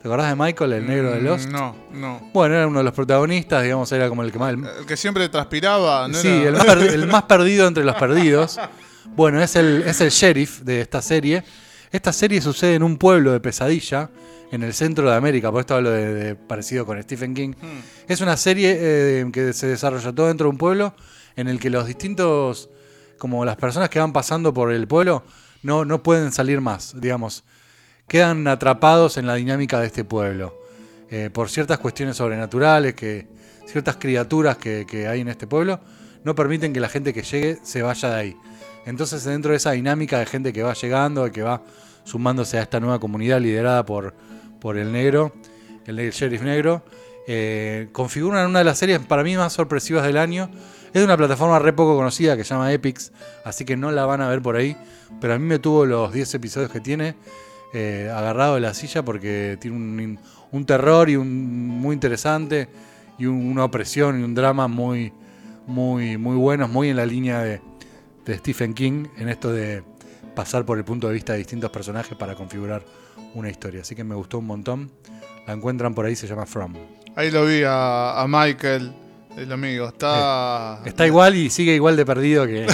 ¿Te 0.00 0.08
acordás 0.08 0.28
de 0.30 0.36
Michael, 0.36 0.72
el 0.72 0.86
negro 0.86 1.12
de 1.12 1.20
Mm, 1.20 1.24
Lost? 1.24 1.48
No, 1.48 1.76
no. 1.92 2.30
Bueno, 2.32 2.54
era 2.56 2.66
uno 2.66 2.78
de 2.78 2.84
los 2.84 2.92
protagonistas, 2.94 3.62
digamos, 3.62 3.90
era 3.92 4.08
como 4.08 4.22
el 4.22 4.32
que 4.32 4.38
más... 4.38 4.52
el- 4.52 4.64
El 4.80 4.86
que 4.86 4.96
siempre 4.96 5.28
transpiraba, 5.28 6.08
¿no? 6.08 6.14
Sí, 6.18 6.28
era? 6.28 6.48
el 6.48 6.54
más, 6.56 6.66
perdi- 6.66 6.92
el 6.92 7.06
más 7.06 7.22
perdido 7.24 7.66
entre 7.68 7.84
los 7.84 7.94
perdidos. 7.96 8.58
Bueno, 9.16 9.40
es 9.42 9.54
el, 9.56 9.82
es 9.86 10.00
el 10.00 10.10
sheriff 10.10 10.60
de 10.60 10.80
esta 10.80 11.02
serie. 11.02 11.44
Esta 11.90 12.12
serie 12.12 12.40
sucede 12.40 12.74
en 12.74 12.82
un 12.82 12.96
pueblo 12.98 13.32
de 13.32 13.40
pesadilla, 13.40 14.10
en 14.50 14.62
el 14.62 14.74
centro 14.74 15.08
de 15.10 15.16
América, 15.16 15.50
por 15.50 15.60
esto 15.60 15.74
hablo 15.76 15.90
de, 15.90 16.12
de 16.14 16.34
parecido 16.34 16.84
con 16.84 17.00
Stephen 17.02 17.32
King. 17.34 17.52
Es 18.08 18.20
una 18.20 18.36
serie 18.36 18.76
eh, 18.78 19.26
que 19.32 19.52
se 19.52 19.66
desarrolla 19.66 20.12
todo 20.12 20.26
dentro 20.28 20.44
de 20.46 20.50
un 20.50 20.58
pueblo 20.58 20.94
en 21.36 21.48
el 21.48 21.58
que 21.58 21.70
los 21.70 21.86
distintos, 21.86 22.68
como 23.22 23.44
las 23.44 23.54
personas 23.54 23.88
que 23.88 24.00
van 24.00 24.12
pasando 24.12 24.52
por 24.52 24.72
el 24.72 24.88
pueblo, 24.88 25.22
no, 25.62 25.84
no 25.84 26.02
pueden 26.02 26.32
salir 26.32 26.60
más, 26.60 27.00
digamos. 27.00 27.44
Quedan 28.08 28.48
atrapados 28.48 29.16
en 29.16 29.28
la 29.28 29.36
dinámica 29.36 29.78
de 29.78 29.86
este 29.86 30.02
pueblo. 30.02 30.58
eh, 31.08 31.30
por 31.32 31.48
ciertas 31.48 31.78
cuestiones 31.78 32.16
sobrenaturales, 32.16 32.94
que 32.94 33.28
ciertas 33.64 33.94
criaturas 33.94 34.56
que, 34.56 34.86
que 34.88 35.06
hay 35.06 35.20
en 35.20 35.28
este 35.28 35.46
pueblo, 35.46 35.78
no 36.24 36.34
permiten 36.34 36.72
que 36.72 36.80
la 36.80 36.88
gente 36.88 37.14
que 37.14 37.22
llegue 37.22 37.60
se 37.62 37.82
vaya 37.82 38.08
de 38.08 38.16
ahí. 38.16 38.36
Entonces, 38.86 39.22
dentro 39.22 39.52
de 39.52 39.58
esa 39.58 39.70
dinámica 39.70 40.18
de 40.18 40.26
gente 40.26 40.52
que 40.52 40.64
va 40.64 40.74
llegando 40.74 41.30
que 41.30 41.42
va 41.42 41.62
sumándose 42.02 42.58
a 42.58 42.62
esta 42.62 42.80
nueva 42.80 42.98
comunidad 42.98 43.40
liderada 43.40 43.86
por, 43.86 44.14
por 44.60 44.76
el 44.76 44.90
negro, 44.90 45.32
el 45.86 46.10
sheriff 46.10 46.42
negro, 46.42 46.82
eh, 47.26 47.88
configuran 47.92 48.48
una 48.48 48.60
de 48.60 48.64
las 48.64 48.78
series 48.78 48.98
para 49.00 49.22
mí 49.22 49.36
más 49.36 49.52
sorpresivas 49.52 50.04
del 50.04 50.16
año. 50.16 50.50
Es 50.88 51.00
de 51.00 51.04
una 51.04 51.16
plataforma 51.16 51.58
re 51.58 51.72
poco 51.72 51.96
conocida 51.96 52.36
que 52.36 52.44
se 52.44 52.50
llama 52.54 52.72
Epix, 52.72 53.12
así 53.44 53.64
que 53.64 53.76
no 53.76 53.90
la 53.92 54.04
van 54.04 54.20
a 54.20 54.28
ver 54.28 54.42
por 54.42 54.56
ahí. 54.56 54.76
Pero 55.20 55.34
a 55.34 55.38
mí 55.38 55.44
me 55.46 55.58
tuvo 55.58 55.86
los 55.86 56.12
10 56.12 56.34
episodios 56.34 56.70
que 56.70 56.80
tiene 56.80 57.14
eh, 57.72 58.10
agarrado 58.14 58.56
de 58.56 58.60
la 58.60 58.74
silla 58.74 59.02
porque 59.02 59.56
tiene 59.60 60.18
un, 60.52 60.66
terror 60.66 61.08
y 61.08 61.16
un 61.16 61.66
muy 61.68 61.94
interesante 61.94 62.68
y 63.18 63.24
un- 63.26 63.46
una 63.50 63.64
opresión 63.64 64.20
y 64.20 64.22
un 64.22 64.34
drama 64.34 64.68
muy, 64.68 65.12
muy, 65.66 66.18
muy 66.18 66.36
buenos, 66.36 66.68
muy 66.68 66.90
en 66.90 66.96
la 66.96 67.06
línea 67.06 67.40
de 67.40 67.60
Stephen 68.28 68.74
King 68.74 69.06
en 69.16 69.28
esto 69.30 69.50
de 69.50 69.82
pasar 70.34 70.64
por 70.66 70.76
el 70.78 70.84
punto 70.84 71.08
de 71.08 71.14
vista 71.14 71.32
de 71.32 71.38
distintos 71.38 71.70
personajes 71.70 72.16
para 72.18 72.34
configurar 72.34 72.84
una 73.34 73.48
historia. 73.48 73.80
Así 73.80 73.94
que 73.94 74.04
me 74.04 74.14
gustó 74.14 74.38
un 74.38 74.46
montón. 74.46 74.90
La 75.46 75.54
encuentran 75.54 75.94
por 75.94 76.04
ahí, 76.04 76.14
se 76.16 76.26
llama 76.26 76.44
From. 76.46 76.74
Ahí 77.14 77.30
lo 77.30 77.44
vi 77.44 77.62
a, 77.62 78.20
a 78.20 78.26
Michael 78.26 78.92
el 79.36 79.52
amigo. 79.52 79.88
Está. 79.88 80.80
Está 80.84 81.06
igual 81.06 81.34
y 81.36 81.50
sigue 81.50 81.74
igual 81.74 81.96
de 81.96 82.04
perdido 82.04 82.46
que, 82.46 82.66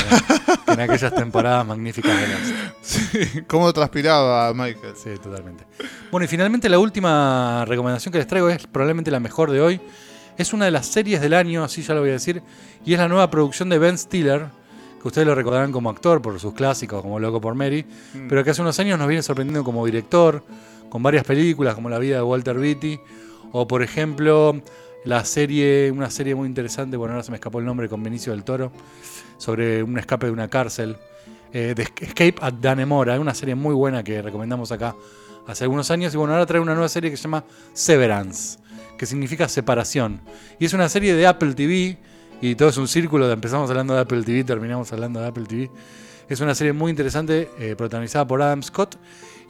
que 0.66 0.72
en 0.72 0.80
aquellas 0.80 1.14
temporadas 1.14 1.66
magníficas 1.66 2.20
de 2.20 2.28
Lost. 2.28 2.74
Sí, 2.88 3.42
¿Cómo 3.46 3.72
transpiraba 3.72 4.52
Michael? 4.54 4.94
Sí, 4.96 5.10
totalmente. 5.22 5.64
Bueno, 6.10 6.24
y 6.24 6.28
finalmente 6.28 6.68
la 6.68 6.78
última 6.78 7.64
recomendación 7.66 8.12
que 8.12 8.18
les 8.18 8.26
traigo 8.26 8.48
es 8.48 8.66
probablemente 8.66 9.10
la 9.10 9.20
mejor 9.20 9.50
de 9.50 9.60
hoy. 9.60 9.80
Es 10.38 10.52
una 10.52 10.64
de 10.64 10.70
las 10.70 10.86
series 10.86 11.20
del 11.20 11.34
año, 11.34 11.64
así 11.64 11.82
ya 11.82 11.94
lo 11.94 12.00
voy 12.00 12.10
a 12.10 12.14
decir, 12.14 12.42
y 12.84 12.92
es 12.94 12.98
la 12.98 13.08
nueva 13.08 13.28
producción 13.28 13.68
de 13.68 13.78
Ben 13.78 13.98
Stiller, 13.98 14.46
que 15.02 15.08
ustedes 15.08 15.26
lo 15.26 15.34
recordarán 15.34 15.72
como 15.72 15.90
actor 15.90 16.22
por 16.22 16.38
sus 16.38 16.54
clásicos, 16.54 17.02
como 17.02 17.18
Loco 17.18 17.40
por 17.40 17.54
Mary, 17.56 17.84
pero 18.28 18.44
que 18.44 18.50
hace 18.50 18.62
unos 18.62 18.78
años 18.78 18.98
nos 18.98 19.08
viene 19.08 19.22
sorprendiendo 19.22 19.64
como 19.64 19.84
director, 19.84 20.44
con 20.88 21.02
varias 21.02 21.24
películas 21.24 21.74
como 21.74 21.90
La 21.90 21.98
vida 21.98 22.16
de 22.16 22.22
Walter 22.22 22.56
Beatty, 22.56 23.00
o 23.52 23.66
por 23.66 23.82
ejemplo 23.82 24.60
la 25.04 25.24
serie, 25.24 25.90
una 25.90 26.10
serie 26.10 26.34
muy 26.34 26.48
interesante, 26.48 26.96
bueno 26.96 27.14
ahora 27.14 27.24
se 27.24 27.30
me 27.30 27.36
escapó 27.36 27.60
el 27.60 27.64
nombre, 27.64 27.88
con 27.88 28.02
Benicio 28.02 28.32
del 28.32 28.44
Toro, 28.44 28.72
sobre 29.36 29.82
un 29.82 29.98
escape 29.98 30.26
de 30.26 30.32
una 30.32 30.48
cárcel, 30.48 30.96
eh, 31.52 31.74
Escape 31.76 32.34
at 32.40 32.54
Danemora, 32.54 33.18
una 33.18 33.34
serie 33.34 33.54
muy 33.54 33.74
buena 33.74 34.02
que 34.02 34.20
recomendamos 34.20 34.72
acá 34.72 34.94
hace 35.46 35.64
algunos 35.64 35.90
años, 35.90 36.12
y 36.12 36.16
bueno, 36.16 36.34
ahora 36.34 36.46
trae 36.46 36.60
una 36.60 36.74
nueva 36.74 36.88
serie 36.88 37.10
que 37.10 37.16
se 37.16 37.22
llama 37.22 37.44
Severance, 37.72 38.58
que 38.98 39.06
significa 39.06 39.48
separación, 39.48 40.20
y 40.58 40.66
es 40.66 40.74
una 40.74 40.88
serie 40.88 41.14
de 41.14 41.26
Apple 41.26 41.54
TV, 41.54 41.98
y 42.40 42.54
todo 42.54 42.68
es 42.68 42.76
un 42.76 42.86
círculo, 42.86 43.30
empezamos 43.30 43.68
hablando 43.70 43.94
de 43.94 44.00
Apple 44.00 44.22
TV, 44.22 44.44
terminamos 44.44 44.92
hablando 44.92 45.20
de 45.20 45.26
Apple 45.26 45.44
TV. 45.44 45.70
Es 46.28 46.40
una 46.40 46.54
serie 46.54 46.72
muy 46.72 46.90
interesante, 46.90 47.50
eh, 47.58 47.74
protagonizada 47.76 48.26
por 48.26 48.40
Adam 48.42 48.62
Scott, 48.62 48.96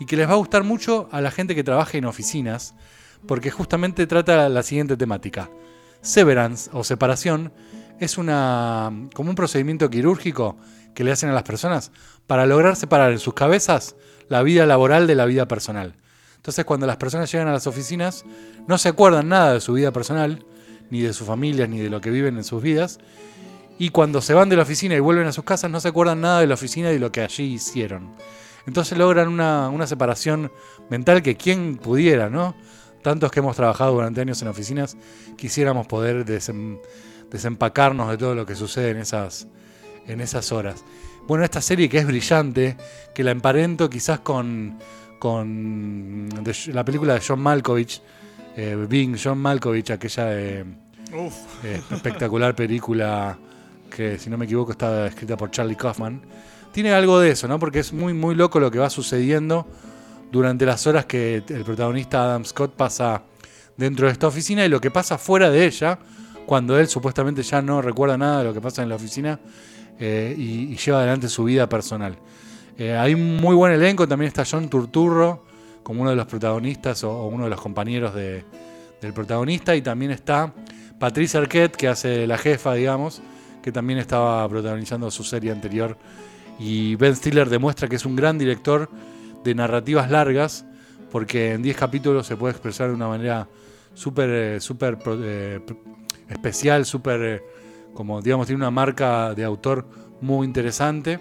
y 0.01 0.07
que 0.07 0.17
les 0.17 0.29
va 0.29 0.33
a 0.33 0.37
gustar 0.37 0.63
mucho 0.65 1.09
a 1.13 1.21
la 1.21 1.31
gente 1.31 1.55
que 1.55 1.65
trabaja 1.65 1.99
en 1.99 2.07
oficinas, 2.07 2.75
porque 3.27 3.51
justamente 3.51 4.07
trata 4.07 4.49
la 4.49 4.63
siguiente 4.63 4.97
temática. 4.97 5.51
Severance 6.01 6.71
o 6.73 6.85
separación 6.85 7.53
es 7.99 8.19
una, 8.19 8.93
como 9.15 9.31
un 9.31 9.37
procedimiento 9.37 9.91
quirúrgico 9.91 10.57
que 10.95 11.05
le 11.05 11.13
hacen 11.13 11.31
a 11.31 11.35
las 11.35 11.43
personas 11.43 11.91
para 12.27 12.47
lograr 12.47 12.77
separar 12.77 13.13
en 13.13 13.19
sus 13.19 13.35
cabezas 13.35 13.97
la 14.29 14.43
vida 14.43 14.67
laboral 14.67 15.07
de 15.07 15.15
la 15.15 15.25
vida 15.25 15.49
personal. 15.49 15.95
Entonces 16.37 16.65
cuando 16.65 16.87
las 16.87 16.97
personas 16.97 17.31
llegan 17.31 17.49
a 17.49 17.53
las 17.53 17.67
oficinas 17.67 18.25
no 18.67 18.79
se 18.79 18.89
acuerdan 18.89 19.29
nada 19.29 19.55
de 19.55 19.61
su 19.61 19.73
vida 19.73 19.93
personal, 19.93 20.45
ni 20.91 21.01
de 21.03 21.13
sus 21.13 21.27
familias, 21.27 21.69
ni 21.69 21.81
de 21.81 21.91
lo 21.91 22.01
que 22.01 22.11
viven 22.11 22.37
en 22.37 22.45
sus 22.45 22.63
vidas. 22.63 22.99
Y 23.79 23.91
cuando 23.91 24.21
se 24.21 24.35
van 24.35 24.49
de 24.49 24.57
la 24.57 24.63
oficina 24.63 24.95
y 24.95 25.01
vuelven 25.01 25.27
a 25.27 25.33
sus 25.33 25.45
casas, 25.45 25.71
no 25.71 25.81
se 25.81 25.89
acuerdan 25.89 26.21
nada 26.21 26.41
de 26.41 26.47
la 26.47 26.55
oficina 26.55 26.91
y 26.91 26.95
de 26.95 26.99
lo 26.99 27.13
que 27.13 27.21
allí 27.21 27.45
hicieron. 27.45 28.15
Entonces 28.67 28.99
logran 28.99 29.29
una, 29.29 29.69
una 29.69 29.87
separación 29.87 30.51
mental 30.91 31.23
que 31.23 31.37
quien 31.37 31.77
pudiera, 31.77 32.29
¿no? 32.29 32.55
Tantos 33.03 33.31
que 33.31 33.41
hemos 33.41 33.57
trabajado 33.57 33.93
durante 33.93 34.21
años 34.21 34.41
en 34.43 34.49
oficinas, 34.49 34.97
quisiéramos 35.37 35.87
poder 35.87 36.25
desem- 36.25 36.79
desempacarnos 37.31 38.11
de 38.11 38.19
todo 38.19 38.35
lo 38.35 38.45
que 38.47 38.55
sucede 38.55 38.91
en 38.91 38.99
esas, 38.99 39.47
en 40.07 40.21
esas 40.21 40.51
horas. 40.53 40.85
Bueno, 41.27 41.45
esta 41.45 41.61
serie 41.61 41.89
que 41.89 41.99
es 41.99 42.07
brillante, 42.07 42.77
que 43.15 43.23
la 43.23 43.31
emparento 43.31 43.89
quizás 43.91 44.21
con, 44.21 44.79
con 45.19 46.29
de- 46.29 46.73
la 46.73 46.85
película 46.85 47.15
de 47.15 47.21
John 47.27 47.41
Malkovich, 47.41 48.01
eh, 48.57 48.87
Being 48.89 49.17
John 49.23 49.39
Malkovich, 49.39 49.91
aquella 49.91 50.33
Uf. 51.15 51.35
eh, 51.65 51.81
espectacular 51.91 52.55
película 52.57 53.39
que, 53.91 54.19
si 54.19 54.29
no 54.31 54.37
me 54.39 54.47
equivoco, 54.47 54.73
está 54.73 55.07
escrita 55.07 55.37
por 55.37 55.51
Charlie 55.51 55.77
Kaufman. 55.77 56.21
Tiene 56.73 56.93
algo 56.93 57.19
de 57.21 57.31
eso, 57.31 57.47
¿no? 57.49 57.59
Porque 57.59 57.79
es 57.79 57.93
muy, 57.93 58.13
muy 58.13 58.35
loco 58.35 58.61
lo 58.61 58.71
que 58.71 58.79
va 58.79 58.91
sucediendo 58.91 59.67
durante 60.31 60.67
las 60.67 60.87
horas 60.87 61.07
que 61.07 61.43
el 61.49 61.65
protagonista 61.65 62.25
Adam 62.25 62.45
Scott 62.45 62.75
pasa 62.75 63.23
dentro 63.77 64.07
de 64.07 64.13
esta 64.13 64.27
oficina 64.27 64.65
y 64.65 64.69
lo 64.69 64.81
que 64.81 64.91
pasa 64.91 65.19
fuera 65.19 65.51
de 65.51 65.65
ella, 65.67 65.99
cuando 66.47 66.79
él 66.79 66.89
supuestamente 66.89 67.43
ya 67.43 67.63
no 67.63 67.81
recuerda 67.83 68.17
nada 68.19 68.39
de 68.39 68.45
lo 68.45 68.55
que 68.55 68.61
pasa 68.61 68.83
en 68.83 68.89
la 68.89 68.95
oficina 68.97 69.39
eh, 69.99 70.35
y, 70.37 70.77
lleva 70.77 70.99
adelante 70.99 71.29
su 71.29 71.45
vida 71.45 71.69
personal. 71.69 72.17
Eh, 72.77 72.97
hay 72.97 73.15
un 73.15 73.37
muy 73.37 73.55
buen 73.55 73.73
elenco, 73.73 74.07
también 74.07 74.29
está 74.29 74.45
John 74.49 74.69
Turturro 74.69 75.45
como 75.83 76.03
uno 76.03 76.11
de 76.11 76.17
los 76.17 76.27
protagonistas 76.27 77.03
o, 77.05 77.11
o 77.11 77.27
uno 77.29 77.45
de 77.45 77.51
los 77.51 77.61
compañeros 77.61 78.15
de- 78.15 78.45
del 79.01 79.13
protagonista 79.13 79.77
y 79.77 79.83
también 79.83 80.11
está 80.11 80.53
Patricia 80.99 81.41
Arquette 81.41 81.77
que 81.77 81.89
hace 81.89 82.27
la 82.27 82.37
jefa, 82.37 82.75
digamos, 82.75 83.23
que 83.63 83.71
también 83.73 83.99
estaba 83.99 84.49
protagonizando 84.49 85.11
su 85.11 85.23
serie 85.25 85.53
anterior 85.53 85.97
y 86.59 86.97
Ben 86.97 87.15
Stiller 87.15 87.49
demuestra 87.49 87.89
que 87.89 87.97
es 87.97 88.05
un 88.05 88.17
gran 88.17 88.39
director 88.39 88.91
de 89.45 89.55
narrativas 89.55 90.11
largas 90.11 90.65
porque 91.11 91.53
en 91.55 91.63
10 91.63 91.77
capítulos 91.77 92.27
se 92.27 92.37
puede 92.37 92.53
expresar 92.53 92.89
de 92.89 92.95
una 92.95 93.09
manera 93.09 93.49
súper 93.95 94.31
eh, 94.31 94.61
súper 94.61 94.99
eh, 95.07 95.61
pr- 95.67 95.79
especial, 96.29 96.85
súper 96.85 97.23
eh, 97.23 97.43
como 97.95 98.21
digamos 98.21 98.47
tiene 98.47 98.59
una 98.61 98.71
marca 98.71 99.35
de 99.35 99.45
autor 99.45 99.87
muy 100.21 100.47
interesante 100.47 101.19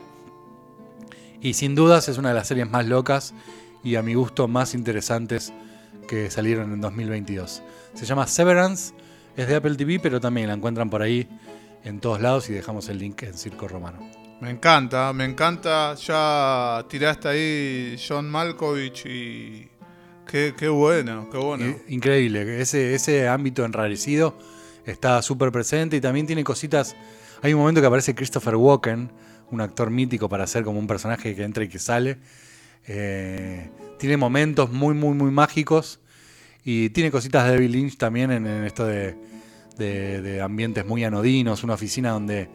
y 1.42 1.54
sin 1.54 1.76
dudas 1.76 2.10
es 2.10 2.18
una 2.18 2.30
de 2.30 2.36
las 2.36 2.48
series 2.48 2.70
más 2.70 2.86
locas 2.88 3.34
y 3.84 3.96
a 3.96 4.02
mi 4.02 4.16
gusto 4.16 4.48
más 4.48 4.74
interesantes 4.74 5.54
que 6.08 6.32
salieron 6.32 6.74
en 6.74 6.82
2022. 6.82 7.62
Se 7.94 8.06
llama 8.06 8.28
Severance, 8.28 8.94
es 9.36 9.48
de 9.48 9.56
Apple 9.56 9.76
TV, 9.76 10.00
pero 10.00 10.20
también 10.20 10.48
la 10.48 10.54
encuentran 10.54 10.90
por 10.90 11.02
ahí 11.02 11.28
en 11.84 12.00
todos 12.00 12.20
lados 12.22 12.50
y 12.50 12.54
dejamos 12.54 12.90
el 12.90 12.98
link 12.98 13.24
en 13.24 13.34
Circo 13.36 13.68
Romano. 13.68 14.00
Me 14.42 14.52
encanta, 14.52 15.12
me 15.14 15.26
encanta. 15.26 15.96
Ya 15.96 16.86
tiraste 16.90 17.28
ahí 17.28 17.96
John 18.08 18.30
Malkovich 18.30 19.06
y. 19.06 19.68
Qué, 20.28 20.52
bueno, 20.68 21.30
qué 21.32 21.38
bueno. 21.38 21.74
Increíble, 21.88 22.60
ese, 22.62 22.94
ese 22.94 23.30
ámbito 23.30 23.64
enrarecido 23.64 24.38
está 24.86 25.22
súper 25.22 25.54
presente 25.54 25.96
y 25.96 26.02
también 26.02 26.28
tiene 26.28 26.44
cositas. 26.44 26.98
Hay 27.42 27.54
un 27.54 27.62
momento 27.62 27.80
que 27.80 27.88
aparece 27.88 28.14
Christopher 28.14 28.58
Walken, 28.58 29.10
un 29.52 29.62
actor 29.62 29.90
mítico 29.90 30.28
para 30.28 30.46
ser 30.46 30.66
como 30.66 30.80
un 30.80 30.88
personaje 30.88 31.34
que 31.34 31.44
entra 31.44 31.64
y 31.64 31.70
que 31.70 31.80
sale. 31.80 32.18
Eh, 32.88 33.70
tiene 34.00 34.18
momentos 34.18 34.70
muy, 34.70 34.94
muy, 34.94 35.14
muy 35.16 35.32
mágicos 35.32 36.02
y 36.66 36.90
tiene 36.90 37.10
cositas 37.10 37.46
de 37.46 37.52
David 37.52 37.70
Lynch 37.70 37.98
también 37.98 38.30
en, 38.32 38.46
en 38.46 38.66
esto 38.66 38.86
de, 38.86 39.16
de- 39.78 40.22
de 40.22 40.42
ambientes 40.42 40.86
muy 40.86 41.06
anodinos, 41.06 41.64
una 41.64 41.76
oficina 41.76 42.10
donde 42.12 42.50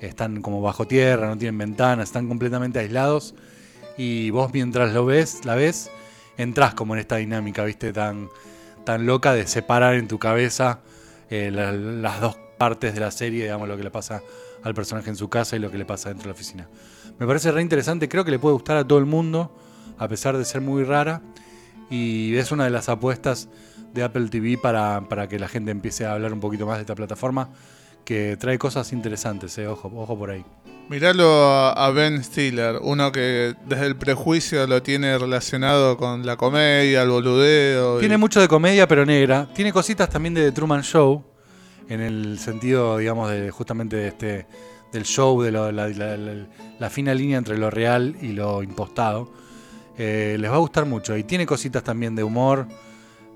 están 0.00 0.42
como 0.42 0.60
bajo 0.62 0.86
tierra, 0.86 1.26
no 1.28 1.36
tienen 1.38 1.58
ventanas, 1.58 2.08
están 2.08 2.28
completamente 2.28 2.78
aislados. 2.78 3.34
Y 3.96 4.30
vos 4.30 4.52
mientras 4.52 4.92
lo 4.92 5.04
ves, 5.04 5.44
la 5.44 5.54
ves, 5.54 5.90
entras 6.36 6.74
como 6.74 6.94
en 6.94 7.00
esta 7.00 7.16
dinámica, 7.16 7.64
viste, 7.64 7.92
tan, 7.92 8.28
tan 8.84 9.06
loca 9.06 9.32
de 9.32 9.46
separar 9.46 9.94
en 9.94 10.06
tu 10.08 10.18
cabeza 10.18 10.80
eh, 11.30 11.50
la- 11.52 11.72
las 11.72 12.20
dos 12.20 12.36
partes 12.58 12.94
de 12.94 13.00
la 13.00 13.10
serie, 13.10 13.42
digamos, 13.44 13.68
lo 13.68 13.76
que 13.76 13.82
le 13.82 13.90
pasa 13.90 14.22
al 14.62 14.74
personaje 14.74 15.10
en 15.10 15.16
su 15.16 15.28
casa 15.28 15.56
y 15.56 15.58
lo 15.58 15.70
que 15.70 15.78
le 15.78 15.84
pasa 15.84 16.08
dentro 16.08 16.24
de 16.24 16.28
la 16.28 16.34
oficina. 16.34 16.68
Me 17.18 17.26
parece 17.26 17.50
re 17.52 17.60
interesante, 17.62 18.08
creo 18.08 18.24
que 18.24 18.30
le 18.30 18.38
puede 18.38 18.54
gustar 18.54 18.76
a 18.76 18.86
todo 18.86 18.98
el 18.98 19.04
mundo, 19.06 19.54
a 19.98 20.08
pesar 20.08 20.36
de 20.38 20.44
ser 20.44 20.60
muy 20.60 20.84
rara, 20.84 21.20
y 21.90 22.34
es 22.36 22.52
una 22.52 22.64
de 22.64 22.70
las 22.70 22.88
apuestas 22.88 23.48
de 23.92 24.02
Apple 24.04 24.28
TV 24.28 24.58
para, 24.58 25.02
para 25.08 25.28
que 25.28 25.38
la 25.38 25.48
gente 25.48 25.70
empiece 25.70 26.06
a 26.06 26.12
hablar 26.12 26.32
un 26.32 26.40
poquito 26.40 26.66
más 26.66 26.76
de 26.76 26.82
esta 26.82 26.94
plataforma, 26.94 27.48
que 28.08 28.38
trae 28.38 28.56
cosas 28.58 28.90
interesantes, 28.94 29.58
eh, 29.58 29.66
ojo, 29.66 29.92
ojo 29.94 30.16
por 30.18 30.30
ahí. 30.30 30.42
Miralo 30.88 31.26
a, 31.44 31.90
Ben 31.90 32.24
Stiller, 32.24 32.78
uno 32.80 33.12
que 33.12 33.54
desde 33.66 33.84
el 33.84 33.96
prejuicio 33.96 34.66
lo 34.66 34.82
tiene 34.82 35.18
relacionado 35.18 35.98
con 35.98 36.24
la 36.24 36.38
comedia, 36.38 37.02
el 37.02 37.10
boludeo. 37.10 37.98
y- 37.98 38.00
Tiene 38.00 38.16
mucho 38.16 38.40
de 38.40 38.48
comedia, 38.48 38.88
pero 38.88 39.04
negra. 39.04 39.46
Tiene 39.54 39.74
cositas 39.74 40.08
también 40.08 40.32
de 40.32 40.40
The 40.46 40.52
Truman 40.52 40.82
Show, 40.82 41.22
en 41.86 42.00
el 42.00 42.38
sentido, 42.38 42.96
digamos, 42.96 43.30
de 43.30 43.50
justamente 43.50 43.96
de 43.96 44.08
este 44.08 44.46
del 44.90 45.02
show, 45.04 45.42
de 45.42 45.52
lo- 45.52 45.70
la, 45.70 45.88
la- 45.88 46.16
la- 46.16 46.46
la 46.78 46.88
fina 46.88 47.12
línea 47.12 47.36
entre 47.36 47.58
lo 47.58 47.68
real 47.68 48.16
y 48.22 48.28
lo 48.28 48.62
impostado. 48.62 49.30
Eh, 49.98 50.38
les 50.40 50.50
va 50.50 50.54
a 50.54 50.58
gustar 50.60 50.86
mucho. 50.86 51.14
Y 51.14 51.24
tiene 51.24 51.44
cositas 51.44 51.82
también 51.84 52.16
de 52.16 52.24
humor, 52.24 52.66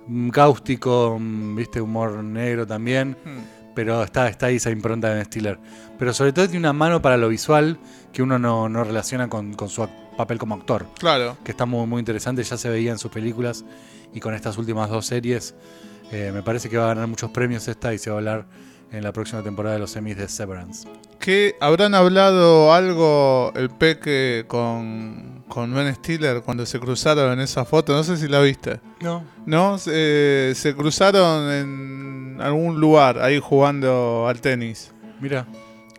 mm, 0.07 0.31
cáustico, 0.31 1.19
mm, 1.21 1.57
viste, 1.57 1.79
humor 1.83 2.25
negro 2.25 2.67
también. 2.67 3.19
Hmm. 3.23 3.62
Pero 3.75 4.03
está, 4.03 4.29
está 4.29 4.47
ahí 4.47 4.57
esa 4.57 4.71
impronta 4.71 5.09
de 5.09 5.15
Ben 5.17 5.25
Stiller. 5.25 5.59
Pero 5.99 6.13
sobre 6.13 6.33
todo 6.33 6.47
tiene 6.47 6.59
una 6.61 6.73
mano 6.73 7.01
para 7.01 7.17
lo 7.17 7.29
visual 7.29 7.79
que 8.13 8.23
uno 8.23 8.39
no, 8.39 8.69
no 8.69 8.85
relaciona 8.85 9.29
con, 9.29 9.55
con 9.55 9.69
su 9.69 9.89
papel 10.17 10.39
como 10.39 10.55
actor 10.55 10.87
Claro. 10.99 11.39
que 11.45 11.51
está 11.53 11.65
muy, 11.65 11.87
muy 11.87 12.01
interesante, 12.01 12.43
ya 12.43 12.57
se 12.59 12.69
veía 12.69 12.93
en 12.93 12.99
sus 12.99 13.11
películas 13.11 13.65
y 14.13 14.21
con 14.21 14.35
estas 14.35 14.59
últimas 14.59 14.91
dos 14.91 15.07
series 15.07 15.55
eh, 16.11 16.31
me 16.35 16.43
parece 16.43 16.69
que 16.69 16.77
va 16.77 16.85
a 16.85 16.89
ganar 16.89 17.07
muchos 17.07 17.31
premios 17.31 17.67
esta 17.69 17.95
y 17.95 17.99
se 17.99 18.11
va 18.11 18.17
a 18.17 18.19
hablar 18.19 18.47
en 18.91 19.03
la 19.03 19.13
próxima 19.15 19.43
temporada 19.43 19.77
de 19.77 19.81
los 19.81 19.91
semis 19.93 20.19
de 20.19 20.29
Severance. 20.29 20.87
¿Qué 21.23 21.55
habrán 21.61 21.95
hablado 21.95 22.73
algo 22.73 23.53
el 23.55 23.71
Peque 23.71 24.45
con, 24.49 25.45
con 25.47 25.73
Ben 25.73 25.95
Stiller 25.95 26.43
cuando 26.43 26.67
se 26.67 26.81
cruzaron 26.81 27.35
en 27.35 27.39
esa 27.39 27.65
foto? 27.65 27.93
No 27.93 28.03
sé 28.03 28.17
si 28.17 28.27
la 28.27 28.41
viste. 28.41 28.81
No. 29.01 29.23
¿No? 29.47 29.79
Se, 29.79 30.53
se 30.57 30.75
cruzaron 30.75 31.49
en 31.49 32.41
algún 32.41 32.81
lugar 32.81 33.21
ahí 33.21 33.39
jugando 33.39 34.27
al 34.27 34.41
tenis. 34.41 34.91
Mira, 35.21 35.47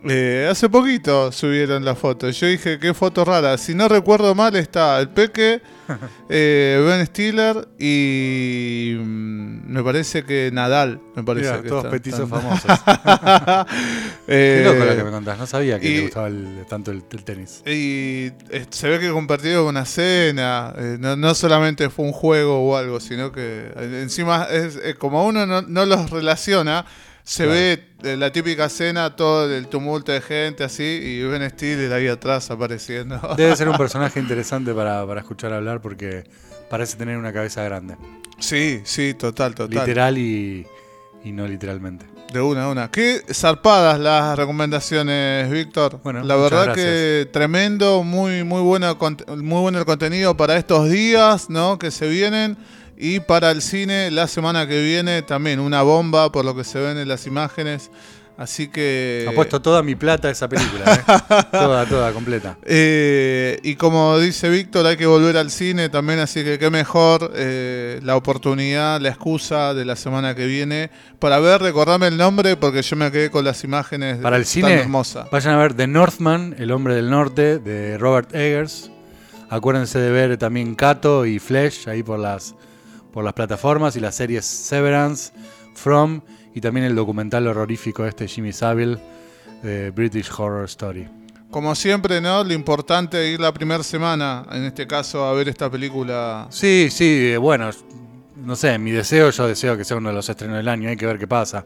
Eh, 0.06 0.48
hace 0.50 0.68
poquito 0.68 1.32
subieron 1.32 1.84
la 1.84 1.94
foto. 1.94 2.28
Yo 2.30 2.46
dije, 2.46 2.78
qué 2.78 2.92
foto 2.94 3.24
rara. 3.24 3.56
Si 3.58 3.74
no 3.74 3.88
recuerdo 3.88 4.34
mal, 4.34 4.54
está 4.56 5.00
el 5.00 5.08
Peque, 5.08 5.62
eh, 6.28 6.82
Ben 6.86 7.06
Stiller 7.06 7.68
y 7.78 8.96
mm, 8.98 9.72
me 9.72 9.82
parece 9.82 10.24
que 10.24 10.50
Nadal. 10.52 11.00
Me 11.16 11.22
parece 11.22 11.62
que 11.62 11.68
todos 11.68 11.86
petizos 11.86 12.20
están- 12.20 12.40
famosos. 12.42 12.70
Eh, 14.28 14.62
Qué 14.64 14.70
loco 14.72 14.84
lo 14.84 14.96
que 14.96 15.04
me 15.04 15.10
contás. 15.10 15.38
No 15.38 15.46
sabía 15.46 15.80
que 15.80 15.88
y- 15.90 15.96
te 15.96 16.02
gustaba 16.02 16.28
el- 16.28 16.64
tanto 16.68 16.90
el, 16.90 17.02
el 17.10 17.24
tenis. 17.24 17.62
Y 17.66 18.30
eh, 18.50 18.66
se 18.70 18.88
ve 18.88 18.98
que 19.00 19.10
compartieron 19.10 19.66
una 19.66 19.84
cena, 19.84 20.74
eh, 20.76 20.96
no, 20.98 21.16
no 21.16 21.34
solamente 21.34 21.88
fue 21.90 22.04
un 22.04 22.12
juego 22.12 22.60
o 22.60 22.76
algo, 22.76 23.00
sino 23.00 23.32
que 23.32 23.72
eh, 23.76 24.00
encima 24.02 24.44
es 24.50 24.76
eh, 24.82 24.94
como 24.96 25.24
uno 25.26 25.46
no, 25.46 25.62
no 25.62 25.86
los 25.86 26.10
relaciona, 26.10 26.84
se 27.24 27.44
Claro. 27.44 27.58
ve 27.58 27.84
eh, 28.04 28.16
la 28.16 28.30
típica 28.30 28.68
cena, 28.68 29.16
todo 29.16 29.50
el 29.52 29.66
tumulto 29.68 30.12
de 30.12 30.20
gente 30.20 30.62
así, 30.62 30.82
y 30.84 31.22
Ben 31.24 31.48
Stiller 31.50 31.92
ahí 31.92 32.06
atrás 32.06 32.50
apareciendo. 32.50 33.18
Debe 33.36 33.56
ser 33.56 33.68
un 33.68 33.76
personaje 33.78 34.20
interesante 34.20 34.72
para, 34.74 35.06
para 35.06 35.20
escuchar 35.20 35.52
hablar 35.52 35.80
porque 35.80 36.24
parece 36.70 36.96
tener 36.96 37.16
una 37.16 37.32
cabeza 37.32 37.62
grande. 37.64 37.96
sí, 38.38 38.80
sí, 38.84 39.14
total, 39.14 39.54
total. 39.54 39.78
Literal 39.86 40.18
y, 40.18 40.66
y 41.24 41.32
no 41.32 41.48
literalmente. 41.48 42.06
De 42.32 42.40
una 42.40 42.64
a 42.64 42.68
una. 42.70 42.90
Qué 42.90 43.22
zarpadas 43.32 43.98
las 44.00 44.36
recomendaciones, 44.36 45.48
Víctor. 45.50 46.00
Bueno, 46.02 46.24
la 46.24 46.34
verdad 46.36 46.64
gracias. 46.64 46.84
que 46.86 47.28
tremendo, 47.32 48.02
muy 48.02 48.42
muy 48.44 48.60
buena 48.60 48.94
cont- 48.98 49.24
muy 49.36 49.60
bueno 49.60 49.78
el 49.78 49.84
contenido 49.84 50.36
para 50.36 50.56
estos 50.56 50.90
días, 50.90 51.48
¿no? 51.48 51.78
Que 51.78 51.90
se 51.90 52.08
vienen 52.08 52.56
y 52.96 53.20
para 53.20 53.50
el 53.50 53.62
cine 53.62 54.10
la 54.10 54.26
semana 54.28 54.66
que 54.66 54.82
viene 54.82 55.22
también 55.22 55.60
una 55.60 55.82
bomba 55.82 56.30
por 56.30 56.44
lo 56.44 56.54
que 56.54 56.64
se 56.64 56.80
ven 56.80 56.98
en 56.98 57.08
las 57.08 57.26
imágenes. 57.26 57.90
Así 58.36 58.66
que 58.66 59.26
Apuesto 59.28 59.62
toda 59.62 59.84
mi 59.84 59.94
plata 59.94 60.26
a 60.26 60.30
esa 60.32 60.48
película, 60.48 60.92
¿eh? 60.92 61.02
toda, 61.52 61.86
toda, 61.86 62.12
completa. 62.12 62.58
Eh, 62.64 63.60
y 63.62 63.76
como 63.76 64.18
dice 64.18 64.48
Víctor, 64.48 64.84
hay 64.86 64.96
que 64.96 65.06
volver 65.06 65.36
al 65.36 65.52
cine 65.52 65.88
también, 65.88 66.18
así 66.18 66.42
que 66.42 66.58
qué 66.58 66.68
mejor 66.68 67.30
eh, 67.36 68.00
la 68.02 68.16
oportunidad, 68.16 69.00
la 69.00 69.10
excusa 69.10 69.72
de 69.72 69.84
la 69.84 69.94
semana 69.94 70.34
que 70.34 70.46
viene 70.46 70.90
para 71.20 71.38
ver, 71.38 71.62
recordame 71.62 72.08
el 72.08 72.16
nombre 72.16 72.56
porque 72.56 72.82
yo 72.82 72.96
me 72.96 73.12
quedé 73.12 73.30
con 73.30 73.44
las 73.44 73.62
imágenes 73.62 74.18
Para 74.18 74.36
el 74.36 74.42
tan 74.42 74.50
cine, 74.50 74.72
hermosa. 74.80 75.28
vayan 75.30 75.54
a 75.54 75.58
ver 75.58 75.74
The 75.74 75.86
Northman, 75.86 76.56
El 76.58 76.72
hombre 76.72 76.96
del 76.96 77.10
norte, 77.10 77.60
de 77.60 77.98
Robert 77.98 78.34
Eggers. 78.34 78.90
Acuérdense 79.48 80.00
de 80.00 80.10
ver 80.10 80.36
también 80.38 80.74
Cato 80.74 81.24
y 81.24 81.38
Flesh 81.38 81.88
ahí 81.88 82.02
por 82.02 82.18
las, 82.18 82.56
por 83.14 83.22
las 83.22 83.32
plataformas 83.32 83.94
y 83.94 84.00
las 84.00 84.16
series 84.16 84.44
Severance, 84.44 85.32
From 85.72 86.20
y 86.52 86.60
también 86.60 86.84
el 86.84 86.96
documental 86.96 87.46
horrorífico 87.46 88.04
este 88.04 88.26
Jimmy 88.26 88.52
Savile 88.52 88.98
de 89.62 89.92
British 89.92 90.28
Horror 90.36 90.64
Story. 90.64 91.08
Como 91.48 91.76
siempre, 91.76 92.20
¿no? 92.20 92.42
Lo 92.42 92.52
importante 92.52 93.24
es 93.24 93.34
ir 93.34 93.40
la 93.40 93.54
primera 93.54 93.84
semana, 93.84 94.44
en 94.50 94.64
este 94.64 94.88
caso, 94.88 95.24
a 95.24 95.32
ver 95.32 95.48
esta 95.48 95.70
película. 95.70 96.48
Sí, 96.50 96.88
sí, 96.90 97.30
eh, 97.32 97.36
bueno, 97.36 97.70
no 98.34 98.56
sé, 98.56 98.76
mi 98.78 98.90
deseo, 98.90 99.30
yo 99.30 99.46
deseo 99.46 99.76
que 99.76 99.84
sea 99.84 99.96
uno 99.96 100.08
de 100.08 100.16
los 100.16 100.28
estrenos 100.28 100.56
del 100.56 100.68
año, 100.68 100.88
hay 100.88 100.96
que 100.96 101.06
ver 101.06 101.18
qué 101.18 101.28
pasa. 101.28 101.64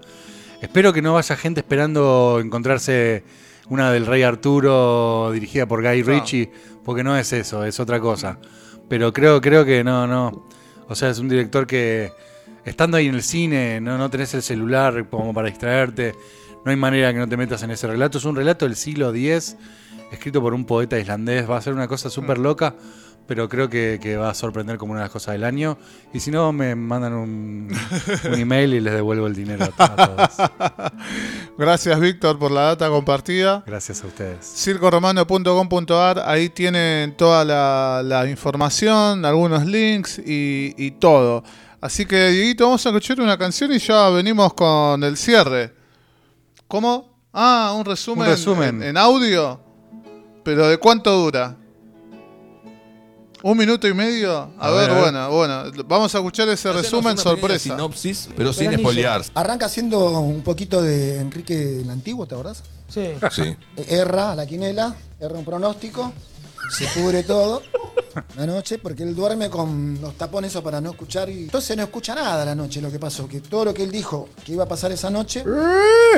Espero 0.60 0.92
que 0.92 1.00
no 1.00 1.14
vaya 1.14 1.34
gente 1.34 1.60
esperando 1.60 2.40
encontrarse 2.44 3.24
una 3.70 3.90
del 3.90 4.04
Rey 4.04 4.22
Arturo 4.22 5.30
dirigida 5.32 5.64
por 5.64 5.82
Guy 5.82 6.02
No. 6.02 6.08
Ritchie, 6.08 6.52
porque 6.84 7.02
no 7.02 7.16
es 7.16 7.32
eso, 7.32 7.64
es 7.64 7.80
otra 7.80 8.00
cosa. 8.00 8.38
Pero 8.86 9.14
creo, 9.14 9.40
creo 9.40 9.64
que 9.64 9.82
no, 9.82 10.06
no. 10.06 10.57
O 10.88 10.94
sea, 10.94 11.10
es 11.10 11.18
un 11.18 11.28
director 11.28 11.66
que 11.66 12.12
estando 12.64 12.96
ahí 12.96 13.06
en 13.06 13.14
el 13.14 13.22
cine, 13.22 13.80
no, 13.80 13.98
no 13.98 14.10
tenés 14.10 14.34
el 14.34 14.42
celular 14.42 15.06
como 15.08 15.34
para 15.34 15.48
distraerte, 15.48 16.14
no 16.64 16.70
hay 16.70 16.76
manera 16.76 17.12
que 17.12 17.18
no 17.18 17.28
te 17.28 17.36
metas 17.36 17.62
en 17.62 17.70
ese 17.70 17.86
relato. 17.86 18.18
Es 18.18 18.24
un 18.24 18.36
relato 18.36 18.64
del 18.64 18.76
siglo 18.76 19.14
X, 19.14 19.56
escrito 20.10 20.40
por 20.40 20.54
un 20.54 20.64
poeta 20.64 20.98
islandés, 20.98 21.48
va 21.48 21.58
a 21.58 21.62
ser 21.62 21.74
una 21.74 21.88
cosa 21.88 22.10
súper 22.10 22.38
loca, 22.38 22.74
pero 23.28 23.46
creo 23.46 23.68
que, 23.68 24.00
que 24.02 24.16
va 24.16 24.30
a 24.30 24.34
sorprender 24.34 24.78
como 24.78 24.92
una 24.92 25.02
de 25.02 25.04
las 25.04 25.12
cosas 25.12 25.32
del 25.32 25.44
año. 25.44 25.76
Y 26.14 26.20
si 26.20 26.30
no, 26.30 26.50
me 26.50 26.74
mandan 26.74 27.12
un, 27.12 27.68
un 28.24 28.34
email 28.34 28.72
y 28.72 28.80
les 28.80 28.94
devuelvo 28.94 29.26
el 29.26 29.34
dinero 29.34 29.68
a, 29.76 29.96
todos. 29.96 30.50
Gracias, 31.58 32.00
Víctor, 32.00 32.38
por 32.38 32.50
la 32.50 32.62
data 32.62 32.88
compartida. 32.88 33.62
Gracias 33.66 34.02
a 34.02 34.06
ustedes. 34.06 34.46
circoromano.com.ar, 34.46 36.22
ahí 36.24 36.48
tienen 36.48 37.14
toda 37.18 37.44
la, 37.44 38.00
la 38.02 38.26
información, 38.30 39.26
algunos 39.26 39.66
links 39.66 40.18
y, 40.18 40.74
y 40.78 40.92
todo. 40.92 41.44
Así 41.82 42.06
que, 42.06 42.30
Dieguito, 42.30 42.64
vamos 42.64 42.84
a 42.86 42.88
escuchar 42.88 43.20
una 43.20 43.36
canción 43.36 43.70
y 43.74 43.78
ya 43.78 44.08
venimos 44.08 44.54
con 44.54 45.04
el 45.04 45.18
cierre. 45.18 45.74
¿Cómo? 46.66 47.14
Ah, 47.30 47.74
un 47.76 47.84
resumen, 47.84 48.24
Un 48.24 48.30
resumen. 48.30 48.82
En, 48.82 48.88
en 48.88 48.96
audio. 48.96 49.60
¿Pero 50.44 50.66
de 50.66 50.78
cuánto 50.78 51.12
dura? 51.12 51.58
¿Un 53.42 53.56
minuto 53.56 53.86
y 53.86 53.94
medio? 53.94 54.50
A, 54.58 54.68
A 54.68 54.70
ver, 54.70 54.90
bueno, 54.92 55.30
bueno. 55.30 55.62
Vamos 55.86 56.14
a 56.14 56.18
escuchar 56.18 56.48
ese 56.48 56.72
resumen 56.72 57.12
una 57.12 57.22
sorpresa. 57.22 57.58
Sinopsis, 57.70 58.28
pero 58.36 58.52
sin 58.52 58.72
espolear. 58.72 59.22
Arranca 59.34 59.68
siendo 59.68 60.18
un 60.20 60.42
poquito 60.42 60.82
de 60.82 61.18
Enrique 61.20 61.80
el 61.80 61.90
Antiguo, 61.90 62.26
¿te 62.26 62.34
acordás? 62.34 62.62
Sí. 62.88 63.10
Sí. 63.30 63.56
Erra 63.88 64.32
a 64.32 64.34
la 64.36 64.46
quinela, 64.46 64.96
erra 65.20 65.38
un 65.38 65.44
pronóstico, 65.44 66.12
se 66.76 66.86
cubre 67.00 67.22
todo 67.22 67.62
la 68.36 68.46
noche 68.46 68.78
porque 68.78 69.02
él 69.04 69.14
duerme 69.14 69.48
con 69.50 69.98
los 70.00 70.14
tapones 70.14 70.50
esos 70.50 70.62
para 70.64 70.80
no 70.80 70.90
escuchar 70.90 71.28
y 71.30 71.44
entonces 71.44 71.76
no 71.76 71.84
escucha 71.84 72.14
nada 72.14 72.44
la 72.44 72.54
noche 72.54 72.80
lo 72.80 72.90
que 72.90 72.98
pasó, 72.98 73.28
que 73.28 73.40
todo 73.40 73.66
lo 73.66 73.74
que 73.74 73.84
él 73.84 73.92
dijo 73.92 74.28
que 74.44 74.52
iba 74.52 74.64
a 74.64 74.68
pasar 74.68 74.90
esa 74.90 75.10
noche 75.10 75.44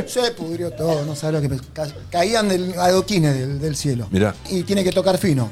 se 0.07 0.31
pudrió 0.31 0.71
todo, 0.73 1.05
no 1.05 1.15
sabe 1.15 1.35
lo 1.35 1.41
que 1.43 1.61
ca- 1.73 1.89
caían 2.11 2.49
del 2.49 2.73
adoquines 2.79 3.35
del, 3.39 3.61
del 3.61 3.77
cielo. 3.77 4.07
Mirá. 4.11 4.35
Y 4.49 4.63
tiene 4.63 4.83
que 4.85 4.93
tocar 4.93 5.19
fino 5.19 5.51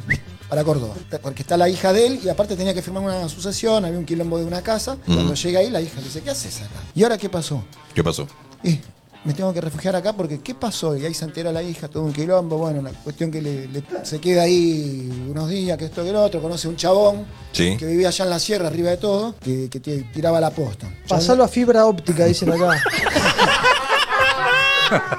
para 0.49 0.64
Córdoba, 0.64 0.94
porque 1.22 1.42
está 1.42 1.57
la 1.57 1.68
hija 1.68 1.92
de 1.92 2.07
él 2.07 2.20
y 2.24 2.28
aparte 2.28 2.57
tenía 2.57 2.72
que 2.74 2.82
firmar 2.82 3.03
una 3.03 3.28
sucesión, 3.28 3.84
había 3.84 3.99
un 3.99 4.05
quilombo 4.07 4.38
de 4.38 4.44
una 4.44 4.62
casa, 4.62 4.96
cuando 5.05 5.34
llega 5.34 5.61
ahí 5.61 5.70
la 5.70 5.80
hija 5.80 5.99
le 5.99 6.05
dice, 6.05 6.20
¿qué 6.22 6.30
haces 6.30 6.59
acá? 6.62 6.80
¿Y 6.94 7.03
ahora 7.03 7.18
qué 7.18 7.28
pasó? 7.28 7.62
¿Qué 7.94 8.03
pasó? 8.03 8.26
Y 8.62 8.78
me 9.24 9.34
tengo 9.34 9.53
que 9.53 9.61
refugiar 9.61 9.94
acá 9.96 10.12
porque 10.14 10.40
¿qué 10.40 10.55
pasó? 10.55 10.96
Y 10.96 11.05
ahí 11.05 11.12
se 11.12 11.24
entera 11.24 11.53
la 11.53 11.62
hija, 11.62 11.88
todo 11.88 12.05
un 12.05 12.12
quilombo. 12.12 12.57
Bueno, 12.57 12.80
la 12.80 12.90
cuestión 12.92 13.30
que 13.30 13.42
le, 13.42 13.66
le- 13.68 13.82
se 14.05 14.20
queda 14.20 14.42
ahí 14.44 15.26
unos 15.28 15.51
días, 15.51 15.76
que 15.76 15.86
esto 15.86 16.03
que 16.05 16.12
lo 16.12 16.22
otro. 16.22 16.40
Conoce 16.40 16.66
un 16.68 16.76
chabón 16.76 17.26
Sí. 17.53 17.76
que 17.76 17.84
vivía 17.84 18.09
allá 18.09 18.24
en 18.24 18.30
la 18.30 18.38
sierra, 18.38 18.68
arriba 18.68 18.90
de 18.90 18.96
todo, 18.96 19.34
que, 19.40 19.68
tiraba 20.14 20.40
la 20.40 20.51
posta. 20.51 20.88
Pasalo 21.07 21.44
a 21.44 21.49
fibra 21.49 21.84
óptica, 21.84 22.24
dicen 22.24 22.51
acá. 22.53 22.80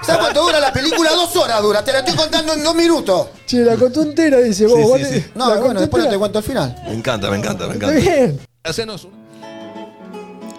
¿Sabes 0.04 0.18
cuánto 0.22 0.44
dura 0.44 0.60
la 0.60 0.72
película? 0.74 1.12
Dos 1.12 1.36
horas 1.36 1.62
dura. 1.62 1.84
Te 1.84 1.92
la 1.92 2.00
estoy 2.00 2.16
contando 2.16 2.54
en 2.54 2.64
dos 2.64 2.76
minutos. 2.76 3.28
Che, 3.46 3.60
la 3.60 3.76
contó 3.76 4.02
entera, 4.02 4.38
dice 4.40 4.66
vos. 4.66 4.76
Sí, 4.78 4.82
vos 4.84 4.98
sí, 5.00 5.04
te- 5.04 5.22
sí. 5.22 5.26
No, 5.36 5.54
la 5.56 5.62
bueno, 5.62 5.80
después 5.80 6.04
no 6.04 6.10
te 6.10 6.18
cuento 6.18 6.40
el 6.40 6.46
final. 6.46 6.76
Me 6.86 6.94
encanta, 6.94 7.30
me 7.30 7.38
encanta, 7.38 7.68
me 7.68 7.74
Está 7.74 7.92
encanta. 7.94 8.10
bien. 8.12 8.40
Hacenos 8.64 9.04
un- 9.06 9.20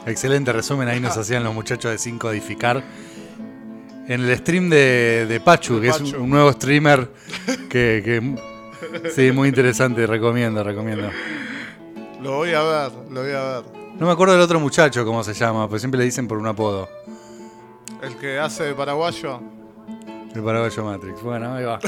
Excelente 0.06 0.52
resumen, 0.52 0.88
ahí 0.88 0.98
nos 1.00 1.16
hacían 1.16 1.44
los 1.44 1.54
muchachos 1.54 1.90
de 1.92 1.98
5 1.98 2.30
edificar. 2.30 2.82
En 4.08 4.22
el 4.22 4.36
stream 4.38 4.68
de, 4.70 5.26
de 5.28 5.40
Pachu, 5.40 5.80
que 5.80 5.88
es 5.88 6.00
un, 6.00 6.28
nuevo 6.30 6.50
streamer 6.52 7.11
que, 7.68 8.02
que- 8.04 9.11
sí, 9.14 9.30
muy 9.30 9.48
interesante, 9.48 10.06
recomiendo, 10.06 10.64
recomiendo. 10.64 11.11
Lo 12.20 12.36
voy 12.38 12.52
a 12.54 12.62
ver, 12.62 12.92
lo 13.11 13.22
voy 13.22 13.32
a 13.32 13.40
ver. 13.42 13.64
No 14.00 14.06
me 14.06 14.12
acuerdo 14.12 14.32
del 14.34 14.42
otro 14.42 14.58
muchacho 14.58 15.04
cómo 15.04 15.22
se 15.22 15.34
llama, 15.34 15.68
pues 15.68 15.82
siempre 15.82 15.98
le 15.98 16.06
dicen 16.06 16.26
por 16.26 16.38
un 16.38 16.46
apodo. 16.46 16.88
El 18.03 18.16
que 18.16 18.38
hace 18.38 18.64
de 18.64 18.74
paraguayo. 18.74 19.40
El 20.34 20.42
paraguayo 20.42 20.84
Matrix. 20.84 21.22
Bueno, 21.22 21.55
ahí 21.55 21.64
va. 21.64 21.80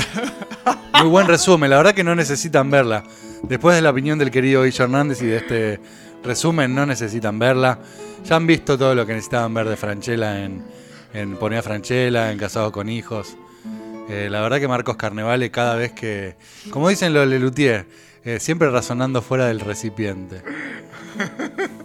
Muy 1.01 1.09
buen 1.09 1.27
resumen, 1.27 1.71
la 1.71 1.79
verdad 1.79 1.95
que 1.95 2.05
no 2.05 2.15
necesitan 2.15 2.71
verla. 2.71 3.03
Después 3.43 3.77
de 3.77 3.83
la 3.83 3.91
opinión 3.91 4.19
del 4.19 4.31
querido 4.31 4.65
Guillo 4.65 4.85
Hernández 4.85 5.23
y 5.23 5.27
de 5.27 5.37
este 5.39 5.81
resumen, 6.23 6.75
no 6.75 6.87
necesitan 6.87 7.39
verla. 7.39 7.79
Ya 8.25 8.37
han 8.37 8.47
visto 8.47 8.77
todo 8.77 8.95
lo 8.95 9.07
que 9.07 9.13
necesitaban 9.15 9.55
ver 9.55 9.69
de 9.69 9.77
Franchella 9.77 10.45
en, 10.45 10.63
en 11.15 11.37
Poner 11.37 11.61
a 11.61 11.63
Franchella, 11.63 12.31
en 12.31 12.39
Casados 12.39 12.73
con 12.73 12.89
Hijos. 12.89 13.37
Eh, 14.09 14.29
la 14.31 14.41
verdad 14.41 14.61
que 14.61 14.69
Marcos 14.69 14.97
Carnevale 14.97 15.51
cada 15.51 15.77
vez 15.77 15.93
que, 15.93 16.37
como 16.71 16.89
dicen 16.89 17.15
los 17.15 17.27
Lelutier, 17.27 17.87
eh, 18.25 18.41
siempre 18.41 18.71
razonando 18.71 19.23
fuera 19.23 19.47
del 19.47 19.61
recipiente. 19.61 20.43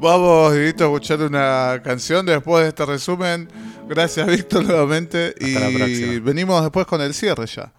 Vamos, 0.00 0.54
Dieguito, 0.54 0.84
a 0.84 0.86
escuchar 0.86 1.22
una 1.22 1.80
canción 1.82 2.24
después 2.24 2.62
de 2.62 2.68
este 2.68 2.86
resumen. 2.86 3.48
Gracias, 3.88 4.26
Víctor, 4.28 4.64
nuevamente. 4.64 5.34
Hasta 5.40 5.60
la 5.60 5.70
y 5.70 5.74
próxima. 5.76 6.24
venimos 6.24 6.62
después 6.62 6.86
con 6.86 7.00
el 7.00 7.14
cierre 7.14 7.46
ya. 7.46 7.72